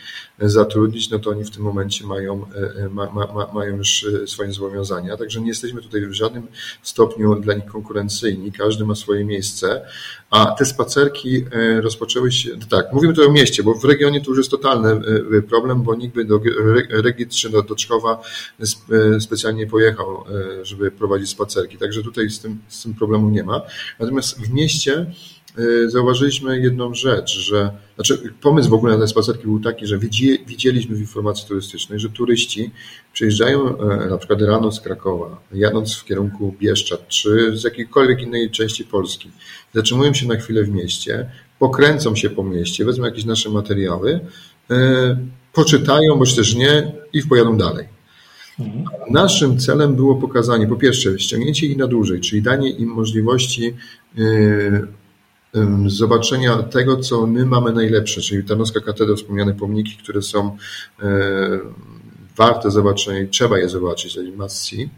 zatrudnić, 0.48 1.10
no 1.10 1.18
to 1.18 1.30
oni 1.30 1.44
w 1.44 1.50
tym 1.50 1.62
momencie 1.62 2.06
mają, 2.06 2.46
e, 2.54 2.84
e, 2.84 2.88
ma, 2.88 3.06
ma, 3.10 3.52
mają 3.54 3.76
już 3.76 4.06
e, 4.22 4.26
swoje 4.26 4.52
zobowiązania. 4.52 5.16
Także 5.16 5.40
nie 5.40 5.48
jesteśmy 5.48 5.82
tutaj 5.82 6.06
w 6.06 6.12
żadnym 6.12 6.46
stopniu 6.82 7.34
dla 7.34 7.54
nich 7.54 7.66
konkurencyjni. 7.66 8.52
Każdy 8.52 8.84
ma 8.84 8.94
swoje 8.94 9.24
miejsce. 9.24 9.86
A 10.30 10.46
te 10.46 10.64
spacerki 10.64 11.44
rozpoczęły 11.80 12.32
się, 12.32 12.50
tak, 12.70 12.92
mówimy 12.92 13.14
tutaj 13.14 13.28
o 13.28 13.32
mieście, 13.32 13.62
bo 13.62 13.74
w 13.74 13.84
regionie 13.84 14.20
to 14.20 14.30
już 14.30 14.38
jest 14.38 14.50
totalny 14.50 15.00
problem, 15.48 15.82
bo 15.82 15.94
nikt 15.94 16.14
by 16.14 16.24
do 16.24 16.40
Regit 16.90 17.34
do, 17.68 17.74
Czkowa 17.74 18.22
specjalnie 19.20 19.66
pojechał, 19.66 20.24
żeby 20.62 20.90
prowadzić 20.90 21.30
spacerki. 21.30 21.78
Także 21.78 22.02
tutaj 22.02 22.30
z 22.30 22.40
tym, 22.40 22.58
z 22.68 22.82
tym 22.82 22.94
problemu 22.94 23.30
nie 23.30 23.42
ma. 23.42 23.62
Natomiast 23.98 24.40
w 24.40 24.50
mieście 24.52 25.06
zauważyliśmy 25.86 26.60
jedną 26.60 26.94
rzecz, 26.94 27.38
że 27.38 27.70
znaczy 27.94 28.32
pomysł 28.40 28.70
w 28.70 28.74
ogóle 28.74 28.94
na 28.94 29.00
te 29.00 29.08
spacerki 29.08 29.42
był 29.42 29.60
taki, 29.60 29.86
że 29.86 29.98
widzieliśmy 30.46 30.96
w 30.96 31.00
informacji 31.00 31.48
turystycznej, 31.48 32.00
że 32.00 32.08
turyści 32.08 32.70
przyjeżdżają 33.12 33.78
e, 33.78 34.06
na 34.10 34.18
przykład 34.18 34.42
rano 34.42 34.72
z 34.72 34.80
Krakowa, 34.80 35.40
jadąc 35.52 35.94
w 35.94 36.04
kierunku 36.04 36.54
Bieszczad 36.60 37.08
czy 37.08 37.56
z 37.58 37.64
jakiejkolwiek 37.64 38.22
innej 38.22 38.50
części 38.50 38.84
Polski, 38.84 39.30
zatrzymują 39.74 40.14
się 40.14 40.26
na 40.26 40.36
chwilę 40.36 40.64
w 40.64 40.68
mieście, 40.68 41.30
pokręcą 41.58 42.16
się 42.16 42.30
po 42.30 42.44
mieście, 42.44 42.84
wezmą 42.84 43.04
jakieś 43.04 43.24
nasze 43.24 43.50
materiały, 43.50 44.20
e, 44.70 45.16
poczytają, 45.52 46.16
bądź 46.16 46.36
też 46.36 46.54
nie 46.54 46.92
i 47.12 47.22
pojadą 47.22 47.56
dalej. 47.56 47.88
Mhm. 48.60 48.84
Naszym 49.10 49.58
celem 49.58 49.94
było 49.96 50.16
pokazanie, 50.16 50.66
po 50.66 50.76
pierwsze, 50.76 51.18
ściągnięcie 51.18 51.66
ich 51.66 51.76
na 51.76 51.86
dłużej, 51.86 52.20
czyli 52.20 52.42
danie 52.42 52.70
im 52.70 52.88
możliwości 52.88 53.74
e, 54.18 54.22
zobaczenia 55.86 56.62
tego, 56.62 56.96
co 56.96 57.26
my 57.26 57.46
mamy 57.46 57.72
najlepsze, 57.72 58.20
czyli 58.20 58.44
Tarnowska 58.44 58.80
Katedra, 58.80 59.16
wspomniane 59.16 59.54
pomniki, 59.54 59.96
które 60.02 60.22
są 60.22 60.56
warte 62.36 62.70
zobaczenia 62.70 63.20
i 63.20 63.28
trzeba 63.28 63.58
je 63.58 63.68
zobaczyć, 63.68 64.18
must 64.36 64.56
see. 64.56 64.88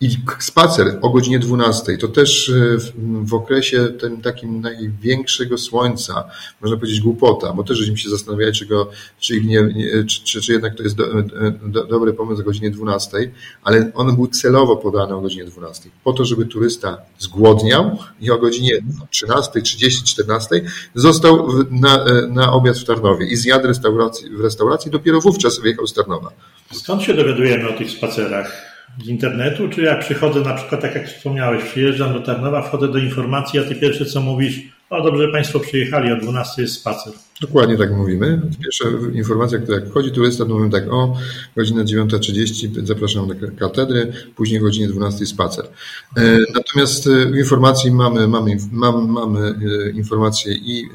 I 0.00 0.10
spacer 0.38 0.98
o 1.02 1.10
godzinie 1.10 1.38
12 1.38 1.98
to 1.98 2.08
też 2.08 2.48
e, 2.48 2.76
w, 3.22 3.34
okresie 3.34 3.88
tym 3.88 4.22
takim 4.22 4.60
największego 4.60 5.58
słońca, 5.58 6.24
można 6.60 6.76
powiedzieć 6.76 7.00
głupota, 7.00 7.52
bo 7.52 7.64
też 7.64 7.78
żeśmy 7.78 7.98
się 7.98 8.08
zastanawiali, 8.08 8.52
czy, 8.52 8.66
go, 8.66 8.90
czy, 9.20 9.40
nie, 9.40 9.68
czy, 10.06 10.24
czy, 10.24 10.40
czy 10.40 10.52
jednak 10.52 10.74
to 10.74 10.82
jest 10.82 10.96
do, 10.96 11.18
e, 11.18 11.24
do, 11.62 11.84
dobry 11.84 12.12
pomysł 12.12 12.40
o 12.40 12.44
godzinie 12.44 12.70
12, 12.70 13.30
ale 13.64 13.90
on 13.94 14.16
był 14.16 14.26
celowo 14.26 14.76
podany 14.76 15.14
o 15.14 15.20
godzinie 15.20 15.44
12, 15.44 15.90
po 16.04 16.12
to, 16.12 16.24
żeby 16.24 16.46
turysta 16.46 16.98
zgłodniał 17.18 17.98
i 18.20 18.30
o 18.30 18.38
godzinie 18.38 18.72
13, 19.10 19.62
30, 19.62 20.04
14 20.04 20.60
został 20.94 21.48
na, 21.70 22.04
e, 22.04 22.26
na 22.26 22.52
obiad 22.52 22.78
w 22.78 22.84
Tarnowie 22.84 23.26
i 23.26 23.36
zjadł 23.36 23.66
restauracji, 23.66 24.30
w 24.30 24.40
restauracji, 24.40 24.90
dopiero 24.90 25.20
wówczas 25.20 25.60
wyjechał 25.60 25.86
z 25.86 25.94
Tarnowa. 25.94 26.30
Skąd 26.72 27.02
się 27.02 27.14
dowiadujemy 27.14 27.68
o 27.68 27.72
tych 27.72 27.90
spacerach? 27.90 28.75
Z 29.04 29.08
internetu, 29.08 29.68
czy 29.68 29.82
jak 29.82 30.00
przychodzę 30.00 30.40
na 30.40 30.54
przykład, 30.54 30.80
tak 30.80 30.94
jak 30.94 31.08
wspomniałeś, 31.08 31.64
przyjeżdżam 31.64 32.12
do 32.12 32.20
Tarnowa, 32.20 32.62
wchodzę 32.62 32.88
do 32.88 32.98
informacji, 32.98 33.60
a 33.60 33.62
ty 33.62 33.74
pierwsze 33.74 34.04
co 34.04 34.20
mówisz, 34.20 34.60
o 34.90 35.02
dobrze, 35.02 35.28
Państwo 35.28 35.60
przyjechali, 35.60 36.12
o 36.12 36.16
12 36.16 36.62
jest 36.62 36.74
spacer. 36.74 37.12
Dokładnie 37.40 37.76
tak 37.76 37.92
mówimy. 37.92 38.40
Pierwsza 38.62 38.84
informacja, 39.12 39.58
która 39.58 39.78
jak 39.78 39.88
wchodzi 39.88 40.10
turysta, 40.10 40.44
to 40.44 40.50
mówimy 40.50 40.70
tak, 40.70 40.92
o 40.92 41.16
godzina 41.56 41.84
9.30 41.84 42.86
zapraszam 42.86 43.28
do 43.28 43.34
katedry, 43.58 44.12
później 44.36 44.60
godzinie 44.60 44.88
12 44.88 45.26
spacer. 45.26 45.68
E, 46.16 46.38
natomiast 46.54 47.06
e, 47.06 47.38
informacji 47.38 47.90
mamy, 47.90 48.28
mamy, 48.28 48.56
mamy, 48.72 49.06
mamy 49.06 49.48
e, 49.48 49.90
informacje 49.90 50.54
i 50.54 50.88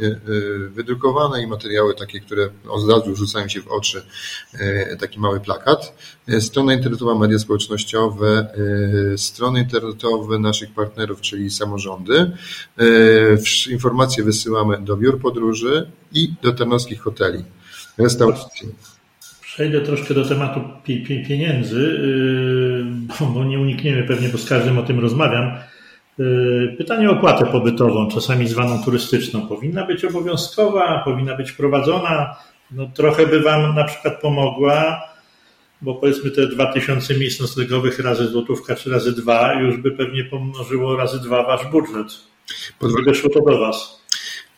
wydrukowane, 0.70 1.44
i 1.44 1.48
materiały 1.48 1.96
takie, 1.96 2.20
które 2.20 2.50
od 2.70 2.89
razu 2.89 3.16
rzucają 3.16 3.48
się 3.48 3.62
w 3.62 3.68
oczy, 3.68 4.02
taki 5.00 5.20
mały 5.20 5.39
plakat. 5.39 5.94
Strona 6.39 6.74
internetowa, 6.74 7.16
media 7.16 7.39
społecznościowe, 7.39 8.48
strony 9.18 9.60
internetowe 9.60 10.39
naszych 10.39 10.74
partnerów, 10.74 11.22
czyli 11.22 11.50
samorządy. 11.50 12.32
Informacje 13.70 14.24
wysyłamy 14.24 14.78
do 14.82 14.98
biur 14.98 15.20
podróży, 15.20 15.92
i 16.14 16.34
do 16.41 16.53
tarnowskich 16.53 17.01
hoteli, 17.01 17.43
restauracji. 17.97 18.70
Przejdę 19.41 19.82
troszkę 19.82 20.14
do 20.14 20.26
tematu 20.26 20.62
pieniędzy, 21.28 21.99
yy, 23.20 23.26
bo 23.34 23.43
nie 23.43 23.59
unikniemy 23.59 24.03
pewnie, 24.03 24.30
bo 24.30 24.38
z 24.38 24.49
każdym 24.49 24.78
o 24.78 24.84
tym 24.84 24.99
rozmawiam. 24.99 25.51
Yy, 26.18 26.76
pytanie 26.78 27.09
o 27.09 27.14
opłatę 27.14 27.45
pobytową, 27.45 28.09
czasami 28.09 28.47
zwaną 28.47 28.84
turystyczną, 28.84 29.47
powinna 29.47 29.86
być 29.86 30.05
obowiązkowa, 30.05 31.01
powinna 31.05 31.38
być 31.38 31.51
wprowadzona. 31.51 32.36
No, 32.72 32.88
trochę 32.93 33.28
by 33.28 33.39
Wam 33.39 33.76
na 33.76 33.84
przykład 33.84 34.22
pomogła, 34.22 35.01
bo 35.82 35.95
powiedzmy 35.95 36.32
te 36.32 36.47
2000 36.47 37.18
miejsc 37.18 37.39
noclegowych 37.39 37.99
razy 37.99 38.28
złotówka 38.28 38.76
czy 38.76 38.89
razy 38.89 39.16
dwa 39.16 39.53
już 39.53 39.78
by 39.78 39.91
pewnie 39.91 40.24
pomnożyło 40.24 40.95
razy 40.95 41.20
dwa 41.20 41.43
Wasz 41.43 41.72
budżet. 41.72 42.14
Podwójnie 42.80 43.16
szło 43.16 43.30
to 43.30 43.41
do 43.41 43.59
Was. 43.59 44.01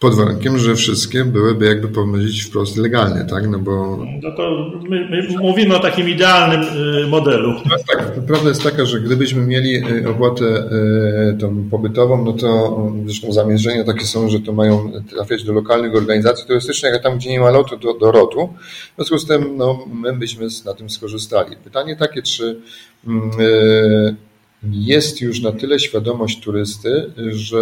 Pod 0.04 0.16
warunkiem, 0.16 0.58
że 0.58 0.76
wszystkie 0.76 1.26
byłyby, 1.26 1.66
jakby 1.66 1.88
powiedzieć, 1.88 2.44
wprost 2.44 2.78
legalne, 2.78 3.26
tak? 3.26 3.50
No 3.50 3.60
bo. 3.60 3.98
No 4.24 4.32
to 4.38 4.72
my, 4.90 5.10
my 5.10 5.38
mówimy 5.40 5.76
o 5.76 5.80
takim 5.80 6.10
idealnym 6.10 6.62
y, 7.04 7.08
modelu. 7.08 7.54
No 7.54 7.76
tak, 7.88 8.26
prawda 8.28 8.50
jest 8.50 8.64
taka, 8.64 8.86
że 8.86 9.00
gdybyśmy 9.00 9.42
mieli 9.42 9.76
y, 9.76 10.10
opłatę 10.10 10.46
y, 10.46 11.38
tą 11.40 11.70
pobytową, 11.70 12.26
no 12.26 12.34
to 12.34 12.78
zresztą 13.06 13.34
zamierzenia 13.34 13.84
takie 13.84 14.06
są, 14.06 14.30
że 14.30 14.40
to 14.40 14.54
mają 14.54 14.92
trafiać 15.10 15.44
do 15.44 15.54
lokalnych 15.54 15.96
organizacji 15.96 16.48
turystycznych, 16.48 16.96
a 16.96 17.00
tam, 17.00 17.18
gdzie 17.18 17.30
nie 17.30 17.40
ma 17.40 17.52
lotu, 17.52 17.78
do, 17.78 17.94
do 17.94 18.12
rotu. 18.12 18.50
W 18.94 18.96
związku 18.96 19.18
z 19.18 19.28
tym, 19.28 19.58
no, 19.58 19.86
my 19.94 20.14
byśmy 20.14 20.48
na 20.66 20.74
tym 20.74 20.90
skorzystali. 20.90 21.56
Pytanie 21.64 21.96
takie, 21.96 22.22
czy 22.22 22.60
mm, 23.08 23.32
jest 24.72 25.22
już 25.22 25.42
na 25.42 25.52
tyle 25.52 25.80
świadomość 25.80 26.40
turysty, 26.40 27.12
że 27.32 27.60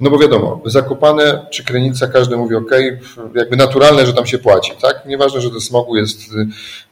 no 0.00 0.10
bo 0.10 0.18
wiadomo, 0.18 0.62
Zakopane 0.64 1.46
czy 1.50 1.64
Krynica, 1.64 2.06
każdy 2.06 2.36
mówi 2.36 2.54
ok, 2.54 2.70
jakby 3.34 3.56
naturalne, 3.56 4.06
że 4.06 4.12
tam 4.12 4.26
się 4.26 4.38
płaci, 4.38 4.72
tak? 4.82 5.06
Nieważne, 5.06 5.40
że 5.40 5.50
to 5.50 5.60
smogu 5.60 5.96
jest 5.96 6.20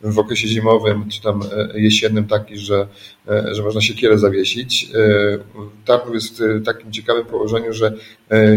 w 0.00 0.18
okresie 0.18 0.48
zimowym 0.48 1.08
czy 1.08 1.22
tam 1.22 1.42
e, 1.42 1.80
jesiennym 1.80 2.26
taki, 2.26 2.58
że, 2.58 2.86
e, 3.28 3.54
że 3.54 3.62
można 3.62 3.80
się 3.80 3.94
kierę 3.94 4.18
zawiesić. 4.18 4.90
E, 4.94 5.38
Tarnów 5.84 6.14
jest 6.14 6.42
w 6.42 6.64
takim 6.64 6.92
ciekawym 6.92 7.26
położeniu, 7.26 7.72
że 7.72 7.92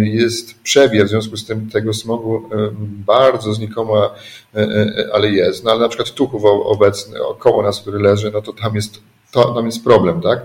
jest 0.01 0.61
przewiew, 0.61 1.05
w 1.05 1.09
związku 1.09 1.37
z 1.37 1.45
tym 1.45 1.69
tego 1.69 1.93
smogu 1.93 2.49
bardzo 3.05 3.53
znikoma, 3.53 4.09
ale 5.13 5.29
jest. 5.29 5.63
No 5.63 5.71
ale 5.71 5.79
na 5.79 5.87
przykład 5.87 6.11
Tuchów 6.11 6.45
obecny, 6.45 7.23
około 7.23 7.63
nas, 7.63 7.81
który 7.81 7.99
leży, 7.99 8.31
no 8.31 8.41
to 8.41 8.53
tam 8.53 8.75
jest, 8.75 9.01
to, 9.31 9.53
tam 9.53 9.65
jest 9.65 9.83
problem, 9.83 10.21
tak? 10.21 10.39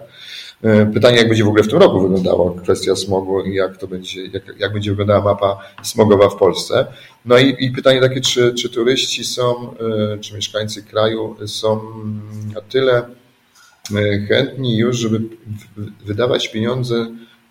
E, 0.62 0.86
pytanie, 0.86 1.16
jak 1.16 1.28
będzie 1.28 1.44
w 1.44 1.48
ogóle 1.48 1.62
w 1.62 1.68
tym 1.68 1.78
roku 1.78 2.00
wyglądała 2.00 2.54
kwestia 2.62 2.96
smogu 2.96 3.42
i 3.44 3.54
jak 3.54 3.76
to 3.76 3.86
będzie, 3.86 4.26
jak, 4.26 4.42
jak 4.58 4.72
będzie 4.72 4.90
wyglądała 4.90 5.24
mapa 5.24 5.58
smogowa 5.82 6.28
w 6.28 6.36
Polsce. 6.36 6.86
No 7.24 7.38
i, 7.38 7.56
i 7.58 7.70
pytanie 7.70 8.00
takie, 8.00 8.20
czy, 8.20 8.54
czy 8.54 8.68
turyści 8.68 9.24
są, 9.24 9.74
e, 10.14 10.18
czy 10.18 10.34
mieszkańcy 10.34 10.82
kraju 10.82 11.36
są 11.46 11.80
na 12.54 12.60
tyle 12.60 13.06
e, 13.96 14.26
chętni 14.28 14.76
już, 14.76 14.96
żeby 14.96 15.20
wydawać 16.06 16.48
pieniądze 16.48 17.06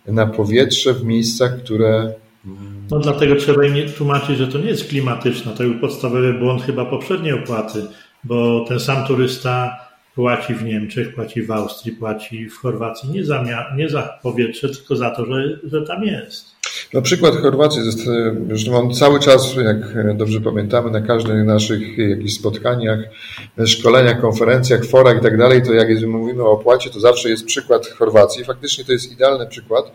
na 0.06 0.26
powietrze 0.26 0.94
w 0.94 1.04
miejscach, 1.04 1.58
które 1.58 2.12
no 2.90 2.98
dlatego 2.98 3.36
trzeba 3.36 3.66
im 3.66 3.92
tłumaczyć, 3.92 4.38
że 4.38 4.48
to 4.48 4.58
nie 4.58 4.66
jest 4.68 4.88
klimatyczne. 4.88 5.52
To 5.52 5.62
był 5.62 5.80
podstawowy 5.80 6.32
błąd 6.32 6.62
chyba 6.62 6.84
poprzedniej 6.84 7.32
opłaty, 7.32 7.86
bo 8.24 8.64
ten 8.68 8.80
sam 8.80 9.06
turysta 9.06 9.87
płaci 10.18 10.54
w 10.54 10.64
Niemczech, 10.64 11.14
płaci 11.14 11.42
w 11.42 11.50
Austrii, 11.50 11.92
płaci 11.92 12.48
w 12.48 12.58
Chorwacji 12.58 13.10
nie 13.10 13.24
za, 13.24 13.44
nie 13.76 13.88
za 13.88 14.18
powietrze, 14.22 14.68
tylko 14.68 14.96
za 14.96 15.10
to, 15.10 15.26
że, 15.26 15.58
że 15.64 15.82
tam 15.82 16.04
jest. 16.04 16.58
No 16.94 17.02
przykład 17.02 17.34
Chorwacji 17.34 17.86
jest, 17.86 17.98
zresztą 18.48 18.94
cały 18.94 19.20
czas, 19.20 19.56
jak 19.64 20.16
dobrze 20.16 20.40
pamiętamy, 20.40 20.90
na 20.90 21.00
każdych 21.00 21.44
naszych 21.44 21.98
jakichś 21.98 22.32
spotkaniach, 22.32 22.98
szkoleniach, 23.66 24.20
konferencjach, 24.20 24.84
forach 24.84 25.18
i 25.18 25.22
tak 25.22 25.38
dalej, 25.38 25.62
to 25.62 25.74
jak 25.74 25.88
mówimy 26.06 26.42
o 26.42 26.52
opłacie, 26.52 26.90
to 26.90 27.00
zawsze 27.00 27.28
jest 27.30 27.46
przykład 27.46 27.86
Chorwacji. 27.86 28.44
Faktycznie 28.44 28.84
to 28.84 28.92
jest 28.92 29.12
idealny 29.12 29.46
przykład. 29.46 29.92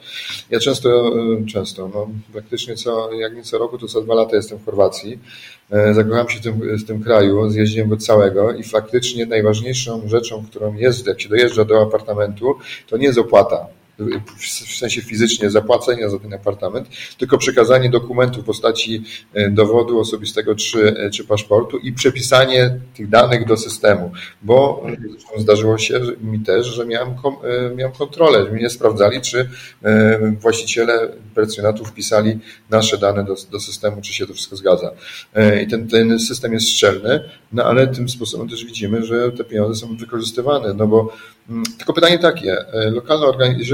Ja 0.50 0.60
często, 0.60 1.12
często, 1.54 1.90
no 1.94 2.10
praktycznie 2.34 2.76
co, 2.76 3.14
jak 3.14 3.36
nie 3.36 3.44
co 3.44 3.58
roku, 3.58 3.78
to 3.78 3.88
co 3.88 4.02
dwa 4.02 4.16
lata 4.16 4.36
jestem 4.36 4.60
w 4.60 4.66
Chorwacji. 4.66 5.20
E, 5.72 5.94
zakochałem 5.94 6.30
się 6.30 6.40
w 6.40 6.42
tym, 6.42 6.78
w 6.78 6.86
tym 6.86 7.04
kraju, 7.04 7.50
zjeździłem 7.50 7.90
go 7.90 7.98
całego 7.98 8.54
i 8.54 8.64
faktycznie 8.64 9.26
najważniejszą 9.26 10.08
rzeczą, 10.08 10.46
którą 10.46 10.74
jest, 10.74 11.08
jak 11.08 11.22
się 11.22 11.30
dojeżdża 11.30 11.66
do 11.66 11.82
apartamentu, 11.82 12.56
to 12.90 12.98
nie 12.98 13.06
jest 13.06 13.20
opłata 13.20 13.68
w 14.68 14.76
sensie 14.76 15.02
fizycznie 15.02 15.50
zapłacenia 15.50 16.10
za 16.10 16.20
ten 16.20 16.34
apartament, 16.34 16.88
tylko 17.18 17.38
przekazanie 17.38 17.90
dokumentu 17.90 18.42
w 18.42 18.46
postaci 18.46 19.04
e, 19.34 19.50
dowodu 19.50 20.00
osobistego 20.00 20.56
czy, 20.56 20.98
e, 20.98 21.10
czy 21.10 21.24
paszportu 21.24 21.78
i 21.78 21.94
przepisanie 21.94 22.80
tych 22.96 23.10
danych 23.10 23.48
do 23.48 23.58
systemu, 23.58 24.12
bo 24.42 24.88
zdarzyło 25.38 25.78
się 25.78 26.02
mi 26.22 26.40
też, 26.40 26.68
że 26.68 26.86
miałem, 26.86 27.10
e, 27.10 27.76
miałem 27.76 27.94
kontrolę, 27.94 28.52
mnie 28.52 28.70
sprawdzali, 28.70 29.22
czy 29.22 29.50
właściciele 30.40 31.10
pensjonatu 31.36 31.86
wpisali 31.86 32.40
nasze 32.70 32.98
dane 32.98 33.24
do, 33.24 33.36
do 33.52 33.60
systemu, 33.60 34.02
czy 34.02 34.14
się 34.14 34.28
to 34.28 34.34
wszystko 34.34 34.56
zgadza. 34.56 34.92
I 35.64 35.68
ten, 35.68 35.88
ten 35.88 36.20
system 36.20 36.54
jest 36.54 36.70
szczelny, 36.70 37.30
no 37.52 37.64
ale 37.64 37.88
tym 37.88 38.10
sposobem 38.10 38.50
też 38.50 38.66
widzimy, 38.66 39.04
że 39.04 39.32
te 39.32 39.44
pieniądze 39.44 39.82
są 39.82 39.98
wykorzystywane, 39.98 40.74
no 40.74 40.88
bo 40.88 41.14
mm, 41.50 41.64
tylko 41.78 41.94
pytanie 41.94 42.20
takie, 42.20 42.58
lokalna 42.92 43.28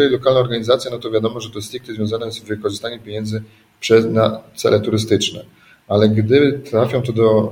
lokalna 0.10 0.40
organizacja, 0.40 0.92
no 0.92 1.00
to 1.00 1.12
wiadomo, 1.12 1.40
że 1.40 1.50
to 1.50 1.62
stricte 1.62 1.94
związane 1.94 2.32
z 2.32 2.40
wykorzystaniem 2.40 3.00
pieniędzy 3.00 3.44
przez, 3.80 4.06
na 4.06 4.44
cele 4.56 4.80
turystyczne. 4.80 5.46
Ale 5.88 6.10
gdy 6.10 6.62
trafią 6.70 7.02
to 7.02 7.14
do 7.14 7.52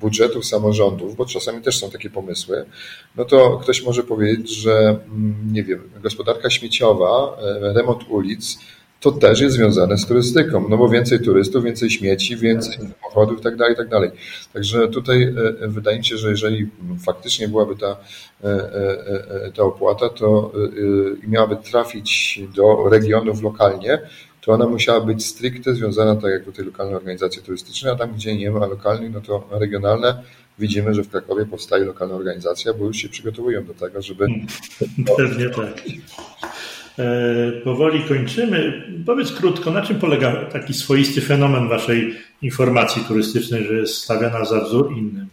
budżetów 0.00 0.44
samorządów, 0.44 1.16
bo 1.16 1.26
czasami 1.26 1.62
też 1.62 1.78
są 1.78 1.90
takie 1.90 2.10
pomysły, 2.10 2.64
no 3.16 3.24
to 3.24 3.58
ktoś 3.62 3.82
może 3.82 4.02
powiedzieć, 4.02 4.56
że 4.56 4.72
mm, 4.78 5.52
nie 5.52 5.64
wiem, 5.64 5.90
gospodarka 6.02 6.50
śmieciowa, 6.50 7.36
e, 7.42 7.72
remont 7.72 8.04
ulic, 8.08 8.58
to 9.00 9.12
też 9.12 9.40
jest 9.40 9.56
związane 9.56 9.98
z 9.98 10.06
turystyką, 10.06 10.68
no 10.68 10.76
bo 10.76 10.88
więcej 10.88 11.20
turystów, 11.20 11.64
więcej 11.64 11.90
śmieci, 11.90 12.36
więcej 12.36 12.78
samochodów 12.78 13.40
tak 13.40 13.56
dalej, 13.56 13.76
tak 13.76 13.88
dalej. 13.88 14.10
Także 14.52 14.88
tutaj 14.88 15.22
e, 15.22 15.64
e, 15.64 15.68
wydaje 15.68 15.98
mi 15.98 16.04
się, 16.04 16.16
że 16.16 16.30
jeżeli 16.30 16.70
faktycznie 17.04 17.48
byłaby 17.48 17.76
ta, 17.76 17.96
e, 18.44 19.52
ta 19.56 19.62
opłata, 19.62 20.08
to 20.08 20.52
miałaby 21.28 21.56
trafić 21.56 22.40
do 22.56 22.88
regionów 22.88 23.42
lokalnie, 23.42 23.98
to 24.40 24.52
ona 24.52 24.66
musiała 24.66 25.00
być 25.00 25.26
stricte 25.26 25.74
związana, 25.74 26.16
tak 26.16 26.30
jak 26.30 26.44
do 26.44 26.52
tej 26.52 26.64
lokalnej 26.64 26.94
organizacji 26.94 27.42
turystycznej, 27.42 27.92
a 27.92 27.96
tam, 27.96 28.14
gdzie 28.14 28.36
nie 28.36 28.50
ma 28.50 28.66
lokalnych, 28.66 29.12
no 29.12 29.20
to 29.20 29.48
regionalne. 29.50 30.22
Widzimy, 30.58 30.94
że 30.94 31.02
w 31.02 31.10
Krakowie 31.10 31.46
powstaje 31.46 31.84
lokalna 31.84 32.14
organizacja, 32.14 32.74
bo 32.74 32.84
już 32.84 32.96
się 32.96 33.08
przygotowują 33.08 33.64
do 33.64 33.74
tego, 33.74 34.02
żeby... 34.02 34.26
Pewnie 35.16 35.50
tak. 35.50 35.82
Powoli 37.64 38.00
kończymy. 38.00 38.82
Powiedz 39.06 39.32
krótko, 39.32 39.70
na 39.70 39.82
czym 39.82 39.98
polega 39.98 40.32
taki 40.32 40.74
swoisty 40.74 41.20
fenomen 41.20 41.68
Waszej 41.68 42.14
informacji 42.42 43.04
turystycznej, 43.08 43.64
że 43.64 43.74
jest 43.74 43.94
stawiana 43.94 44.44
za 44.44 44.60
wzór 44.60 44.92
innym? 44.96 45.26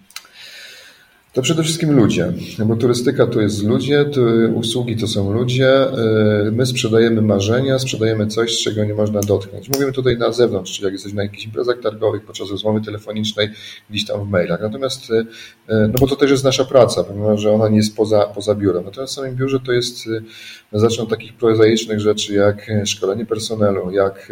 To 1.38 1.42
przede 1.42 1.64
wszystkim 1.64 1.96
ludzie, 1.96 2.34
bo 2.66 2.76
turystyka 2.76 3.28
to 3.28 3.42
jest 3.42 3.64
ludzie, 3.64 4.06
to 4.06 4.22
usługi 4.54 4.98
to 4.98 5.08
są 5.08 5.34
ludzie. 5.34 5.88
Y, 6.48 6.52
my 6.52 6.66
sprzedajemy 6.66 7.22
marzenia, 7.22 7.80
sprzedajemy 7.80 8.28
coś, 8.28 8.64
czego 8.64 8.86
nie 8.86 8.94
można 8.94 9.20
dotknąć. 9.20 9.70
Mówimy 9.70 9.92
tutaj 9.92 10.18
na 10.18 10.32
zewnątrz, 10.32 10.72
czyli 10.72 10.84
jak 10.84 10.94
jesteśmy 10.94 11.16
na 11.16 11.24
jakichś 11.24 11.46
imprezach 11.46 11.80
targowych, 11.84 12.26
podczas 12.26 12.52
rozmowy 12.52 12.82
telefonicznej, 12.82 13.50
gdzieś 13.90 14.06
tam 14.06 14.26
w 14.26 14.30
mailach. 14.30 14.62
Natomiast, 14.62 15.10
y, 15.10 15.14
y, 15.14 15.26
no 15.70 15.94
bo 16.00 16.08
to 16.08 16.16
też 16.16 16.32
jest 16.32 16.44
nasza 16.44 16.66
praca, 16.66 17.04
pomimo 17.04 17.38
że 17.38 17.52
ona 17.52 17.70
nie 17.70 17.78
jest 17.78 17.96
poza, 17.96 18.26
poza 18.26 18.56
biurem. 18.56 18.86
Natomiast 18.86 19.14
w 19.14 19.16
samym 19.16 19.36
biurze 19.36 19.60
to 19.60 19.72
jest, 19.72 20.10
zacznę 20.74 21.04
od 21.04 21.10
takich 21.10 21.34
prozaicznych 21.34 22.00
rzeczy, 22.00 22.34
jak 22.34 22.72
szkolenie 22.86 23.26
personelu, 23.26 23.92
jak 23.92 24.32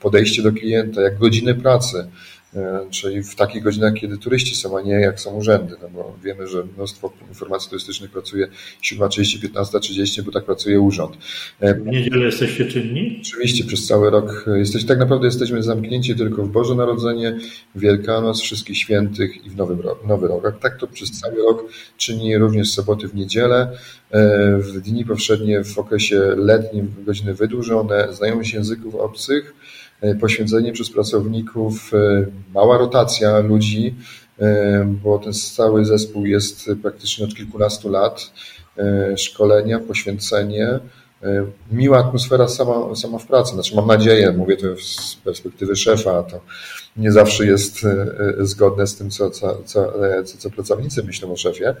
podejście 0.00 0.42
do 0.42 0.52
klienta, 0.52 1.02
jak 1.02 1.18
godziny 1.18 1.54
pracy. 1.54 2.06
E, 2.54 2.86
czyli 2.90 3.22
w 3.22 3.34
takich 3.34 3.62
godzinach, 3.62 3.94
kiedy 3.94 4.18
turyści 4.18 4.56
są, 4.56 4.78
a 4.78 4.82
nie 4.82 4.92
jak 4.92 5.20
są 5.20 5.34
urzędy, 5.34 5.76
no 5.82 5.88
bo 5.88 6.16
wiemy, 6.24 6.46
że 6.46 6.64
mnóstwo 6.76 7.12
informacji 7.28 7.70
turystycznych 7.70 8.10
pracuje 8.10 8.48
7.30, 8.82 9.48
15.30, 9.48 10.22
bo 10.22 10.32
tak 10.32 10.44
pracuje 10.44 10.80
urząd. 10.80 11.16
E, 11.60 11.74
w 11.74 11.86
niedzielę 11.86 12.24
jesteście 12.24 12.66
czynni? 12.66 13.18
Oczywiście, 13.22 13.64
przez 13.64 13.86
cały 13.86 14.10
rok 14.10 14.44
jesteś, 14.56 14.84
tak 14.84 14.98
naprawdę 14.98 15.26
jesteśmy 15.26 15.62
zamknięci 15.62 16.16
tylko 16.16 16.42
w 16.42 16.48
Boże 16.48 16.74
Narodzenie, 16.74 17.38
Wielkanoc, 17.74 18.40
Wszystkich 18.40 18.78
Świętych 18.78 19.46
i 19.46 19.50
w 19.50 19.56
Nowy 19.56 19.82
Rok. 19.82 20.06
Nowy 20.06 20.28
rok. 20.28 20.60
Tak 20.60 20.78
to 20.78 20.86
przez 20.86 21.20
cały 21.20 21.36
rok 21.36 21.64
czyni 21.96 22.38
również 22.38 22.70
soboty 22.70 23.08
w 23.08 23.14
niedzielę, 23.14 23.78
w 24.58 24.80
dni 24.80 25.04
powszednie 25.04 25.64
w 25.64 25.78
okresie 25.78 26.20
letnim 26.36 26.94
godziny 27.06 27.34
wydłużone, 27.34 28.08
znajomość 28.12 28.54
języków 28.54 28.94
obcych, 28.94 29.54
E, 30.00 30.14
poświęcenie 30.14 30.72
przez 30.72 30.90
pracowników, 30.90 31.94
e, 31.94 32.26
mała 32.54 32.78
rotacja 32.78 33.38
ludzi, 33.38 33.94
e, 34.38 34.84
bo 35.02 35.18
ten 35.18 35.32
cały 35.32 35.84
zespół 35.84 36.26
jest 36.26 36.70
praktycznie 36.82 37.24
od 37.24 37.34
kilkunastu 37.34 37.88
lat. 37.88 38.32
Szkolenia, 39.16 39.78
poświęcenie, 39.78 40.78
miła 41.72 41.98
atmosfera 41.98 42.48
sama, 42.48 42.94
sama 42.94 43.18
w 43.18 43.26
pracy. 43.26 43.54
Znaczy 43.54 43.76
mam 43.76 43.86
nadzieję, 43.86 44.32
mówię 44.32 44.56
to 44.56 44.66
z 44.76 45.16
perspektywy 45.24 45.76
szefa, 45.76 46.22
to 46.22 46.40
nie 46.96 47.12
zawsze 47.12 47.46
jest 47.46 47.86
zgodne 48.38 48.86
z 48.86 48.96
tym, 48.96 49.10
co, 49.10 49.30
co, 49.30 49.62
co, 49.64 49.92
co, 50.24 50.38
co 50.38 50.50
pracownicy 50.50 51.02
myślą 51.02 51.32
o 51.32 51.36
szefie, 51.36 51.74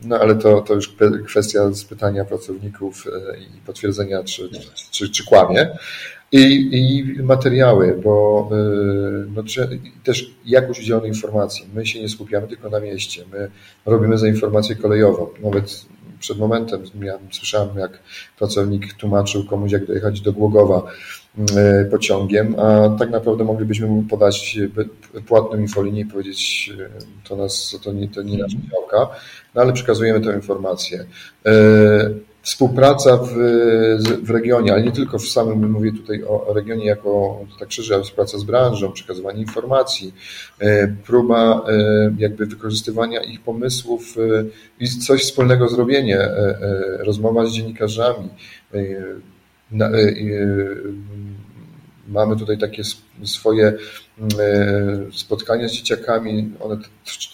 no 0.00 0.18
ale 0.18 0.34
to, 0.34 0.60
to 0.60 0.74
już 0.74 0.96
kwestia 1.26 1.74
spytania 1.74 2.24
pracowników 2.24 3.04
i 3.40 3.60
potwierdzenia, 3.66 4.24
czy, 4.24 4.50
czy, 4.90 5.10
czy 5.10 5.24
kłamie. 5.24 5.70
I, 6.32 6.70
i 6.72 7.22
materiały, 7.22 8.00
bo 8.04 8.48
no, 9.34 9.42
też 10.04 10.34
jakość 10.46 10.80
udzielonej 10.80 11.08
informacji. 11.08 11.68
My 11.74 11.86
się 11.86 12.00
nie 12.00 12.08
skupiamy 12.08 12.48
tylko 12.48 12.70
na 12.70 12.80
mieście. 12.80 13.24
My 13.32 13.50
robimy 13.86 14.18
za 14.18 14.28
informację 14.28 14.76
kolejową. 14.76 15.26
Nawet 15.42 15.84
przed 16.18 16.38
momentem 16.38 16.82
ja 17.02 17.18
słyszałem, 17.30 17.78
jak 17.78 17.98
pracownik 18.38 18.94
tłumaczył 18.94 19.44
komuś, 19.44 19.72
jak 19.72 19.86
dojechać 19.86 20.20
do 20.20 20.32
Głogowa 20.32 20.82
y, 21.38 21.90
pociągiem, 21.90 22.56
a 22.58 22.96
tak 22.98 23.10
naprawdę 23.10 23.44
moglibyśmy 23.44 23.86
mu 23.86 24.02
podać 24.02 24.58
płatną 25.26 25.58
infolinię 25.58 26.00
i 26.00 26.06
powiedzieć, 26.06 26.72
y, 26.78 27.28
to, 27.28 27.36
nas, 27.36 27.78
to, 27.84 27.92
nie, 27.92 28.08
to 28.08 28.22
nie 28.22 28.38
nasza 28.38 28.56
działka, 28.72 29.16
no 29.54 29.62
ale 29.62 29.72
przekazujemy 29.72 30.20
tę 30.20 30.34
informację 30.34 31.04
współpraca 32.42 33.16
w, 33.16 33.30
w 34.22 34.30
regionie, 34.30 34.72
ale 34.72 34.82
nie 34.82 34.92
tylko 34.92 35.18
w 35.18 35.28
samym, 35.28 35.70
mówię 35.70 35.92
tutaj 35.92 36.24
o 36.24 36.52
regionie 36.54 36.86
jako 36.86 37.40
tak 37.58 37.72
szerzej, 37.72 37.94
ale 37.94 38.04
współpraca 38.04 38.38
z 38.38 38.44
branżą, 38.44 38.92
przekazywanie 38.92 39.40
informacji, 39.40 40.14
e, 40.58 40.88
próba 40.88 41.66
e, 41.68 42.14
jakby 42.18 42.46
wykorzystywania 42.46 43.22
ich 43.22 43.40
pomysłów 43.40 44.16
e, 44.18 44.44
i 44.80 44.88
coś 44.88 45.22
wspólnego 45.22 45.68
zrobienie, 45.68 46.28
rozmowa 46.98 47.46
z 47.46 47.52
dziennikarzami, 47.52 48.28
Mamy 52.10 52.36
tutaj 52.36 52.58
takie 52.58 52.82
swoje 53.24 53.66
mm, 54.18 54.30
e, 54.40 55.12
spotkania 55.12 55.68
z 55.68 55.72
dzieciakami. 55.72 56.52
One 56.60 56.78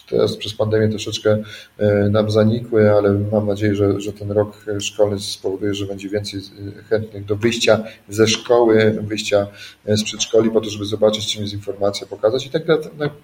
teraz 0.09 0.37
przez 0.37 0.53
pandemię 0.53 0.89
troszeczkę 0.89 1.43
e, 1.77 2.09
nam 2.09 2.31
zanikły, 2.31 2.91
ale 2.91 3.13
mam 3.31 3.47
nadzieję, 3.47 3.75
że, 3.75 4.01
że 4.01 4.13
ten 4.13 4.31
rok 4.31 4.65
szkolny 4.79 5.19
spowoduje, 5.19 5.73
że 5.73 5.85
będzie 5.85 6.09
więcej 6.09 6.39
e, 6.39 6.83
chętnych 6.83 7.25
do 7.25 7.35
wyjścia 7.35 7.83
ze 8.09 8.27
szkoły, 8.27 8.99
wyjścia 9.01 9.47
z 9.85 10.03
przedszkoli 10.03 10.51
po 10.51 10.61
to, 10.61 10.69
żeby 10.69 10.85
zobaczyć, 10.85 11.33
czym 11.33 11.41
jest 11.41 11.53
informacja, 11.53 12.07
pokazać 12.07 12.45
i 12.45 12.49
tak, 12.49 12.63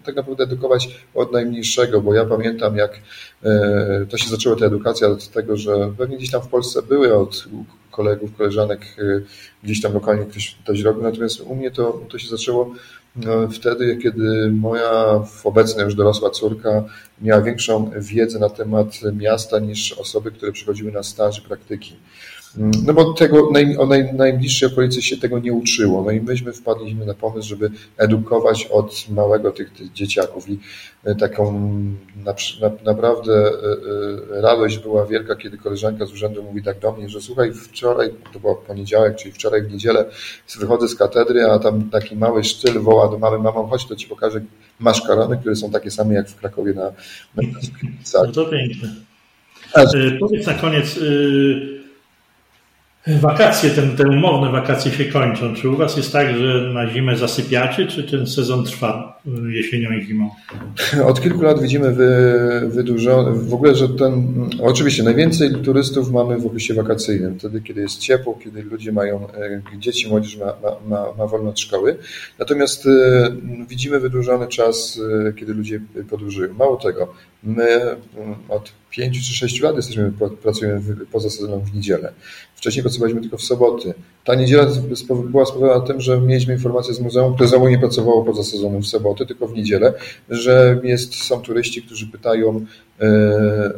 tak 0.05 0.15
naprawdę 0.15 0.43
edukować 0.43 1.05
od 1.13 1.31
najmniejszego, 1.31 2.01
bo 2.01 2.13
ja 2.13 2.25
pamiętam, 2.25 2.77
jak 2.77 2.99
to 4.09 4.17
się 4.17 4.29
zaczęła 4.29 4.55
ta 4.55 4.65
edukacja 4.65 5.07
od 5.07 5.29
tego, 5.29 5.57
że 5.57 5.93
pewnie 5.97 6.17
gdzieś 6.17 6.31
tam 6.31 6.41
w 6.41 6.47
Polsce 6.47 6.81
były 6.81 7.15
od 7.15 7.47
kolegów, 7.93 8.37
koleżanek 8.37 8.81
y, 8.99 9.25
gdzieś 9.63 9.81
tam 9.81 9.93
lokalnie 9.93 10.25
ktoś, 10.25 10.57
ktoś 10.63 10.81
robił. 10.81 11.03
Natomiast 11.03 11.41
u 11.41 11.55
mnie 11.55 11.71
to, 11.71 12.01
to 12.09 12.19
się 12.19 12.27
zaczęło 12.27 12.73
no, 13.15 13.47
wtedy, 13.47 13.97
kiedy 13.97 14.51
moja 14.51 15.23
obecna 15.43 15.83
już 15.83 15.95
dorosła 15.95 16.29
córka 16.29 16.83
miała 17.21 17.41
większą 17.41 17.91
wiedzę 17.97 18.39
na 18.39 18.49
temat 18.49 18.99
miasta 19.13 19.59
niż 19.59 19.93
osoby, 19.93 20.31
które 20.31 20.51
przychodziły 20.51 20.91
na 20.91 21.03
staż 21.03 21.41
praktyki. 21.41 21.95
No 22.57 22.93
bo 22.93 23.13
tego, 23.13 23.49
o 23.79 23.85
naj, 23.85 24.13
najbliższej 24.13 24.69
okolicy 24.69 25.01
się 25.01 25.17
tego 25.17 25.39
nie 25.39 25.53
uczyło. 25.53 26.03
No 26.03 26.11
i 26.11 26.21
myśmy 26.21 26.53
wpadliśmy 26.53 27.05
na 27.05 27.13
pomysł, 27.13 27.49
żeby 27.49 27.71
edukować 27.97 28.65
od 28.71 29.09
małego 29.09 29.51
tych, 29.51 29.73
tych 29.73 29.93
dzieciaków 29.93 30.49
i 30.49 30.59
e, 31.03 31.15
taką 31.15 31.53
na, 32.25 32.33
na, 32.61 32.71
naprawdę 32.85 33.33
e, 33.33 34.37
e, 34.37 34.41
radość 34.41 34.79
była 34.79 35.05
wielka, 35.05 35.35
kiedy 35.35 35.57
koleżanka 35.57 36.05
z 36.05 36.11
urzędu 36.11 36.43
mówi 36.43 36.63
tak 36.63 36.79
do 36.79 36.91
mnie, 36.91 37.09
że 37.09 37.21
słuchaj, 37.21 37.53
wczoraj, 37.53 38.09
to 38.33 38.39
był 38.39 38.55
poniedziałek, 38.55 39.15
czyli 39.15 39.31
wczoraj 39.31 39.61
w 39.61 39.71
niedzielę 39.71 40.05
wychodzę 40.59 40.87
z 40.87 40.95
katedry, 40.95 41.45
a 41.45 41.59
tam 41.59 41.89
taki 41.89 42.15
mały 42.15 42.43
sztyl 42.43 42.79
woła 42.79 43.07
do 43.07 43.17
mamy, 43.17 43.37
mamo, 43.37 43.67
chodź, 43.67 43.85
to 43.85 43.95
ci 43.95 44.07
pokażę 44.07 44.41
maszkarony, 44.79 45.37
które 45.37 45.55
są 45.55 45.71
takie 45.71 45.91
same 45.91 46.13
jak 46.13 46.29
w 46.29 46.35
Krakowie 46.35 46.73
na, 46.73 46.83
na 47.35 47.43
No 48.25 48.31
to 48.31 48.45
piękne. 48.45 48.95
Powiedz 50.19 50.47
na 50.47 50.53
koniec, 50.53 50.97
y, 50.97 51.72
Wakacje, 53.07 53.69
ten, 53.69 53.95
te 53.97 54.07
umowne 54.09 54.51
wakacje 54.51 54.91
się 54.91 55.05
kończą. 55.05 55.55
Czy 55.55 55.69
u 55.69 55.77
Was 55.77 55.97
jest 55.97 56.11
tak, 56.11 56.37
że 56.37 56.71
na 56.73 56.89
zimę 56.89 57.17
zasypiacie, 57.17 57.87
czy 57.87 58.03
ten 58.03 58.27
sezon 58.27 58.65
trwa 58.65 59.21
jesienią 59.49 59.91
i 59.91 60.05
zimą? 60.05 60.29
Od 61.05 61.21
kilku 61.21 61.41
lat 61.41 61.61
widzimy 61.61 61.91
wy, 61.91 62.31
wydłużone, 62.67 63.31
w 63.33 63.53
ogóle, 63.53 63.75
że 63.75 63.89
ten, 63.89 64.33
oczywiście 64.61 65.03
najwięcej 65.03 65.51
turystów 65.51 66.11
mamy 66.11 66.39
w 66.39 66.45
okresie 66.45 66.73
wakacyjnym, 66.73 67.39
wtedy, 67.39 67.61
kiedy 67.61 67.81
jest 67.81 67.99
ciepło, 67.99 68.39
kiedy 68.43 68.63
ludzie 68.63 68.91
mają, 68.91 69.27
e, 69.33 69.61
dzieci, 69.79 70.09
młodzież 70.09 70.37
ma, 70.37 70.53
ma, 70.87 71.05
ma, 71.17 71.27
wolne 71.27 71.49
od 71.49 71.59
szkoły. 71.59 71.97
Natomiast 72.39 72.85
e, 72.85 72.89
widzimy 73.69 73.99
wydłużony 73.99 74.47
czas, 74.47 74.99
e, 75.29 75.33
kiedy 75.33 75.53
ludzie 75.53 75.79
podróżują. 76.09 76.53
Mało 76.53 76.77
tego, 76.77 77.13
my 77.43 77.95
od 78.49 78.71
pięciu 78.89 79.21
czy 79.21 79.33
sześciu 79.33 79.63
lat 79.63 79.75
jesteśmy, 79.75 80.11
pracujemy 80.43 80.81
poza 81.11 81.29
sezonem 81.29 81.61
w 81.61 81.75
niedzielę. 81.75 82.13
Wcześniej 82.55 82.83
pracowaliśmy 82.93 83.21
tylko 83.21 83.37
w 83.37 83.43
soboty. 83.43 83.93
Ta 84.23 84.35
niedziela 84.35 84.67
była 85.31 85.45
spowodowana 85.45 85.85
tym, 85.85 86.01
że 86.01 86.21
mieliśmy 86.21 86.53
informację 86.53 86.93
z 86.93 86.99
muzeum, 86.99 87.35
które 87.35 87.49
znowu 87.49 87.69
nie 87.69 87.79
pracowało 87.79 88.23
poza 88.23 88.43
sezonem 88.43 88.81
w 88.81 88.87
soboty, 88.87 89.25
tylko 89.25 89.47
w 89.47 89.53
niedzielę, 89.53 89.93
że 90.29 90.79
jest, 90.83 91.15
są 91.15 91.41
turyści, 91.41 91.81
którzy 91.81 92.07
pytają 92.07 92.65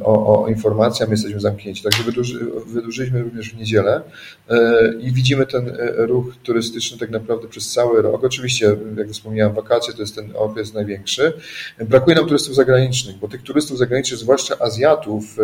o, 0.03 0.43
o 0.43 0.47
informacje, 0.47 1.05
a 1.05 1.09
my 1.09 1.13
jesteśmy 1.13 1.39
zamknięci. 1.39 1.83
Także 1.83 2.03
wydłuży, 2.03 2.39
wydłużyliśmy 2.67 3.23
również 3.23 3.49
w 3.49 3.57
niedzielę 3.57 4.01
e, 4.49 4.93
i 4.99 5.11
widzimy 5.11 5.45
ten 5.45 5.69
e, 5.69 6.05
ruch 6.05 6.25
turystyczny 6.43 6.97
tak 6.97 7.09
naprawdę 7.09 7.47
przez 7.47 7.73
cały 7.73 8.01
rok. 8.01 8.23
Oczywiście, 8.23 8.77
jak 8.97 9.09
wspomniałem, 9.09 9.55
wakacje 9.55 9.93
to 9.93 10.01
jest 10.01 10.15
ten 10.15 10.29
okres 10.35 10.73
największy. 10.73 11.33
Brakuje 11.79 12.15
nam 12.15 12.25
turystów 12.25 12.55
zagranicznych, 12.55 13.17
bo 13.17 13.27
tych 13.27 13.43
turystów 13.43 13.77
zagranicznych, 13.77 14.19
zwłaszcza 14.19 14.55
Azjatów, 14.59 15.37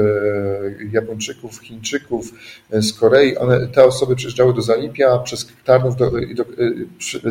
Japończyków, 0.91 1.59
Chińczyków 1.59 2.33
z 2.71 2.93
Korei, 2.93 3.37
one, 3.37 3.67
te 3.67 3.85
osoby 3.85 4.15
przyjeżdżały 4.15 4.53
do 4.53 4.61
Zalipia, 4.61 5.17
przez 5.17 5.47
Tarnów 5.65 5.95
do, 5.95 6.11
do, 6.11 6.45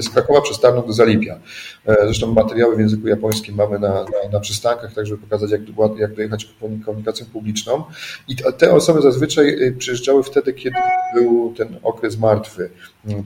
z 0.03 0.09
Krakowa 0.09 0.41
przez 0.41 0.61
Tarnów 0.61 0.87
do 0.87 0.93
Zalipia. 0.93 1.41
E, 1.87 1.97
zresztą 2.05 2.33
materiały 2.33 2.77
w 2.77 2.81
języku 2.81 3.09
japońskim 3.09 3.55
mamy 3.55 3.79
na, 3.79 3.89
na, 3.89 4.31
na 4.33 4.41
przystankach, 4.41 4.95
tak 4.95 5.07
żeby 5.07 5.23
pokazać, 5.23 5.51
jak, 5.51 5.61
jak 5.99 6.15
dojechać 6.15 6.40
komunikacją 6.85 7.27
publiczną. 7.27 7.85
I 8.29 8.37
te 8.59 8.73
osoby 8.73 9.03
zazwyczaj 9.03 9.75
przyjeżdżały 9.79 10.23
wtedy, 10.23 10.53
kiedy 10.53 10.77
był 11.15 11.55
ten 11.57 11.79
okres 11.83 12.19
martwy. 12.19 12.71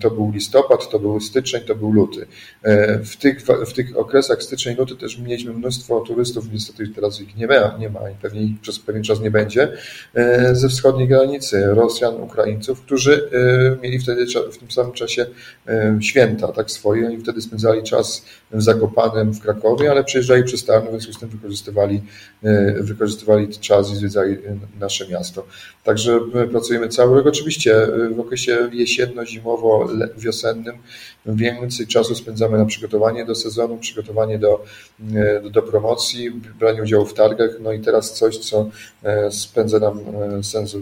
To 0.01 0.11
był 0.11 0.31
listopad, 0.31 0.91
to 0.91 0.99
był 0.99 1.21
styczeń, 1.21 1.61
to 1.67 1.75
był 1.75 1.93
luty. 1.93 2.27
W 3.05 3.17
tych, 3.17 3.43
w 3.67 3.73
tych 3.73 3.99
okresach 3.99 4.43
styczeń, 4.43 4.77
luty 4.77 4.97
też 4.97 5.19
mieliśmy 5.19 5.53
mnóstwo 5.53 6.01
turystów, 6.01 6.53
niestety 6.53 6.89
teraz 6.89 7.21
ich 7.21 7.37
nie 7.37 7.47
ma, 7.47 7.77
nie 7.79 7.91
ma 7.91 8.11
i 8.11 8.15
pewnie 8.23 8.43
ich 8.43 8.61
przez 8.61 8.79
pewien 8.79 9.03
czas 9.03 9.21
nie 9.21 9.31
będzie, 9.31 9.73
ze 10.53 10.69
wschodniej 10.69 11.09
granicy, 11.09 11.65
Rosjan, 11.67 12.15
Ukraińców, 12.23 12.81
którzy 12.81 13.31
mieli 13.83 13.99
wtedy 13.99 14.27
w 14.53 14.59
tym 14.59 14.71
samym 14.71 14.93
czasie 14.93 15.27
święta 16.01 16.53
tak 16.53 16.71
swoje. 16.71 17.07
Oni 17.07 17.19
wtedy 17.19 17.41
spędzali 17.41 17.83
czas 17.83 18.25
w 18.51 18.63
Zakopanem, 18.63 19.33
w 19.33 19.41
Krakowie, 19.41 19.91
ale 19.91 20.05
przyjeżdżali 20.05 20.45
przez 20.45 20.65
Tarnów, 20.65 20.89
w 20.89 20.93
związku 20.93 21.13
z 21.13 21.19
tym 21.19 21.29
wykorzystywali, 21.29 22.03
e, 22.43 22.83
wykorzystywali 22.83 23.49
czas 23.49 23.93
i 23.93 23.97
zwiedzali 23.97 24.35
e, 24.35 24.59
nasze 24.81 25.09
miasto. 25.09 25.47
Także 25.85 26.21
my 26.35 26.49
pracujemy 26.49 26.89
cały 26.89 27.17
rok. 27.17 27.27
Oczywiście 27.27 27.83
e, 27.83 28.09
w 28.09 28.21
okresie 28.21 28.69
jesienno-zimowo-wiosennym 29.65 30.79
więcej 31.27 31.87
czasu 31.87 32.15
spędzamy 32.15 32.59
na 32.59 32.65
przygotowanie 32.65 33.25
do 33.25 33.35
sezonu, 33.35 33.79
przygotowanie 33.79 34.39
do, 34.39 34.65
do 35.51 35.63
promocji, 35.63 36.31
branie 36.59 36.83
udziału 36.83 37.07
w 37.07 37.15
targach. 37.15 37.51
No 37.61 37.73
i 37.73 37.81
teraz 37.81 38.13
coś, 38.13 38.39
co 38.39 38.71
spędza 39.31 39.79
nam 39.79 40.01
sens 40.45 40.77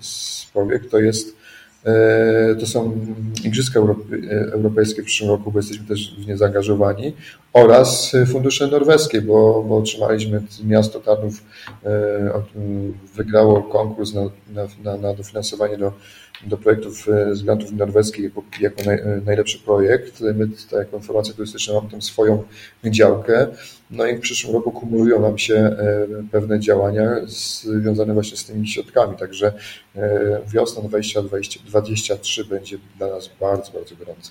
z 0.00 0.46
powiek, 0.46 0.90
to 0.90 0.98
jest 0.98 1.36
E, 1.84 2.54
to 2.60 2.66
są 2.66 3.00
Igrzyska 3.44 3.80
Europejskie 4.52 5.02
w 5.02 5.04
przyszłym 5.04 5.30
roku, 5.30 5.52
bo 5.52 5.58
jesteśmy 5.58 5.86
też 5.86 6.14
w 6.18 6.26
nie 6.26 6.36
zaangażowani, 6.36 7.12
oraz 7.52 8.12
fundusze 8.32 8.66
norweskie, 8.66 9.22
bo, 9.22 9.64
bo 9.68 9.76
otrzymaliśmy 9.76 10.42
miasto 10.64 11.00
Tarnów, 11.00 11.44
e, 11.84 12.42
wygrało 13.14 13.62
konkurs 13.62 14.14
na, 14.14 14.22
na, 14.84 14.96
na 14.96 15.14
dofinansowanie 15.14 15.78
do, 15.78 15.92
do 16.46 16.56
projektów 16.56 17.06
z 17.32 17.42
grantów 17.42 17.72
norweskich 17.72 18.24
jako, 18.24 18.42
jako 18.60 18.82
naj, 18.82 18.98
najlepszy 19.26 19.58
projekt. 19.58 20.20
My, 20.20 20.48
tak 20.70 20.78
jako 20.78 20.96
informacja 20.96 21.34
turystyczna, 21.34 21.74
mamy 21.74 21.90
tam 21.90 22.02
swoją 22.02 22.44
działkę. 22.84 23.46
No 23.90 24.06
i 24.06 24.16
w 24.16 24.20
przyszłym 24.20 24.54
roku 24.54 24.72
kumulują 24.72 25.20
nam 25.20 25.38
się 25.38 25.54
e, 25.54 26.06
pewne 26.32 26.60
działania 26.60 27.10
związane 27.26 28.14
właśnie 28.14 28.36
z 28.36 28.44
tymi 28.44 28.68
środkami, 28.68 29.16
także 29.16 29.52
e, 29.96 30.40
wiosna 30.52 30.82
2023 30.82 32.44
będzie 32.44 32.78
dla 32.98 33.10
nas 33.10 33.30
bardzo, 33.40 33.72
bardzo 33.72 33.96
gorąca. 33.96 34.30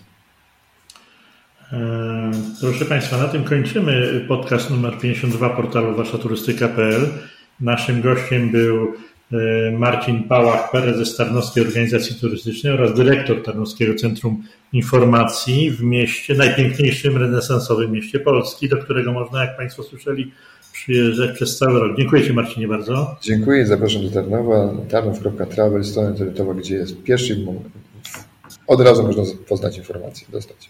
E, 1.71 2.31
proszę 2.61 2.85
Państwa, 2.85 3.17
na 3.17 3.27
tym 3.27 3.43
kończymy 3.43 4.25
podcast 4.27 4.69
numer 4.69 4.99
52 4.99 5.49
portalu 5.49 5.95
waszaturystyka.pl. 5.95 7.07
Naszym 7.59 8.01
gościem 8.01 8.51
był 8.51 8.93
Marcin 9.77 10.23
Pałach, 10.23 10.71
prezes 10.71 11.15
Tarnowskiej 11.15 11.65
Organizacji 11.65 12.15
Turystycznej 12.15 12.73
oraz 12.73 12.93
dyrektor 12.93 13.43
Tarnowskiego 13.43 13.95
Centrum 13.95 14.43
Informacji 14.73 15.71
w 15.71 15.83
mieście, 15.83 16.33
najpiękniejszym 16.33 17.17
renesansowym 17.17 17.91
mieście 17.91 18.19
Polski, 18.19 18.69
do 18.69 18.77
którego 18.77 19.13
można, 19.13 19.41
jak 19.41 19.57
Państwo 19.57 19.83
słyszeli, 19.83 20.31
przyjeżdżać 20.73 21.35
przez 21.35 21.57
cały 21.57 21.79
rok. 21.79 21.97
Dziękuję 21.97 22.23
Ci 22.23 22.33
Marcinie 22.33 22.67
bardzo. 22.67 23.15
Dziękuję, 23.21 23.65
zapraszam 23.65 24.03
do 24.03 24.11
Tarnowa, 24.11 24.73
tarnów.travel, 24.89 25.83
strona 25.83 26.09
internetowa, 26.09 26.53
gdzie 26.53 26.75
jest 26.75 27.03
pierwszy, 27.03 27.45
od 28.67 28.81
razu 28.81 29.03
można 29.03 29.23
poznać 29.47 29.77
informacje, 29.77 30.27
dostać. 30.31 30.69